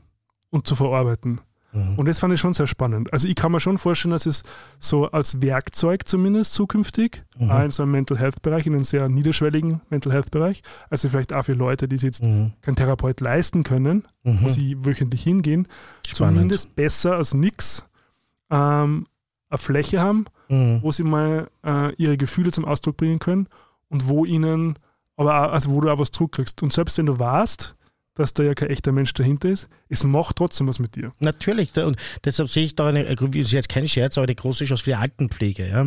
[0.51, 1.41] und zu verarbeiten.
[1.73, 1.97] Mhm.
[1.97, 3.13] Und das fand ich schon sehr spannend.
[3.13, 4.43] Also ich kann mir schon vorstellen, dass es
[4.79, 7.51] so als Werkzeug zumindest zukünftig, Mhm.
[7.51, 11.33] in so einem Mental Health Bereich, in einem sehr niederschwelligen Mental Health Bereich, also vielleicht
[11.35, 12.53] auch für Leute, die sich jetzt Mhm.
[12.63, 14.39] keinen Therapeut leisten können, Mhm.
[14.43, 15.69] wo sie wöchentlich hingehen,
[16.07, 16.37] Spannend.
[16.37, 17.85] zumindest besser als nichts
[18.51, 19.07] ähm,
[19.51, 20.81] eine Fläche haben, Mhm.
[20.83, 23.47] wo sie mal äh, ihre Gefühle zum Ausdruck bringen können
[23.91, 24.79] und wo ihnen,
[25.17, 26.63] aber auch, also wo du auch was zurückkriegst.
[26.63, 27.77] Und selbst wenn du weißt,
[28.19, 31.13] dass da ja kein echter Mensch dahinter ist, es macht trotzdem was mit dir.
[31.21, 34.65] Natürlich, und deshalb sehe ich da eine, das ist jetzt keine Scherz, aber eine große
[34.67, 35.87] Chance für die Altenpflege, ja?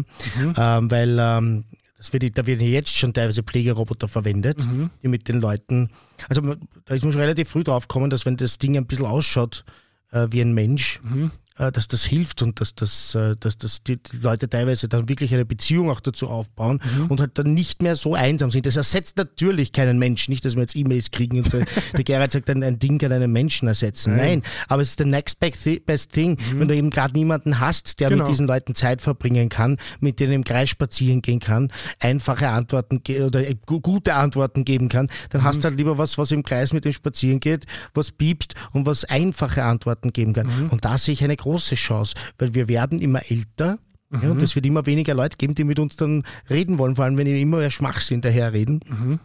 [0.80, 1.66] ähm, weil ähm,
[1.98, 4.90] das wird, da werden jetzt schon teilweise Pflegeroboter verwendet, Mhm.
[5.04, 5.90] die mit den Leuten,
[6.30, 6.42] also
[6.86, 9.64] da ist man schon relativ früh drauf kommen, dass wenn das Ding ein bisschen ausschaut
[10.12, 11.32] äh, wie ein Mensch, Mhm.
[11.62, 15.34] Äh, dass das hilft und dass, das, äh, dass das die, Leute teilweise dann wirklich
[15.34, 17.08] eine Beziehung auch dazu aufbauen Mhm.
[17.08, 18.66] und halt dann nicht mehr so einsam sind.
[18.66, 21.60] Das ersetzt natürlich keinen Menschen, nicht, dass wir jetzt E-Mails kriegen und so.
[21.96, 24.16] der Gerhard sagt, ein, ein Ding kann einen Menschen ersetzen.
[24.16, 24.44] Nein, Nein.
[24.68, 28.00] aber es ist der next best thi- best thing, wenn du eben gerade niemanden hast,
[28.00, 28.24] der Genau.
[28.24, 33.02] mit diesen Leuten Zeit verbringen kann, mit denen im Kreis spazieren gehen kann, einfache Antworten
[33.26, 36.44] oder äh, gu- gute Antworten geben kann, dann hast du halt lieber was, was im
[36.44, 40.70] Kreis mit dem spazieren geht, was piepst und was einfache Antworten geben kann.
[40.70, 43.78] Und da sehe ich eine große Chance, weil wir werden immer älter.
[44.22, 47.06] Ja, und es wird immer weniger Leute geben, die mit uns dann reden wollen, vor
[47.06, 48.82] allem wenn immer mehr Schmachsinn daherreden.
[48.86, 49.20] Mhm.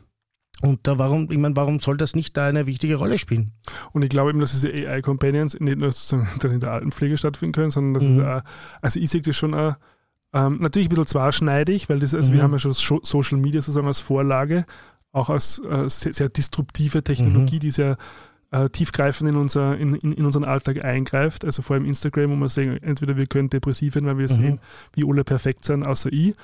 [0.62, 3.50] Und da warum, ich meine, warum soll das nicht da eine wichtige Rolle spielen?
[3.92, 7.52] Und ich glaube eben, dass diese AI-Companions nicht nur sozusagen dann in der Altenpflege stattfinden
[7.52, 8.24] können, sondern dass es Mhm.
[8.26, 8.42] auch,
[8.80, 9.74] also ich sehe das schon auch,
[10.32, 12.42] ähm, natürlich ein bisschen zweischneidig, weil das, also wir Mhm.
[12.44, 14.64] haben ja schon Scho- Social Media sozusagen als Vorlage,
[15.10, 17.60] auch als äh, sehr, sehr disruptive Technologie, Mhm.
[17.60, 17.96] die sehr
[18.52, 21.44] äh, tiefgreifend in, unser, in, in, unseren Alltag eingreift.
[21.44, 24.40] Also vor allem Instagram, wo wir sehen, entweder wir können depressiv werden, weil wir Mhm.
[24.40, 24.60] sehen,
[24.94, 26.34] wie alle perfekt sind, außer ich,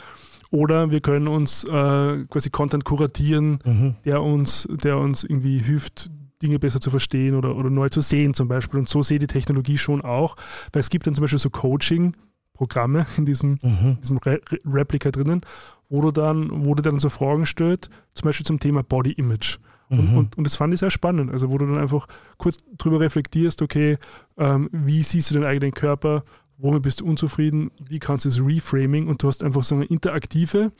[0.51, 3.95] oder wir können uns äh, quasi Content kuratieren, Mhm.
[4.05, 6.11] der uns, der uns irgendwie hilft,
[6.43, 8.81] Dinge besser zu verstehen oder, oder neu zu sehen zum Beispiel.
[8.81, 10.35] Und so sehe die Technologie schon auch,
[10.73, 13.99] weil es gibt dann zum Beispiel so Coaching-Programme in diesem, Mhm.
[14.01, 15.43] diesem Re Replika drinnen,
[15.89, 19.59] wo du dann, wo du dann so Fragen stellt, zum Beispiel zum Thema Body Image.
[19.93, 20.17] Und, Mhm.
[20.17, 21.31] und, und das fand ich sehr spannend.
[21.31, 22.07] Also wo du dann einfach
[22.39, 23.99] kurz drüber reflektierst, okay,
[24.39, 26.25] ähm, wie siehst du den eigenen Körper,
[26.57, 29.85] womit bist du unzufrieden, wie kannst du es reframing und du hast einfach so eine
[29.85, 30.73] interaktive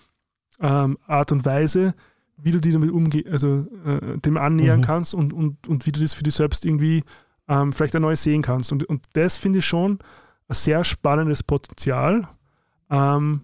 [0.61, 1.95] ähm, Art und Weise,
[2.39, 4.85] wie du dir damit umgehen, also äh, dem annähern Mhm.
[4.85, 7.03] kannst und, und, und wie du das für dich selbst irgendwie
[7.49, 8.73] ähm, vielleicht ein neues sehen kannst.
[8.73, 9.99] Und, und das finde ich schon
[10.49, 12.29] ein sehr spannendes Potenzial,
[12.91, 13.43] ähm,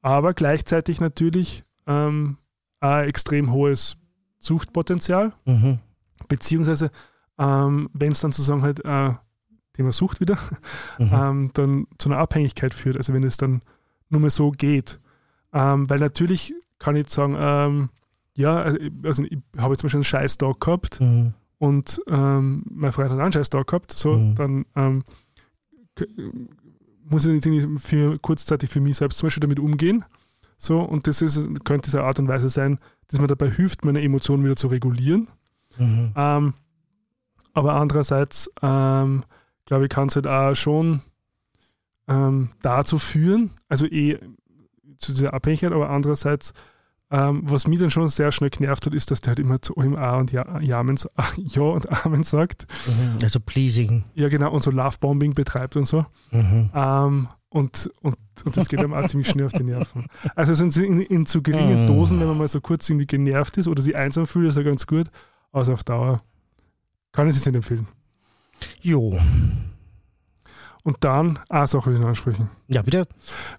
[0.00, 2.38] aber gleichzeitig natürlich ähm,
[2.80, 3.96] ein extrem hohes
[4.42, 5.78] Suchtpotenzial, Mhm.
[6.28, 6.90] beziehungsweise
[7.38, 9.10] ähm, wenn es dann sozusagen halt äh,
[9.72, 10.36] Thema Sucht wieder,
[10.98, 11.10] Mhm.
[11.12, 13.62] ähm, dann zu einer Abhängigkeit führt, also wenn es dann
[14.10, 15.00] nur mehr so geht.
[15.54, 17.88] Ähm, weil natürlich kann ich jetzt sagen, ähm,
[18.34, 18.56] ja,
[19.02, 21.34] also ich habe jetzt zum Beispiel einen scheiß Tag gehabt Mhm.
[21.58, 24.34] und ähm, mein Freund hat auch einen scheiß Tag gehabt, so, Mhm.
[24.34, 25.02] dann ähm,
[27.04, 30.04] muss ich jetzt irgendwie für kurzzeitig für mich selbst zum Beispiel damit umgehen.
[30.56, 32.78] So, und das ist, könnte diese Art und Weise sein,
[33.12, 35.28] dass mir dabei hilft, meine Emotionen wieder zu regulieren.
[35.78, 36.12] Mhm.
[36.16, 36.54] Ähm,
[37.52, 39.24] aber andererseits, ähm,
[39.66, 41.00] glaube ich, kann es halt auch schon
[42.08, 44.18] ähm, dazu führen, also eh
[44.96, 46.54] zu dieser Abhängigkeit, aber andererseits,
[47.10, 49.76] ähm, was mich dann schon sehr schnell genervt hat, ist, dass der halt immer zu
[49.76, 50.98] allem A und ja, Jamen,
[51.36, 52.66] ja und Amen sagt.
[52.86, 53.18] Mhm.
[53.22, 54.04] Also pleasing.
[54.14, 56.06] Ja, genau, und so Lovebombing betreibt und so.
[56.30, 56.70] Mhm.
[57.52, 60.06] Und, und, und das geht einem auch ziemlich schnell auf die Nerven.
[60.34, 61.86] Also sind sie in, in zu geringen Mm.
[61.86, 64.62] Dosen, wenn man mal so kurz irgendwie genervt ist oder sich einsam fühlt, ist ja
[64.62, 65.08] ganz gut.
[65.52, 66.22] Also auf Dauer
[67.12, 67.86] kann ich es nicht empfehlen.
[68.80, 69.20] Jo.
[70.82, 72.48] Und dann eine Sache will ich noch ansprechen.
[72.68, 73.06] Ja, bitte.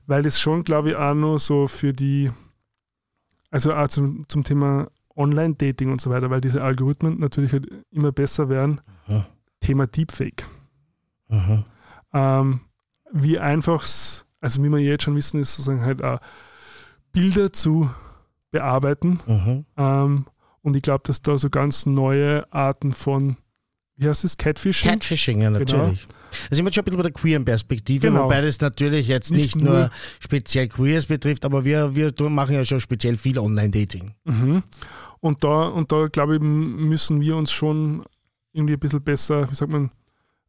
[0.08, 2.32] Weil das schon, glaube ich, auch nur so für die
[3.54, 8.12] also auch zum, zum Thema Online-Dating und so weiter, weil diese Algorithmen natürlich halt immer
[8.12, 8.82] besser werden.
[9.08, 9.26] Mhm.
[9.60, 10.44] Thema Deepfake.
[11.28, 11.64] Mhm.
[12.14, 12.62] Ähm,
[13.14, 13.84] wie einfach,
[14.42, 16.20] also wie wir jetzt schon wissen, ist sozusagen halt auch
[17.12, 17.90] Bilder zu
[18.52, 19.20] bearbeiten.
[19.28, 19.66] Mhm.
[19.78, 20.26] Ähm,
[20.62, 23.38] und ich glaube, dass da so ganz neue Arten von,
[23.98, 24.90] wie heißt es, Catfishing?
[24.92, 26.06] Catfishing, ja, natürlich.
[26.50, 28.24] Da sind wir schon ein bisschen bei der queeren Perspektive, Genau.
[28.24, 32.56] wobei das natürlich jetzt Nicht nicht, nur, nur- speziell Queers betrifft, aber wir, wir machen
[32.56, 34.16] ja schon speziell viel Online-Dating.
[34.24, 34.64] Mhm.
[35.20, 38.04] Und da, und da glaube ich, müssen wir uns schon
[38.52, 39.92] irgendwie ein bisschen besser, wie sagt man,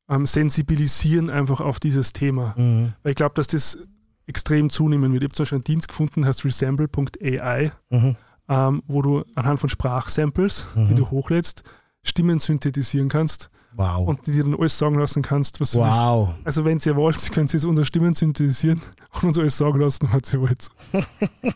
[0.08, 2.54] ähm, sensibilisieren einfach auf dieses Thema.
[2.56, 2.92] Mhm.
[3.02, 3.78] Weil ich glaube, dass das
[4.26, 5.22] extrem zunehmen wird.
[5.22, 8.16] Ich habe zum Beispiel einen Dienst gefunden, heißt resemble.ai, Mhm.
[8.48, 10.96] ähm, wo du anhand von Sprachsamples, die Mhm.
[10.96, 11.62] du hochlädst,
[12.02, 14.06] Stimmen synthetisieren kannst Wow.
[14.06, 15.96] und die dir dann alles sagen lassen kannst, was du willst.
[15.96, 16.28] wow.
[16.44, 18.80] Also wenn ihr wollt, könnt ihr es unter Stimmen synthetisieren
[19.22, 20.68] und uns alles sagen lassen, was ihr wollt.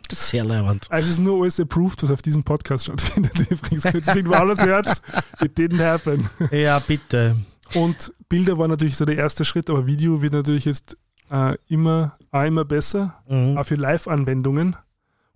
[0.09, 0.87] Das ist sehr leibend.
[0.91, 3.39] Also es ist nur alles approved, was auf diesem Podcast stattfindet.
[3.51, 5.03] Übrigens, könnt ihr es irgendwo anders hört.
[5.43, 6.29] It didn't happen.
[6.51, 7.37] Ja, bitte.
[7.75, 10.97] Und Bilder war natürlich so der erste Schritt, aber Video wird natürlich jetzt
[11.31, 13.59] äh, immer, immer besser, Mhm.
[13.59, 14.77] auch für Live-Anwendungen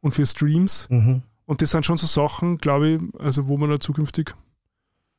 [0.01, 0.87] und für Streams.
[0.91, 1.23] Mhm.
[1.47, 4.35] Und das sind schon so Sachen, glaube ich, also wo man da zukünftig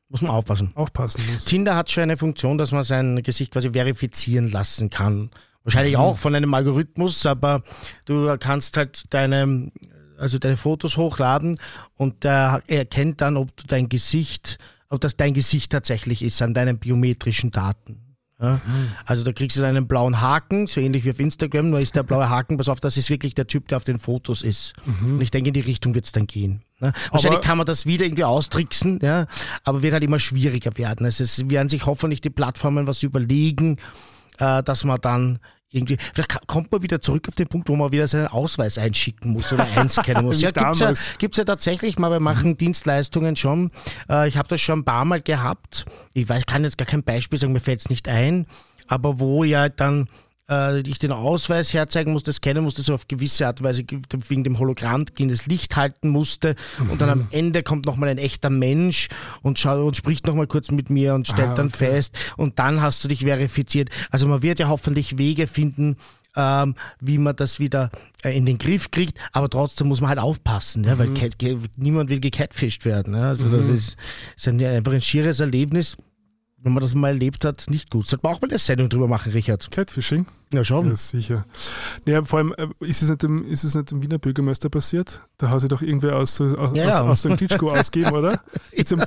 [0.08, 0.72] Muss man aufpassen.
[0.74, 1.44] aufpassen muss.
[1.44, 5.30] Tinder hat schon eine Funktion, dass man sein Gesicht quasi verifizieren lassen kann.
[5.62, 6.00] Wahrscheinlich Mhm.
[6.00, 7.62] auch von einem Algorithmus, aber
[8.04, 9.70] du kannst halt deine,
[10.18, 11.58] also deine Fotos hochladen
[11.96, 14.58] und der erkennt dann, ob du dein Gesicht,
[14.94, 18.00] ob das dein Gesicht tatsächlich ist an deinen biometrischen Daten.
[18.40, 18.60] Ja?
[19.06, 21.96] Also da kriegst du dann einen blauen Haken, so ähnlich wie auf Instagram, nur ist
[21.96, 24.74] der blaue Haken, pass auf, das ist wirklich der Typ, der auf den Fotos ist.
[25.02, 26.62] Und ich denke, in die Richtung wird es dann gehen.
[26.80, 26.92] Ne?
[27.10, 29.26] Wahrscheinlich kann man das wieder irgendwie austricksen, ja?
[29.64, 31.06] aber wird halt immer schwieriger werden.
[31.06, 33.78] Also es werden sich hoffentlich die Plattformen was überlegen,
[34.38, 35.38] äh, dass man dann
[35.74, 39.32] irgendwie, vielleicht kommt man wieder zurück auf den Punkt, wo man wieder seinen Ausweis einschicken
[39.32, 40.40] muss oder einscannen muss.
[40.40, 43.70] Ja, gibt's ja, gibt's ja tatsächlich mal, wir machen Dienstleistungen schon.
[44.08, 45.86] Äh, ich habe das schon ein paar Mal gehabt.
[46.12, 48.46] Ich weiß, kann jetzt gar kein Beispiel sagen, mir fällt es nicht ein,
[48.86, 50.08] aber wo ja dann
[50.50, 54.00] äh, ich den Ausweis herzeigen musste, scannen musste, so auf gewisse Art und Weise ge-
[54.28, 56.54] wegen dem Hologramm gegen das Licht halten musste
[56.90, 59.08] und dann am Ende kommt nochmal ein echter Mensch
[59.42, 61.86] und, schaut, und spricht nochmal kurz mit mir und stellt Ah, dann okay.
[61.92, 63.88] fest und dann hast du dich verifiziert.
[64.10, 65.96] Also man wird ja hoffentlich Wege finden,
[66.36, 67.90] ähm, wie man das wieder
[68.24, 71.30] äh, in den Griff kriegt, aber trotzdem muss man halt aufpassen, ja, weil Mhm.
[71.38, 73.14] Ge- niemand will gecatfischt werden.
[73.14, 73.28] Ja.
[73.28, 73.96] Also das ist,
[74.36, 75.96] ist ein, einfach ein schieres Erlebnis.
[76.64, 78.06] Wenn man das mal erlebt hat, nicht gut.
[78.06, 79.70] Sollte man auch mal eine Sendung drüber machen, Richard.
[79.70, 80.24] Catfishing?
[80.52, 80.88] Ja, schon.
[80.88, 81.44] Ja, sicher.
[82.06, 85.20] Ja, vor allem, äh, ist es, nicht dem, ist es nicht dem Wiener Bürgermeister passiert?
[85.36, 87.00] Da hat sich doch irgendwer aus, so- aus, Ja, aus, ja.
[87.02, 88.40] aus so einem Klitschko ausgeben, oder?
[88.76, 89.06] Mit so einem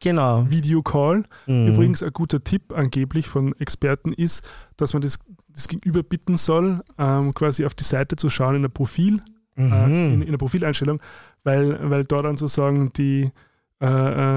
[0.00, 0.42] Genau.
[0.42, 1.24] Deepfake-Video-Call.
[1.46, 1.66] Mhm.
[1.68, 4.42] Übrigens, ein guter Tipp angeblich von Experten ist,
[4.76, 5.18] dass man das,
[5.52, 9.20] das Gegenüber bitten soll, ähm, quasi auf die Seite zu schauen in der Profil,
[9.56, 10.22] äh, in, Mhm.
[10.22, 11.00] in der Profileinstellung,
[11.42, 13.30] weil, weil da dann sozusagen die
[13.80, 13.86] äh,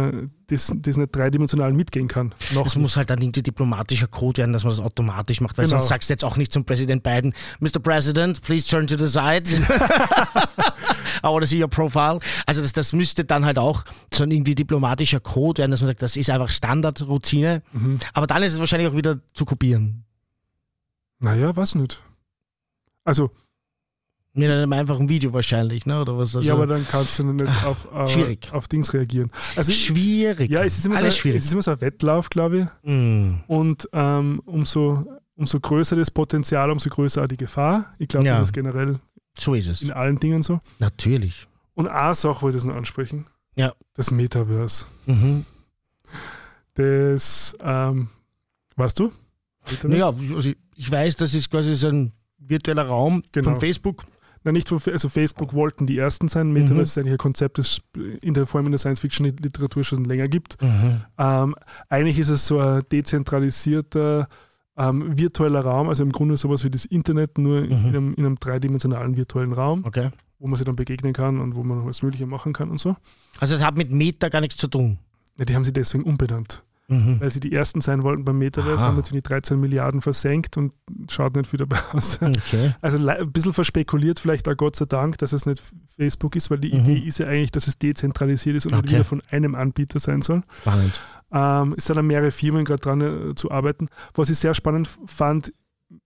[0.10, 2.34] äh, das, das nicht dreidimensional mitgehen kann.
[2.54, 2.82] Noch Das nicht.
[2.82, 5.78] muss halt dann irgendwie diplomatischer Code werden, dass man das automatisch macht, weil Genau.
[5.78, 7.80] sonst sagst du jetzt auch nicht zum Präsident Biden, Mr.
[7.82, 9.44] President, please turn to the side.
[11.24, 12.20] I want to see your profile.
[12.46, 13.84] Also das, das müsste dann halt auch
[14.14, 17.62] so ein irgendwie diplomatischer Code werden, dass man sagt, das ist einfach Standardroutine.
[17.74, 18.00] Mhm.
[18.14, 20.04] Aber dann ist es wahrscheinlich auch wieder zu kopieren.
[21.20, 22.04] Naja, was nicht.
[23.04, 23.32] Also,
[24.44, 26.00] In einem einfachen Video wahrscheinlich, ne?
[26.02, 26.36] Oder was?
[26.36, 28.50] Also, ja, aber dann kannst du nicht auf, äh, Schwierig.
[28.52, 29.32] auf Dings reagieren.
[29.56, 30.52] Also, schwierig.
[30.52, 31.40] ja, es ist, immer so, Alles schwierig.
[31.40, 32.90] es ist immer so ein Wettlauf, glaube ich.
[32.90, 33.40] Mm.
[33.48, 35.06] Und ähm, umso,
[35.36, 37.94] umso größer das Potenzial, umso größer auch die Gefahr.
[37.98, 38.38] Ich glaube, Ja.
[38.40, 39.00] das ist generell
[39.40, 39.82] So ist es.
[39.82, 40.60] in allen Dingen so.
[40.80, 41.48] Natürlich.
[41.74, 43.26] Und eine Sache wollte ich noch ansprechen.
[43.56, 43.74] Ja.
[43.96, 44.86] Das Metaverse.
[45.08, 45.46] Mhm.
[46.76, 48.10] Das, ähm,
[48.76, 49.12] weißt du?
[49.66, 49.88] Metaverse?
[49.88, 53.52] Naja, also ich weiß, das ist quasi so ein virtueller Raum Genau.
[53.52, 54.04] von Facebook.
[54.48, 56.54] Nein, nicht von, also Facebook wollten die ersten sein.
[56.54, 56.80] Metaverse Mhm.
[56.82, 57.82] ist eigentlich ein Konzept, das
[58.22, 60.62] in der, vor allem in der Science-Fiction-Literatur schon länger gibt.
[60.62, 61.02] Mhm.
[61.18, 61.56] Ähm,
[61.90, 64.28] eigentlich ist es so ein dezentralisierter
[64.78, 67.88] ähm, virtueller Raum, also im Grunde sowas wie das Internet, nur in, Mhm.
[67.88, 70.12] einem, in einem dreidimensionalen virtuellen Raum, Okay.
[70.40, 72.96] wo man sich dann begegnen kann und wo man alles Mögliche machen kann und so.
[73.40, 75.00] Also das hat mit Meta gar nichts zu tun.
[75.38, 77.20] Ja, die haben sie deswegen umbenannt, Mhm.
[77.20, 78.88] weil sie die Ersten sein wollten beim Metaverse, Aha.
[78.92, 80.74] haben jetzt die 13 Milliarden versenkt und
[81.10, 82.20] schaut nicht viel dabei aus.
[82.22, 82.74] Okay.
[82.82, 85.62] Also ein bisschen verspekuliert vielleicht auch Gott sei Dank, dass es nicht
[85.98, 86.80] Facebook ist, weil die Mhm.
[86.80, 88.92] Idee ist ja eigentlich, dass es dezentralisiert ist und nicht Okay.
[88.94, 90.44] wieder von einem Anbieter sein soll.
[90.62, 91.00] Spannend.
[91.34, 93.88] Ähm, es sind dann mehrere Firmen gerade dran äh, zu arbeiten.
[94.14, 95.52] Was ich sehr spannend fand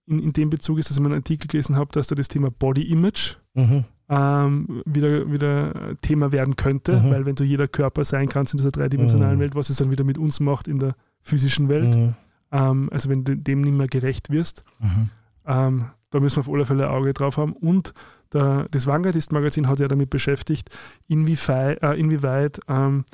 [0.06, 2.26] in, in dem Bezug ist, dass ich mal einen Artikel gelesen habe, dass da das
[2.28, 3.84] Thema Body Image Mhm.
[4.14, 7.10] Ähm, wieder, wieder Thema werden könnte, Mhm.
[7.10, 9.40] weil wenn du jeder Körper sein kannst in dieser dreidimensionalen Mhm.
[9.40, 12.14] Welt, was es dann wieder mit uns macht in der physischen Welt, Mhm.
[12.50, 15.08] ähm, also wenn du dem nicht mehr gerecht wirst, Mhm.
[15.46, 17.54] ähm, da müssen wir auf alle Fälle ein Auge drauf haben.
[17.54, 17.94] Und
[18.34, 20.68] der, das Vanguardist-Magazin hat ja damit beschäftigt,
[21.08, 23.04] inwieweit, äh, inwieweit ähm,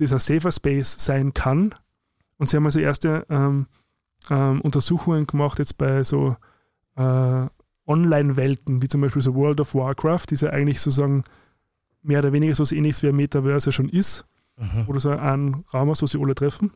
[0.00, 1.72] ein safer Space sein kann.
[2.38, 3.66] Und sie haben also erste ähm,
[4.28, 6.36] ähm, Untersuchungen gemacht jetzt bei so
[6.96, 7.46] äh,
[7.86, 11.24] Online-Welten, wie zum Beispiel so World of Warcraft, die ist ja eigentlich sozusagen
[12.02, 14.24] mehr oder weniger so was ähnliches wie ein Metaverse schon ist,
[14.58, 14.84] Mhm.
[14.86, 16.70] wo du so einen Raum hast, wo sie alle treffen.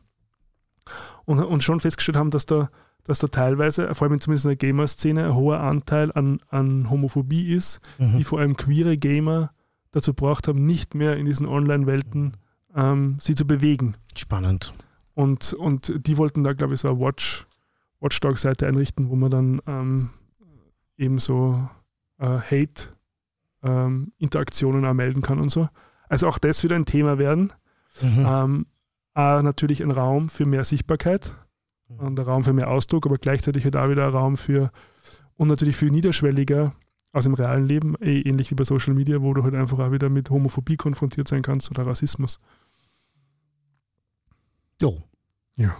[1.25, 2.69] Und, und schon festgestellt haben, dass da,
[3.05, 7.53] dass da teilweise, vor allem zumindest in der Gamer-Szene, ein hoher Anteil an, an Homophobie
[7.53, 8.17] ist, Mhm.
[8.17, 9.51] die vor allem queere Gamer
[9.91, 12.37] dazu gebracht haben, nicht mehr in diesen Online-Welten
[12.75, 13.95] ähm, sie zu bewegen.
[14.15, 14.73] Spannend.
[15.13, 17.45] Und, und die wollten da, glaube ich, so eine Watch,
[17.99, 20.09] Watchdog-Seite einrichten, wo man dann ähm,
[21.01, 21.67] eben so
[22.19, 22.39] äh,
[23.61, 25.67] Hate-Interaktionen auch melden kann und so.
[26.07, 27.51] Also auch das wieder ein Thema werden.
[28.01, 28.25] Mhm.
[28.25, 28.65] Ähm,
[29.13, 31.35] auch natürlich ein Raum für mehr Sichtbarkeit
[31.87, 34.71] und ein Raum für mehr Ausdruck, aber gleichzeitig halt auch wieder ein Raum für
[35.35, 36.73] und natürlich viel niederschwelliger
[37.11, 39.91] aus dem realen Leben, eh ähnlich wie bei Social Media, wo du halt einfach auch
[39.91, 42.39] wieder mit Homophobie konfrontiert sein kannst oder Rassismus.
[44.81, 45.03] Jo.
[45.57, 45.75] Ja.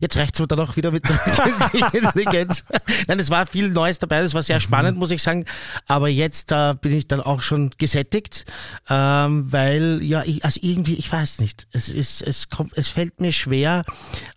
[0.00, 2.64] Jetzt reicht es dann auch wieder mit der künstlichen Intelligenz.
[3.06, 5.46] Nein, es war viel Neues dabei, das war sehr spannend, muss ich sagen.
[5.86, 8.44] Aber jetzt äh, bin ich dann auch schon gesättigt,
[8.90, 13.20] ähm, weil ja, ich, also irgendwie, ich weiß nicht, es, ist, es, kommt, es fällt
[13.20, 13.84] mir schwer,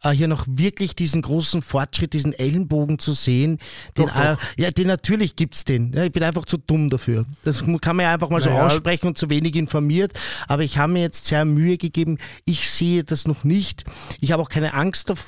[0.03, 3.59] äh, hier noch wirklich diesen großen Fortschritt, diesen Ellenbogen zu sehen.
[3.97, 4.39] Den, Doch, äh, doch.
[4.57, 5.91] ja, den natürlich gibt's den.
[5.93, 7.25] Ja, ich bin einfach zu dumm dafür.
[7.43, 8.67] Das kann man ja einfach mal so Naja.
[8.67, 10.13] aussprechen und zu wenig informiert.
[10.47, 12.19] Aber ich habe mir jetzt sehr Mühe gegeben.
[12.45, 13.83] Ich sehe das noch nicht.
[14.21, 15.24] Ich habe auch keine Angst davor.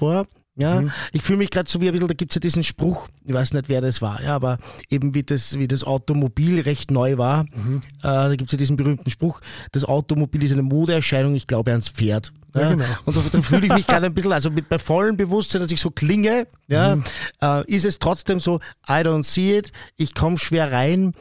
[0.60, 3.08] Ja, ich fühle mich gerade so wie ein bisschen, da gibt es ja diesen Spruch,
[3.24, 4.58] ich weiß nicht, wer das war, ja, aber
[4.90, 8.76] eben wie das, wie das Automobil recht neu war, äh, da gibt es ja diesen
[8.76, 9.40] berühmten Spruch,
[9.72, 12.34] das Automobil ist eine Modeerscheinung, ich glaube ans Pferd.
[12.56, 12.86] Ja, genau.
[13.06, 15.72] Und so, da fühle ich mich gerade ein bisschen, also mit bei vollem Bewusstsein, dass
[15.72, 16.98] ich so klinge, ja,
[17.40, 18.60] äh, ist es trotzdem so,
[18.90, 21.14] I don't see it, ich komme schwer rein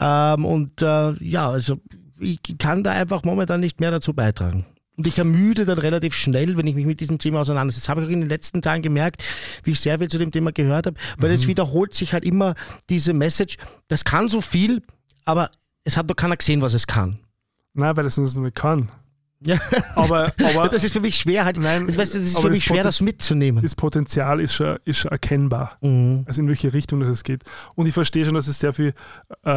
[0.00, 1.76] ähm, und äh, ja, also
[2.18, 4.66] ich kann da einfach momentan nicht mehr dazu beitragen.
[4.96, 7.82] Und ich ermüde dann relativ schnell, wenn ich mich mit diesem Thema auseinandersetze.
[7.84, 9.22] Das habe ich auch in den letzten Tagen gemerkt,
[9.64, 12.54] wie ich sehr viel zu dem Thema gehört habe, weil es wiederholt sich halt immer
[12.90, 13.56] diese Message,
[13.88, 14.82] das kann so viel,
[15.24, 15.50] aber
[15.84, 17.18] es hat doch keiner gesehen, was es kann.
[17.72, 18.90] Nein, weil es uns nicht kann.
[19.42, 19.58] Ja.
[19.94, 22.58] Aber, aber das ist für mich schwer halt, Nein, das, weißt, das ist für mich
[22.58, 23.62] das schwer, Poten- das mitzunehmen.
[23.62, 25.78] das Potenzial ist schon, ist schon erkennbar.
[25.80, 26.24] Mhm.
[26.26, 27.42] Also in welche Richtung das es geht.
[27.74, 28.92] Und ich verstehe schon, dass es sehr viel,
[29.46, 29.52] äh, äh,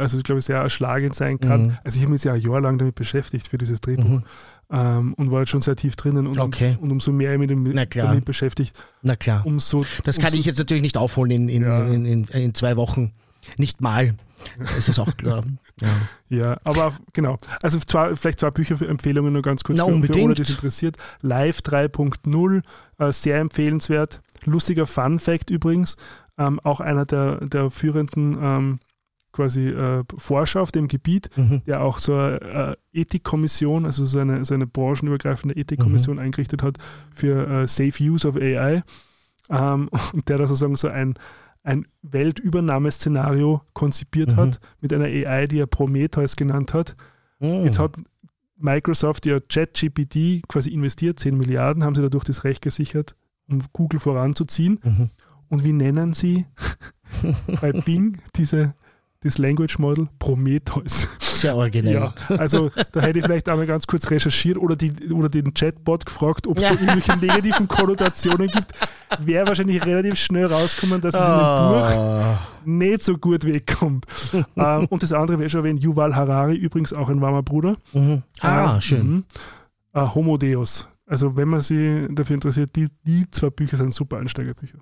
[0.00, 1.66] also ich glaube, sehr erschlagend sein kann.
[1.66, 1.78] Mhm.
[1.84, 4.22] Also ich habe mich ja ein Jahr lang damit beschäftigt für dieses Drehbuch
[4.70, 6.26] ähm, und war jetzt schon sehr tief drinnen.
[6.26, 6.76] Und, Okay.
[6.80, 9.44] und umso mehr ich mich damit, damit beschäftigt, Na klar.
[9.46, 9.84] umso.
[10.04, 11.84] Das kann umso, ich jetzt natürlich nicht aufholen in, in, Ja.
[11.86, 13.12] in, in, in zwei Wochen.
[13.56, 14.14] Nicht mal.
[14.58, 15.44] Das ist auch klar.
[15.80, 15.88] Ja.
[16.28, 17.38] Ja, aber genau.
[17.62, 20.26] Also zwar, vielleicht zwei Bücherempfehlungen nur ganz kurz Na, für, für unbedingt.
[20.26, 20.96] alle, die es interessiert.
[21.22, 22.62] Live 3.0,
[22.98, 24.20] äh, sehr empfehlenswert.
[24.44, 25.96] Lustiger Fun Fact übrigens,
[26.38, 28.78] ähm, auch einer der, der führenden ähm,
[29.36, 31.62] quasi äh, Forscher auf dem Gebiet, Mhm.
[31.66, 36.78] der auch so eine äh, Ethikkommission, also so eine, so eine branchenübergreifende Ethikkommission eingerichtet hat
[37.14, 38.82] für äh, Safe Use of AI.
[39.50, 41.14] Ähm, und der da sozusagen so ein,
[41.62, 44.36] ein Weltübernahmeszenario konzipiert Mhm.
[44.36, 46.96] hat mit einer AI, die er Prometheus genannt hat.
[47.40, 47.64] Mhm.
[47.64, 47.96] Jetzt hat
[48.58, 53.14] Microsoft ja ChatGPT quasi investiert, 10 Milliarden, haben sie dadurch das Recht gesichert,
[53.48, 54.80] um Google voranzuziehen.
[54.82, 55.10] Mhm.
[55.48, 56.46] Und wie nennen sie
[57.60, 58.74] bei Bing diese,
[59.26, 61.08] das Language Model Prometheus?
[61.20, 61.94] Sehr originell.
[61.94, 66.06] Ja, also da hätte ich vielleicht einmal ganz kurz recherchiert oder, die, oder den Chatbot
[66.06, 66.80] gefragt, ob es da Ja.
[66.80, 68.72] irgendwelche negativen Konnotationen gibt.
[69.20, 72.38] Wäre wahrscheinlich relativ schnell rausgekommen, dass es in dem Buch Ah.
[72.64, 74.06] nicht so gut wegkommt.
[74.56, 77.76] ähm, und das andere wäre schon erwähnt, Yuval Harari, übrigens auch ein warmer Bruder.
[77.92, 78.22] Mhm.
[78.40, 79.06] Ah, Äh, schön.
[79.06, 79.24] mhm.
[79.92, 80.88] Äh, Homo Deus.
[81.06, 84.78] Also wenn man sich dafür interessiert, die, die zwei Bücher sind super Einsteigerbücher.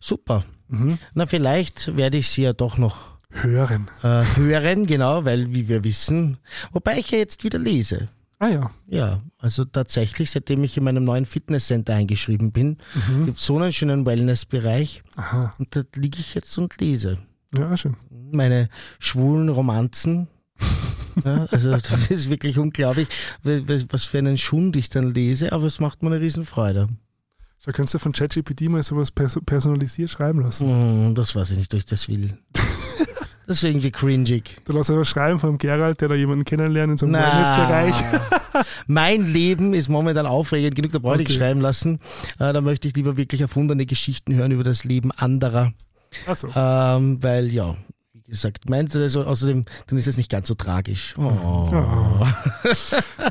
[0.00, 0.44] Super.
[0.68, 0.98] Mhm.
[1.14, 3.88] Na, vielleicht werde ich sie ja doch noch Hören.
[4.02, 6.38] äh, hören, genau, weil, wie wir wissen,
[6.72, 8.08] wobei ich ja jetzt wieder lese.
[8.40, 8.70] Ah ja.
[8.86, 12.76] Ja, also tatsächlich, seitdem ich in meinem neuen Fitnesscenter eingeschrieben bin,
[13.08, 13.26] Mhm.
[13.26, 15.54] gibt es so einen schönen Wellnessbereich Aha.
[15.58, 17.18] und da liege ich jetzt und lese.
[17.56, 17.96] Ja, schön.
[18.32, 18.68] Meine
[18.98, 20.28] schwulen Romanzen.
[21.24, 23.08] Ja, also das ist wirklich unglaublich,
[23.42, 26.88] was für einen Schund ich dann lese, aber es macht mir eine Riesenfreude.
[27.64, 30.68] Da kannst du von ChatGPT mal sowas pers personalisiert schreiben lassen.
[30.68, 32.38] Hm, Das weiß ich nicht, ob ich das will.
[33.48, 34.58] Das ist irgendwie cringig.
[34.66, 37.94] Da lass aber schreiben vom Gerald, der da jemanden kennenlernt in so einem Wellnessbereich.
[38.86, 41.38] mein Leben ist momentan aufregend genug, da brauche ich Okay.
[41.38, 41.98] schreiben lassen.
[42.38, 45.72] Äh, da möchte ich lieber wirklich erfundene Geschichten hören über das Leben anderer.
[46.26, 46.48] Achso.
[46.54, 47.74] Ähm, weil ja,
[48.28, 48.68] gesagt.
[48.68, 51.14] Meinst du, also, außerdem, dann ist es nicht ganz so tragisch.
[51.18, 51.32] Oh.
[51.72, 52.26] Oh.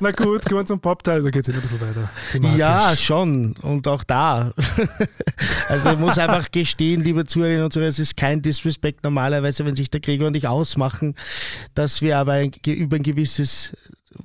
[0.01, 2.09] Na gut, gehen wir zum Popteil, da geht es ein bisschen weiter.
[2.31, 2.57] Thematisch.
[2.57, 3.55] Ja, schon.
[3.61, 4.53] Und auch da.
[5.69, 9.75] also ich muss einfach gestehen, liebe Zuhörerinnen und Zuhörer, es ist kein Disrespect normalerweise, wenn
[9.75, 11.15] sich der Gregor und ich ausmachen,
[11.75, 13.75] dass wir aber ein, über ein gewisses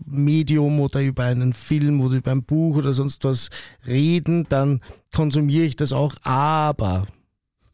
[0.07, 3.51] Medium oder über einen Film oder über ein Buch oder sonst was
[3.87, 4.81] reden, dann
[5.15, 6.15] konsumiere ich das auch.
[6.23, 7.03] Aber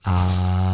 [0.02, 0.67] aber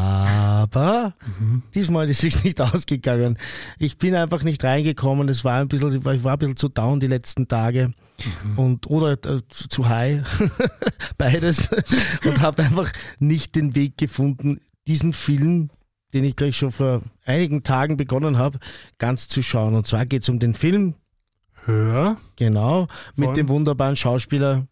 [0.75, 1.63] mhm.
[1.75, 3.39] diesmal ist es nicht ausgegangen.
[3.79, 5.29] Ich bin einfach nicht reingekommen.
[5.29, 7.93] Es war ein bisschen, ich war ein bisschen zu down die letzten Tage.
[8.45, 8.59] Mhm.
[8.59, 10.23] Und, oder äh, zu high.
[11.19, 11.71] Beides.
[12.25, 15.71] und habe einfach nicht den Weg gefunden, diesen Film,
[16.13, 18.59] den ich gleich schon vor einigen Tagen begonnen habe,
[18.99, 19.75] ganz zu schauen.
[19.75, 20.95] Und zwar geht es um den Film.
[21.65, 22.17] Hör.
[22.37, 22.87] Genau.
[23.15, 23.27] Von?
[23.27, 24.67] Mit dem wunderbaren Schauspieler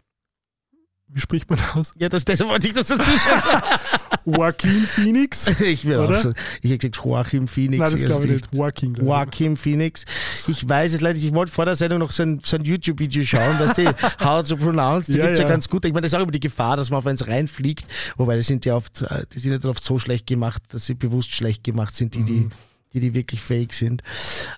[1.15, 1.93] wie spricht man aus?
[1.99, 4.01] Ja, das, das wollte ich, dass das sagst.
[4.25, 5.55] Joaquin Phoenix?
[5.63, 6.17] Ich will oder?
[6.17, 6.33] auch so.
[6.61, 7.83] Ich hätte gesagt Joachim Phoenix.
[7.83, 8.55] Nein, das glaube ich nicht.
[8.55, 8.95] Joaquin.
[8.95, 10.05] Joaquin Phoenix.
[10.49, 11.27] Ich weiß es leider nicht.
[11.27, 13.87] Ich wollte vor der Sendung noch so ein, so ein YouTube-Video schauen, dass die
[14.21, 15.45] How to Pronounce, die ja, gibt es ja.
[15.45, 15.51] ja.
[15.51, 15.85] ganz gut.
[15.85, 17.87] Ich meine, das ist auch immer die Gefahr, dass man auf eins reinfliegt.
[18.17, 20.95] Wobei, die sind ja oft, äh, die sind ja oft so schlecht gemacht, dass sie
[20.95, 22.51] bewusst schlecht gemacht sind, die, die mhm
[22.95, 24.03] die, die wirklich fake sind.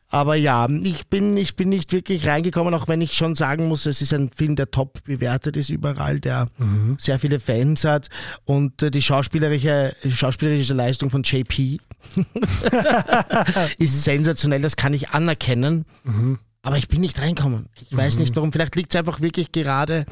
[0.08, 3.86] Aber ja, ich bin, ich bin nicht wirklich reingekommen, auch wenn ich schon sagen muss,
[3.86, 6.96] es ist ein Film, der top bewertet ist überall, der mhm.
[6.98, 8.08] sehr viele Fans hat
[8.44, 11.78] und äh, die schauspielerische, schauspielerische Leistung von JP
[13.78, 15.84] ist sensationell, das kann ich anerkennen.
[16.04, 16.38] Mhm.
[16.64, 17.66] Aber ich bin nicht reinkommen.
[17.90, 18.20] Ich weiß mhm.
[18.22, 18.50] nicht warum.
[18.50, 20.06] Vielleicht liegt es einfach wirklich gerade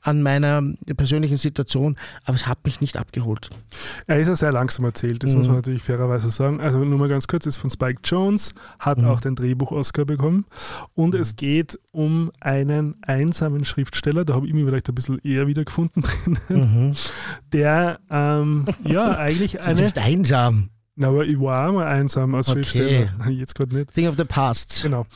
[0.00, 0.62] an meiner
[0.96, 3.50] persönlichen Situation, aber es hat mich nicht abgeholt.
[4.06, 5.38] Er ist ja sehr langsam erzählt, das mhm.
[5.38, 6.62] muss man natürlich fairerweise sagen.
[6.62, 9.08] Also nur mal ganz kurz, ist von Spike Jones, hat mhm.
[9.08, 10.46] auch den Drehbuch-Oscar bekommen.
[10.94, 15.46] Und es geht um einen einsamen Schriftsteller, da habe ich mich vielleicht ein bisschen eher
[15.46, 16.92] wiedergefunden drin, mhm.
[17.52, 19.82] der ähm, ja eigentlich eine.
[19.82, 20.70] Nicht einsam.
[21.00, 22.64] Na, aber ich war mal einsam als okay.
[22.64, 23.28] Schriftsteller.
[23.30, 23.94] Jetzt gerade nicht.
[23.94, 24.80] Thing of the past.
[24.82, 25.06] Genau.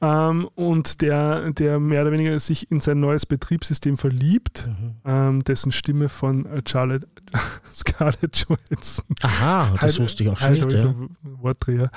[0.00, 4.94] Ähm, und der, der mehr oder weniger sich in sein neues Betriebssystem verliebt, mhm.
[5.04, 7.08] ähm, dessen Stimme von äh, Charlotte,
[7.74, 9.06] Scarlett Johansson.
[9.22, 10.84] Aha, das wusste ich auch schon halt, nicht.
[10.84, 10.94] Ja.
[11.22, 11.90] Wortdreher.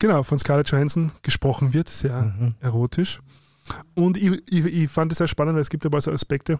[0.00, 2.56] Genau, von Scarlett Johansson gesprochen wird, sehr mhm.
[2.58, 3.20] erotisch.
[3.94, 6.58] Und ich, ich, ich fand es sehr spannend, weil es gibt aber so Aspekte,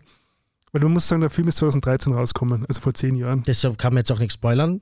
[0.71, 3.43] weil man muss sagen, der Film ist 2013 rausgekommen, also vor zehn Jahren.
[3.43, 4.81] Deshalb kann man jetzt auch nichts spoilern.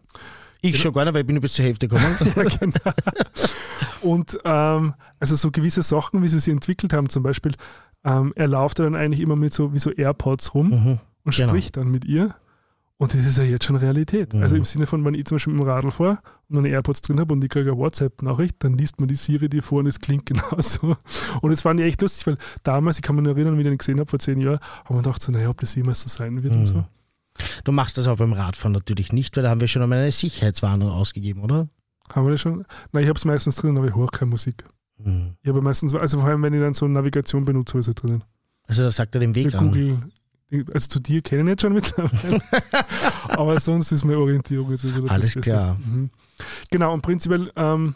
[0.61, 2.17] Ich schon gar nicht, weil ich bin nur bis zur Hälfte gekommen.
[2.37, 2.93] ja, genau.
[4.01, 7.55] Und ähm, also so gewisse Sachen, wie sie sich entwickelt haben, zum Beispiel,
[8.05, 11.49] ähm, er läuft dann eigentlich immer mit so wie so AirPods rum mhm, und genau.
[11.49, 12.35] spricht dann mit ihr.
[13.01, 14.35] Und das ist ja jetzt schon Realität.
[14.35, 14.43] Mhm.
[14.43, 16.19] Also im Sinne von, wenn ich zum Beispiel mit dem Radl fahre
[16.49, 19.49] und meine AirPods drin habe und ich kriege eine WhatsApp-Nachricht, dann liest man die Siri
[19.49, 20.97] dir vor und es klingt genauso.
[21.41, 23.79] Und das fand ich echt lustig, weil damals, ich kann mich erinnern, wie ich den
[23.79, 26.43] gesehen habe vor zehn Jahren, haben wir gedacht, so, naja, ob das jemals so sein
[26.43, 26.61] wird mhm.
[26.61, 26.85] und so.
[27.65, 30.13] Du machst das aber beim Radfahren natürlich nicht, weil da haben wir schon einmal eine
[30.13, 31.69] Sicherheitswarnung ausgegeben, oder?
[32.15, 32.65] Haben wir das schon?
[32.93, 34.65] Nein, ich habe es meistens drin, aber ich höre keine Musik.
[34.99, 35.35] Mhm.
[35.43, 37.95] Ich habe meistens, also vor allem, wenn ich dann so Navigation benutze, habe ich es
[37.95, 38.25] drinnen.
[38.67, 39.69] Also da sagt er den Weg Für an.
[39.69, 40.03] Google,
[40.73, 42.41] also zu dir kenne ich jetzt schon mittlerweile.
[43.29, 45.77] aber sonst ist meine Orientierung jetzt wieder Alles klar.
[45.77, 46.11] Mhm.
[46.71, 47.95] Genau, und prinzipiell, ähm,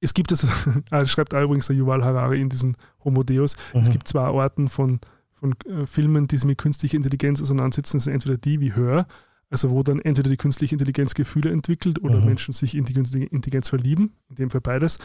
[0.00, 0.46] es gibt es,
[0.90, 3.80] ah, schreibt übrigens der Yuval Harari in diesen Homo Deus, mhm.
[3.80, 5.00] es gibt zwei Arten von
[5.42, 9.06] von äh, Filmen, die sich mit künstlicher Intelligenz auseinandersetzen, sind entweder die wie Hör,
[9.50, 12.26] also wo dann entweder die künstliche Intelligenz Gefühle entwickelt oder mhm.
[12.26, 14.98] Menschen sich in die künstliche Intelligenz verlieben, in dem Fall beides.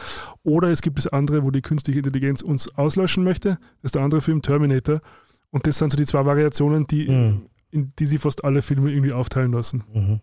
[0.44, 3.58] Oder es gibt es andere, wo die künstliche Intelligenz uns auslöschen möchte.
[3.82, 5.02] Das ist der andere Film, Terminator.
[5.50, 7.50] Und das sind so die zwei Variationen, die, mhm.
[7.72, 9.84] in die sie fast alle Filme irgendwie aufteilen lassen.
[9.92, 10.20] Mhm.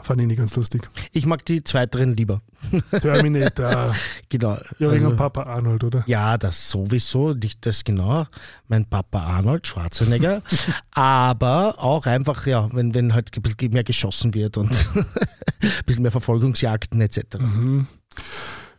[0.00, 0.88] Fand ich nicht ganz lustig.
[1.12, 2.40] Ich mag die zweiteren lieber.
[3.00, 3.94] Terminator.
[4.28, 4.58] genau.
[4.78, 6.04] Ja, wegen also, Papa Arnold, oder?
[6.06, 8.26] Ja, das sowieso, nicht das genau.
[8.68, 10.42] Mein Papa Arnold, Schwarzenegger.
[10.92, 15.06] aber auch einfach, ja, wenn, wenn halt ein bisschen mehr geschossen wird und ein
[15.86, 17.38] bisschen mehr Verfolgungsjagden etc.
[17.38, 17.86] Mhm.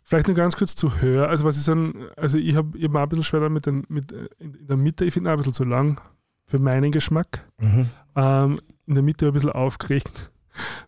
[0.04, 1.30] Vielleicht nur ganz kurz zu Hör.
[1.30, 4.68] Also, was ich sagen, also ich habe ich hab ein bisschen schwer damit mit, in
[4.68, 6.02] der Mitte, ich finde ein bisschen zu lang
[6.46, 7.46] für meinen Geschmack.
[7.60, 7.90] Mhm.
[8.16, 10.32] Ähm, in der Mitte ein bisschen aufgeregt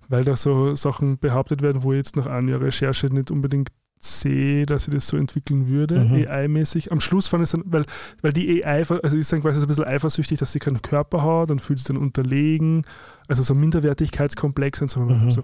[0.10, 3.70] weil da so Sachen behauptet werden, wo ich jetzt nach einer Recherche nicht unbedingt
[4.04, 6.26] sehe, dass ich das so entwickeln würde, mhm.
[6.28, 6.92] AI-mäßig.
[6.92, 7.86] Am Schluss fand ich es dann, weil,
[8.22, 11.24] weil die AI, also ist dann quasi so ein bisschen eifersüchtig, dass sie keinen Körper
[11.24, 12.82] hat und fühlt sich dann unterlegen,
[13.28, 15.02] also so Minderwertigkeitskomplex und so.
[15.02, 15.32] Mhm.
[15.32, 15.44] so.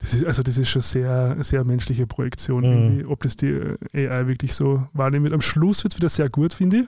[0.00, 3.08] Das ist, also das ist schon sehr, sehr menschliche Projektion, mhm.
[3.08, 3.52] ob das die
[3.94, 5.34] AI wirklich so wahrnehmen wird.
[5.34, 6.86] Am Schluss wird es wieder sehr gut, finde ich.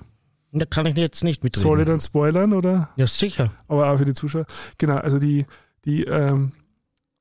[0.53, 1.63] Da kann ich jetzt nicht mitreden.
[1.63, 2.91] Soll ich dann spoilern, oder?
[2.97, 3.53] Ja, sicher.
[3.69, 4.47] Aber auch für die Zuschauer.
[4.79, 5.47] Genau, also die,
[5.85, 6.53] die, ähm,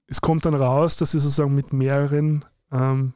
[0.07, 3.13] es kommt dann raus, dass sie sozusagen mit mehreren ähm,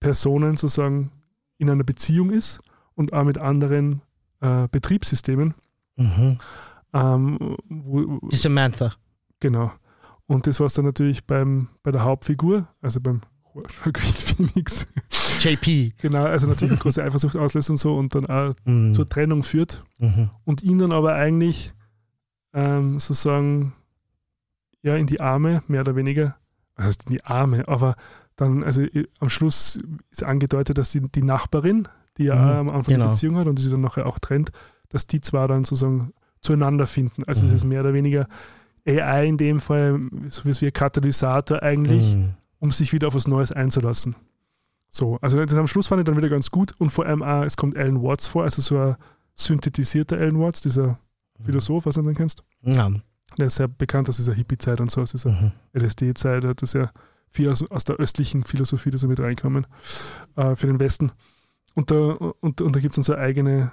[0.00, 1.10] Personen sozusagen
[1.58, 2.60] in einer Beziehung ist
[2.94, 4.02] und auch mit anderen
[4.40, 5.54] äh, Betriebssystemen.
[5.96, 6.38] Mhm.
[6.92, 8.92] Ähm, wo, Die Samantha.
[9.40, 9.72] Genau.
[10.26, 13.20] Und das war es dann natürlich beim, bei der Hauptfigur, also beim
[13.96, 14.86] Phoenix.
[15.40, 15.94] JP.
[15.98, 18.92] Genau, also natürlich eine große Eifersucht auslöst und so und dann auch Mhm.
[18.94, 20.30] zur Trennung führt Mhm.
[20.44, 21.72] und ihn dann aber eigentlich
[22.52, 23.72] ähm, sozusagen
[24.82, 26.36] ja in die Arme, mehr oder weniger,
[26.76, 27.96] was heißt in die Arme, aber
[28.36, 28.82] dann, also
[29.18, 29.78] am Schluss
[30.10, 33.04] ist angedeutet, dass die, die Nachbarin, die ja Mhm, am Anfang genau.
[33.06, 34.50] eine Beziehung hat und die sich dann nachher auch trennt,
[34.88, 37.22] dass die zwar dann sozusagen zueinander finden.
[37.24, 37.48] Also Mhm.
[37.50, 38.26] es ist mehr oder weniger
[38.86, 42.30] AI in dem Fall, so wie ein Katalysator eigentlich, Mhm.
[42.60, 44.16] um sich wieder auf was Neues einzulassen.
[44.88, 47.44] So, also das am Schluss fand ich dann wieder ganz gut und vor allem auch,
[47.44, 48.96] es kommt Alan Watts vor, also so ein
[49.34, 50.98] synthetisierter Alan Watts, dieser
[51.44, 52.42] Philosoph, was du den kennst.
[52.62, 52.90] Ja.
[53.38, 55.52] Der ist sehr bekannt aus dieser Hippie-Zeit und so, aus dieser Mhm.
[55.72, 56.90] LSD-Zeit, hat das ja
[57.28, 59.66] viel aus, aus der östlichen Philosophie da so mit reinkommen
[60.36, 61.12] äh, für den Westen.
[61.74, 63.72] Und da, und, und da gibt es eine eigene,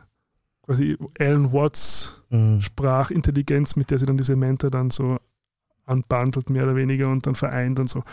[0.64, 2.60] quasi Alan Watts Mhm.
[2.60, 5.18] Sprachintelligenz, mit der sie dann diese Mentor dann so
[5.88, 8.04] anbandelt, mehr oder weniger, und dann vereint und so.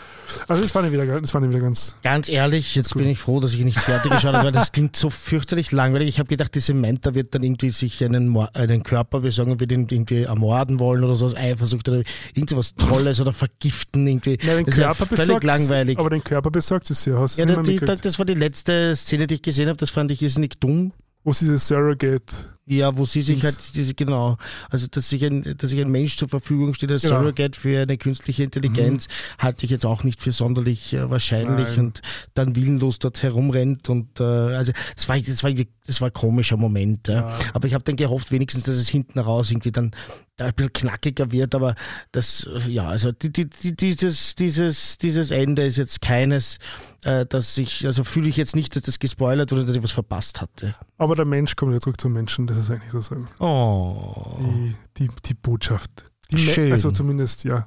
[0.47, 1.97] Also das fand ich wieder, das fand ich wieder ganz.
[2.03, 3.01] Ganz ehrlich, jetzt gut.
[3.01, 6.07] bin ich froh, dass ich nicht fertig geschaut habe, weil das klingt so fürchterlich langweilig.
[6.09, 9.71] Ich habe gedacht, diese Mentor wird dann irgendwie sich einen, einen Körper besorgen und wird
[9.71, 12.01] ihn irgendwie ermorden wollen oder so aus Eifersucht oder
[12.33, 14.37] irgend so was Tolles oder vergiften irgendwie.
[14.41, 15.99] Ja, den Das ist ja Körper völlig besorgt, langweilig.
[15.99, 17.19] aber den Körper besorgt es ja.
[17.19, 19.77] Hast Ja, das nicht die, das war die letzte Szene, die ich gesehen habe.
[19.77, 20.91] Das fand ich irrsinnig dumm.
[21.23, 22.54] Wo sie diese Surrogate.
[22.67, 24.37] Ja, wo sie sich halt diese, genau,
[24.71, 27.19] also dass sich ein, dass sich ein Mensch zur Verfügung steht als Genau.
[27.19, 31.79] Surrogate für eine künstliche Intelligenz, halte ich jetzt auch nicht für sonderlich äh, wahrscheinlich Nein.
[31.79, 32.01] und
[32.33, 35.51] dann willenlos dort herumrennt und äh, also das war, das war
[35.85, 37.07] das war ein komischer Moment.
[37.07, 37.29] Ja.
[37.29, 37.37] Ja.
[37.53, 39.91] Aber ich habe dann gehofft, wenigstens, dass es hinten raus irgendwie dann
[40.37, 41.75] da ein bisschen knackiger wird, aber
[42.11, 46.57] das, äh, ja, also die, die, dieses, dieses, dieses Ende ist jetzt keines,
[47.05, 49.91] äh, dass ich, also fühle ich jetzt nicht, dass das gespoilert oder dass ich was
[49.91, 50.75] verpasst hatte.
[50.97, 53.27] Aber der Mensch kommt ja zurück zum Menschen, das ist eigentlich so sagen.
[53.39, 54.37] Oh.
[54.39, 56.11] Die, die, die Botschaft.
[56.31, 56.71] Die Me- Schön.
[56.71, 57.65] Also zumindest, ja.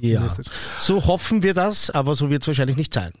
[0.00, 0.48] Ja, Message.
[0.78, 3.12] so hoffen wir das, aber so wird es wahrscheinlich nicht sein.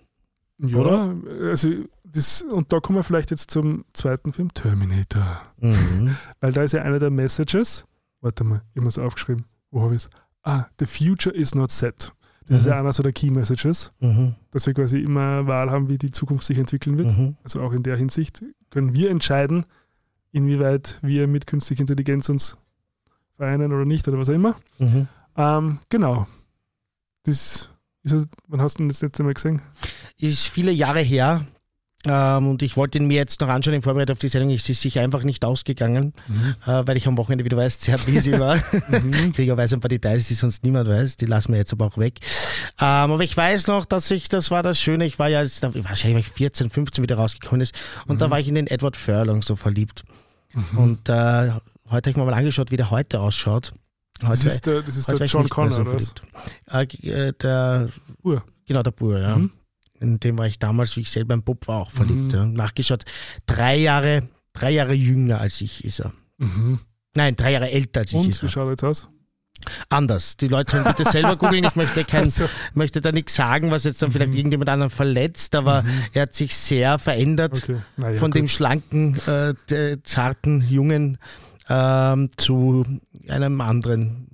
[0.58, 1.14] Ja, Oder?
[1.50, 1.70] also
[2.04, 5.42] das, und da kommen wir vielleicht jetzt zum zweiten Film, Terminator.
[5.58, 6.16] Mhm.
[6.40, 7.84] Weil da ist ja einer der Messages,
[8.20, 10.10] warte mal, ich habe es aufgeschrieben, wo habe ich es?
[10.44, 12.12] Ah, the future is not set.
[12.46, 12.70] Das ist Mhm.
[12.72, 14.36] ja einer so der Key Messages, Mhm.
[14.52, 17.16] dass wir quasi immer Wahl haben, wie die Zukunft sich entwickeln wird.
[17.16, 17.36] Mhm.
[17.44, 19.64] Also auch in der Hinsicht können wir entscheiden,
[20.32, 22.56] inwieweit wir mit künstlicher Intelligenz uns
[23.36, 24.54] vereinen oder nicht oder was auch immer.
[24.78, 25.08] Mhm.
[25.36, 26.26] Ähm, genau.
[27.24, 27.70] Das ist,
[28.04, 29.62] ja- wann hast du ihn das letzte Mal gesehen?
[30.18, 31.44] Ist viele Jahre her
[32.06, 34.50] ähm, und ich wollte ihn mir jetzt noch anschauen in Vorbereitung auf die Sendung.
[34.50, 36.14] Es ist sich einfach nicht ausgegangen,
[36.64, 38.56] äh, weil ich am Wochenende, wie du weißt, sehr busy war.
[38.88, 39.32] Mhm.
[39.32, 41.16] Krieger weiß ein paar Details, die sonst niemand weiß.
[41.16, 42.18] Die lassen wir jetzt aber auch weg.
[42.80, 45.62] Ähm, aber ich weiß noch, dass ich, das war das Schöne, ich war ja jetzt,
[45.62, 47.74] wahrscheinlich war ich 14, 15 wieder rausgekommen ist
[48.06, 50.04] und da war ich in den Edward Furlong so verliebt.
[50.76, 53.72] Und äh, heute habe ich mir mal angeschaut, wie der heute ausschaut.
[54.20, 56.14] Das Heute- ist der, das ist der John Connor, so oder was?
[56.70, 57.88] Äh, äh, der
[58.22, 58.42] Ur.
[58.66, 59.36] Genau, der Bur, ja.
[59.36, 59.52] Mhm.
[60.00, 62.32] In dem war ich damals, wie ich selber ein Bub war, auch verliebt.
[62.32, 62.38] Mhm.
[62.38, 62.44] Ja.
[62.46, 63.04] Nachgeschaut,
[63.46, 66.12] drei Jahre, drei Jahre jünger als ich ist er.
[66.38, 66.80] Mhm.
[67.14, 68.50] Nein, drei Jahre älter als ich Und ist wie er.
[68.50, 69.08] schaut er jetzt aus?
[69.88, 70.36] Anders.
[70.36, 71.64] Die Leute sollen bitte selber googeln.
[71.64, 74.38] Ich möchte, kein, Also, möchte da nichts sagen, was jetzt dann vielleicht Mhm.
[74.38, 77.76] irgendjemand anderen verletzt, aber er hat sich sehr verändert okay.
[77.96, 78.38] Naja, von gut.
[78.38, 81.18] dem schlanken, äh, zarten Jungen
[81.68, 82.84] ähm, zu
[83.28, 84.24] einem anderen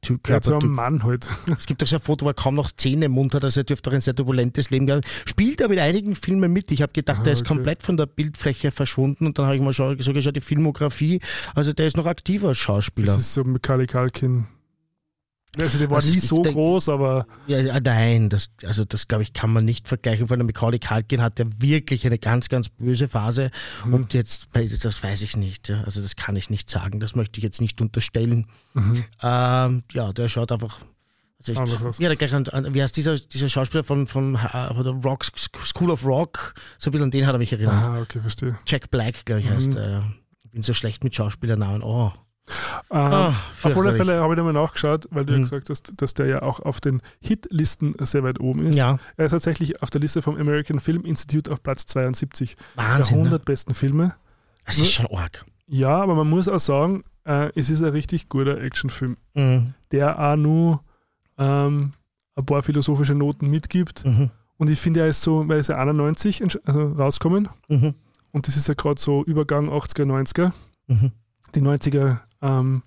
[0.00, 0.28] Typ.
[0.28, 1.26] ja, zu einem Mann halt.
[1.58, 3.60] Es gibt auch so ein Foto, wo er kaum noch Zähne im Mund hat, also
[3.60, 5.04] er dürfte auch ein sehr turbulentes Leben gehabt.
[5.26, 6.70] Spielt aber in einigen Filmen mit.
[6.70, 7.48] Ich habe gedacht, Ah, der ist okay.
[7.48, 11.20] komplett von der Bildfläche verschwunden und dann habe ich mal so, geschaut, die Filmografie.
[11.54, 13.08] Also der ist noch aktiver Schauspieler.
[13.08, 14.46] Das ist so Macaulay Culkin.
[15.56, 19.08] Also der war Also nie so denk- groß, aber Ja, ja, nein, das, also das
[19.08, 20.28] glaube ich kann man nicht vergleichen.
[20.28, 23.50] Von der Macaulay Culkin hat er wirklich eine ganz, ganz böse Phase.
[23.84, 23.94] Mhm.
[23.94, 24.50] Und jetzt,
[24.82, 25.68] das weiß ich nicht.
[25.70, 25.82] Ja.
[25.84, 27.00] Also das kann ich nicht sagen.
[27.00, 28.46] Das möchte ich jetzt nicht unterstellen.
[28.74, 29.04] mhm.
[29.22, 30.80] Ähm, ja, der schaut einfach.
[31.40, 31.98] Also ich, Anders aus.
[31.98, 34.92] ja, der gleich an, an, wie heißt dieser, dieser Schauspieler von, von, äh, von der
[34.92, 36.54] Rock, School of Rock?
[36.78, 37.74] So ein bisschen an den hat er mich erinnert.
[37.74, 38.58] ah, okay, verstehe.
[38.66, 39.54] Jack Black, glaube ich, Mhm.
[39.54, 40.12] heißt er.
[40.44, 41.82] Ich bin so schlecht mit Schauspielernamen.
[41.82, 42.12] Oh.
[42.90, 43.28] Ähm, Ah,
[43.62, 43.92] auf alle.
[43.92, 45.42] Fälle habe ich nochmal nachgeschaut, weil du ja Mhm.
[45.42, 48.76] gesagt hast, dass der ja auch auf den Hitlisten sehr weit oben ist.
[48.76, 52.84] Ja, Er ist tatsächlich auf der Liste vom American Film Institute auf Platz 72 der
[52.84, 53.18] Wahnsinn.
[53.18, 53.44] 100 Ne?
[53.44, 54.14] besten Filme.
[54.64, 55.44] Das ist schon arg.
[55.66, 59.74] Ja, aber man muss auch sagen, äh, es ist ein richtig guter Actionfilm, Mhm.
[59.92, 60.80] der auch nur
[61.38, 61.92] ähm,
[62.34, 64.04] ein paar philosophische Noten mitgibt.
[64.04, 64.30] Mhm.
[64.56, 67.94] Und ich finde, er ist so, weil er ist ja 91 entsch- also rauskommen Mhm.
[68.32, 70.52] und das ist ja gerade so Übergang 80er, 90er.
[70.88, 71.12] Mhm.
[71.54, 72.82] Die 90er ähm,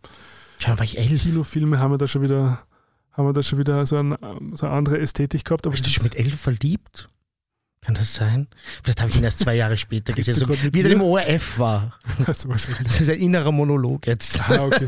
[0.59, 1.21] Schon war ich elf.
[1.23, 2.59] Kinofilme haben wir da schon wieder,
[3.13, 4.15] haben wir da schon wieder so, ein,
[4.53, 5.65] so eine andere Ästhetik gehabt.
[5.65, 7.09] Aber Bist du das schon mit elf verliebt?
[7.83, 8.47] Kann das sein?
[8.83, 11.97] Vielleicht habe ich ihn erst zwei Jahre später gesehen, so, wie er im ORF war.
[12.27, 12.77] wahrscheinlich.
[12.83, 14.39] Das ist ein innerer Monolog jetzt.
[14.47, 14.87] Ah, okay.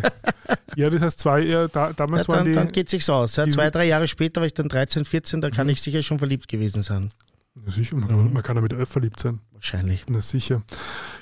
[0.76, 3.36] Ja, das heißt zwei, ja, da, damals Ja, waren dann, die, dann geht sich's aus.
[3.36, 5.72] Ja, zwei, drei Jahre später war ich dann 13, 14, da kann Mhm.
[5.74, 7.10] ich sicher schon verliebt gewesen sein.
[7.66, 8.34] Ja, sicher, man, kann, Mhm.
[8.34, 9.40] man kann ja mit elf verliebt sein.
[9.54, 10.06] Wahrscheinlich.
[10.08, 10.62] Na sicher.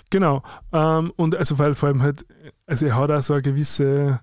[0.09, 0.43] Genau.
[0.73, 2.25] Ähm, und also weil vor allem halt,
[2.71, 4.19] also er hat auch so eine gewisse,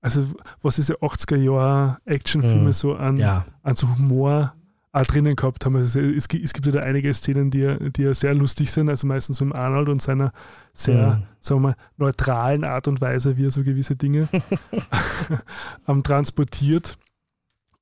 [0.00, 0.24] also
[0.62, 2.72] was diese 80er Jahre Actionfilme Mhm.
[2.72, 3.46] so an, Ja.
[3.62, 4.52] an so Humor
[4.92, 5.76] auch drinnen gehabt haben.
[5.76, 8.70] Also es, gibt- es gibt ja da einige Szenen, die, ja- die ja sehr lustig
[8.70, 10.32] sind, also meistens mit Arnold und seiner
[10.72, 11.22] sehr, Mhm.
[11.40, 14.28] sagen wir mal, neutralen Art und Weise, wie er so gewisse Dinge
[15.88, 16.96] ähm, transportiert.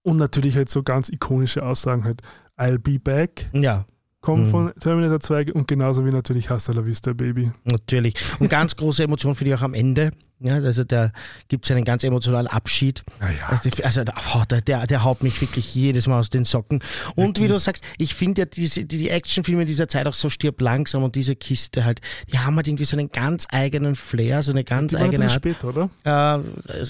[0.02, 2.20] Und natürlich halt so ganz ikonische Aussagen halt,
[2.58, 3.84] I'll be back, Ja,
[4.24, 4.50] kommen Mhm.
[4.50, 7.52] von Terminator 2 und genauso wie natürlich Hasta la Vista, Baby.
[7.64, 8.14] natürlich.
[8.40, 10.10] Und ganz große Emotion finde ich auch am Ende.
[10.44, 11.10] Ja, also da
[11.48, 13.02] gibt es einen ganz emotionalen Abschied.
[13.18, 13.46] Naja.
[13.48, 14.02] Also, die- also
[14.34, 16.80] oh, der, der, haut mich wirklich jedes Mal aus den Socken.
[17.16, 20.28] Und wie du sagst, ich finde ja diese, die, die Actionfilme dieser Zeit auch so
[20.28, 24.42] stirb langsam und diese Kiste halt, die haben halt irgendwie so einen ganz eigenen Flair,
[24.42, 25.32] so eine ganz Die eigene Art.
[25.32, 25.90] später, oder?
[26.04, 26.82] Äh,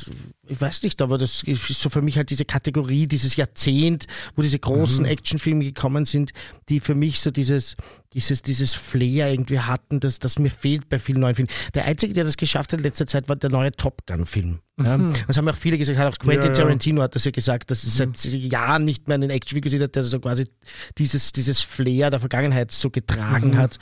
[0.47, 4.43] ich weiß nicht, aber das ist so für mich halt diese Kategorie, dieses Jahrzehnt, wo
[4.43, 6.33] diese großen Actionfilme gekommen sind,
[6.69, 7.77] die für mich so dieses,
[8.15, 11.51] dieses, dieses Flair irgendwie hatten, das, das mir fehlt bei vielen neuen Filmen.
[11.75, 14.61] Der einzige, der das geschafft hat in letzter Zeit, war der neue Top Gun-Film.
[14.83, 16.65] Ja, das haben auch viele gesagt, hat auch Quentin Ja, ja.
[16.65, 19.95] Tarantino hat das ja gesagt, dass es seit Jahren nicht mehr einen Actionfilm gesehen hat,
[19.95, 20.47] der so quasi
[20.99, 23.79] dieses, dieses Flair der Vergangenheit so getragen hat.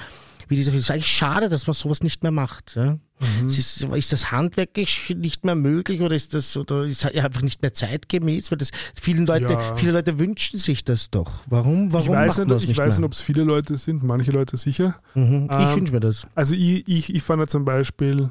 [0.52, 0.78] Wie dieser Film.
[0.80, 2.76] Es ist eigentlich schade, dass man sowas nicht mehr macht.
[2.76, 2.98] Ja?
[3.46, 7.62] Es Ist, ist das handwerklich nicht mehr möglich oder ist das oder ist einfach nicht
[7.62, 8.50] mehr zeitgemäß?
[8.50, 8.70] Weil das
[9.00, 9.76] vielen Leute, Ja.
[9.76, 11.30] viele Leute wünschen sich das doch.
[11.46, 11.92] Warum?
[11.92, 14.56] Warum Ich weiß macht nicht, ich weiß nicht, ob es viele Leute sind, manche Leute
[14.56, 14.96] sicher.
[15.14, 15.48] Mhm.
[15.50, 16.26] Ich Ähm, wünsche mir das.
[16.34, 18.30] Also ich, ich, ich fand ja zum Beispiel,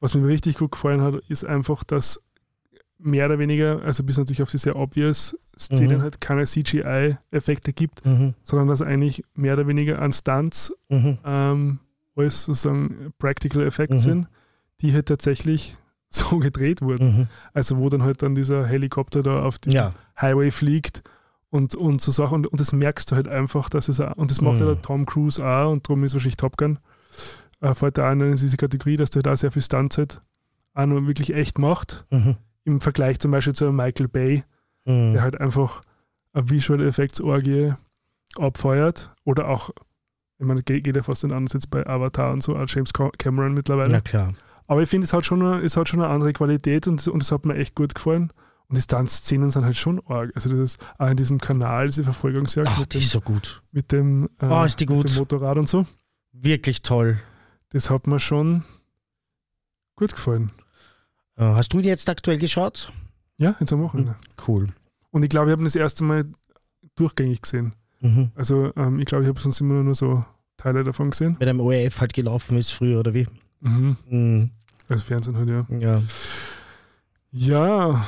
[0.00, 2.20] was mir richtig gut gefallen hat, ist einfach, dass
[3.02, 6.02] mehr oder weniger, also bis natürlich auf die sehr obvious Szenen Mhm.
[6.02, 8.34] halt keine CGI-Effekte gibt, Mhm.
[8.42, 11.18] sondern dass eigentlich mehr oder weniger an Stunts Mhm.
[11.24, 11.78] ähm,
[12.16, 14.10] alles sozusagen Practical Effects Mhm.
[14.10, 14.28] sind,
[14.80, 15.76] die halt tatsächlich
[16.08, 17.16] so gedreht wurden.
[17.18, 17.26] Mhm.
[17.54, 19.92] Also wo dann halt dann dieser Helikopter da auf den Ja.
[20.20, 21.02] Highway fliegt
[21.50, 22.36] und, und so Sachen.
[22.36, 24.60] Und, und das merkst du halt einfach, dass es auch, und das macht Mhm.
[24.60, 26.78] ja der Tom Cruise auch und darum ist wahrscheinlich Top Gun.
[27.60, 30.20] Äh, fällt da in diese Kategorie, dass der da sehr viel Stunts halt
[30.74, 32.04] auch noch wirklich echt macht.
[32.64, 34.44] Im Vergleich zum Beispiel zu einem Michael Bay,
[34.84, 35.12] Mhm.
[35.12, 35.80] der halt einfach
[36.32, 37.72] eine Visual Effects Orgie
[38.36, 39.12] abfeuert.
[39.24, 39.70] Oder auch,
[40.38, 43.54] ich meine, geht, ja fast anders jetzt bei Avatar und so, auch James Ca- Cameron
[43.54, 43.92] mittlerweile.
[43.92, 44.32] Ja, klar.
[44.66, 47.22] Aber ich finde, es hat schon eine, es hat schon eine andere Qualität und, und
[47.22, 48.32] es hat mir echt gut gefallen.
[48.68, 50.32] Und die Stunt-Szenen sind halt schon arg.
[50.34, 53.20] Also das ist auch in diesem Kanal, diese Verfolgungsjagd Ach, mit, die dem, ist so
[53.20, 53.62] gut.
[53.70, 55.10] mit, dem, äh, Oh, ist die mit gut.
[55.10, 55.84] dem Motorrad und so.
[56.32, 57.18] Wirklich toll.
[57.70, 58.64] Das hat mir schon
[59.96, 60.50] gut gefallen.
[61.36, 62.92] Äh, Hast du ihn jetzt aktuell geschaut?
[63.38, 64.16] Ja, jetzt am Wochenende.
[64.46, 64.68] Cool.
[65.10, 66.24] Und ich glaube, ich habe ihn das erste Mal
[66.96, 67.74] durchgängig gesehen.
[68.00, 68.30] Mhm.
[68.34, 70.24] Also ähm, ich glaube, ich habe sonst immer nur so
[70.56, 71.36] Teile davon gesehen.
[71.40, 73.26] Er im ORF halt gelaufen ist früher, oder wie?
[73.60, 73.96] Mhm.
[74.08, 74.50] Mhm.
[74.88, 75.66] Also Fernsehen halt, ja.
[75.78, 76.02] Ja.
[77.30, 78.04] Ja,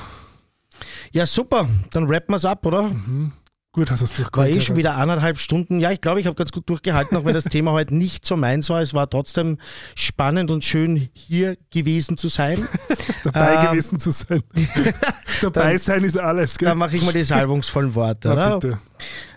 [1.13, 1.69] ja, super.
[1.93, 2.89] Dann rappen wir es ab, oder?
[2.89, 3.33] mhm.
[3.75, 4.57] Gut, hast du es War durchgehalten.
[4.57, 5.81] eh schon wieder eineinhalb Stunden.
[5.81, 8.37] Ja, ich glaube, ich habe ganz gut durchgehalten, auch wenn das Thema heute nicht so
[8.37, 8.81] meins war.
[8.81, 9.59] Es war trotzdem
[9.95, 12.67] spannend und schön, hier gewesen zu sein.
[13.25, 14.43] dabei Ähm, gewesen zu sein.
[15.43, 16.69] dabei sein ist alles, gell?
[16.71, 18.29] Da mache ich mal die salbungsvollen Worte.
[18.29, 18.59] Na, oder?
[18.61, 18.79] bitte.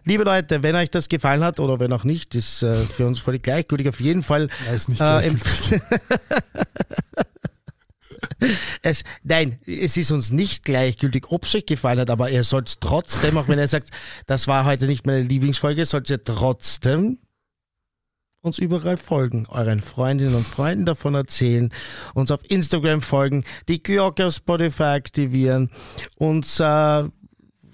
[0.05, 3.19] Liebe Leute, wenn euch das gefallen hat oder wenn auch nicht, ist äh, für uns
[3.19, 3.89] völlig gleichgültig.
[3.89, 5.81] Auf jeden Fall Ja, ist nicht Äh, gleichgültig.
[8.81, 12.79] Es, nein, es ist uns nicht gleichgültig, ob es euch gefallen hat, aber ihr sollt
[12.79, 13.89] trotzdem, auch wenn ihr sagt,
[14.27, 17.17] das war heute nicht meine Lieblingsfolge, sollt ihr trotzdem
[18.41, 21.71] uns überall folgen, euren Freundinnen und Freunden davon erzählen,
[22.13, 25.69] uns auf Instagram folgen, die Glocke auf Spotify aktivieren,
[26.15, 26.63] uns äh,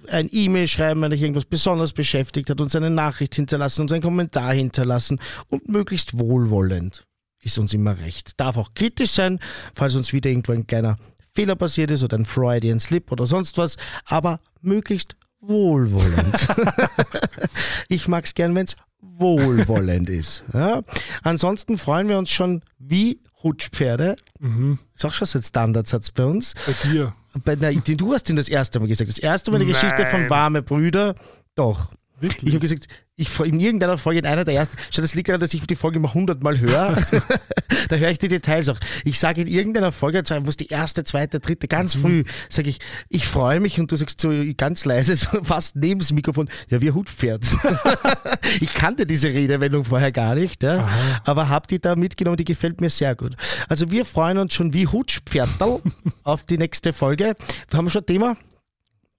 [0.10, 4.02] ein E-Mail schreiben, wenn euch irgendwas besonders beschäftigt hat, uns eine Nachricht hinterlassen, uns einen
[4.02, 5.19] Kommentar hinterlassen
[5.49, 7.06] und möglichst wohlwollend
[7.44, 8.40] ist uns immer recht.
[8.40, 9.40] Darf auch kritisch sein,
[9.76, 10.98] falls uns wieder irgendwo ein kleiner
[11.34, 16.48] Fehler passiert ist oder ein Freudian Slip oder sonst was, aber möglichst wohlwollend.
[17.90, 20.44] ich mag es gern, wenn es wohlwollend ist.
[20.53, 20.82] Ja?
[21.24, 24.15] Ansonsten freuen wir uns schon wie Hutschpferde.
[24.40, 24.80] Mhm.
[24.95, 26.53] Ist auch schon so ein Standardsatz bei uns.
[26.65, 27.14] Bei dir.
[27.44, 29.10] Bei, na, du hast den das erste Mal gesagt.
[29.10, 31.15] Das erste Mal eine Geschichte von warme Brüder.
[31.56, 31.91] Doch.
[32.20, 32.44] Wirklich?
[32.44, 35.40] Ich habe gesagt, ich in irgendeiner Folge, in einer der ersten, schon das liegt daran,
[35.40, 36.95] dass ich die Folge immer hundertmal höre.
[37.90, 38.80] da höre ich die Details auch.
[39.06, 42.80] Ich sage in irgendeiner Folge, was die erste, zweite, dritte, ganz früh, sage ich,
[43.10, 46.81] ich freue mich und du sagst so ganz leise, so fast neben das Mikrofon, ja,
[46.81, 47.45] wie ein Hutpferd.
[48.61, 50.90] ich kannte diese Redewendung vorher gar nicht, ja,
[51.23, 53.35] aber hab die da mitgenommen, die gefällt mir sehr gut.
[53.69, 55.81] Also wir freuen uns schon wie Hutpferdl
[56.23, 57.35] auf die nächste Folge.
[57.69, 58.38] Wir haben schon ein Thema.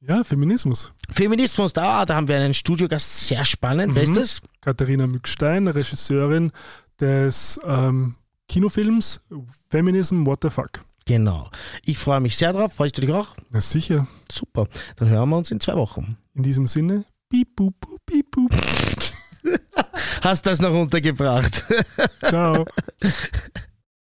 [0.07, 0.93] Ja, Feminismus.
[1.11, 3.95] Feminismus, da, da haben wir einen Studiogast, sehr spannend.
[3.95, 4.15] Wer ist Mhm.
[4.17, 4.41] das?
[4.61, 6.53] Katharina Mückstein, Regisseurin
[7.01, 8.17] des ähm,
[8.49, 9.21] Kinofilms
[9.71, 10.85] Feminism What the Fuck.
[11.07, 11.51] Genau.
[11.85, 12.75] Ich freue mich sehr drauf.
[12.75, 13.29] Freust du dich auch?
[13.51, 14.07] Na sicher.
[14.31, 14.69] Super.
[14.97, 16.17] Dann hören wir uns in zwei Wochen.
[16.35, 17.75] In diesem Sinne, piep, boop,
[18.07, 18.51] piep, boop.
[20.23, 21.65] hast das noch untergebracht.
[22.27, 22.65] Ciao.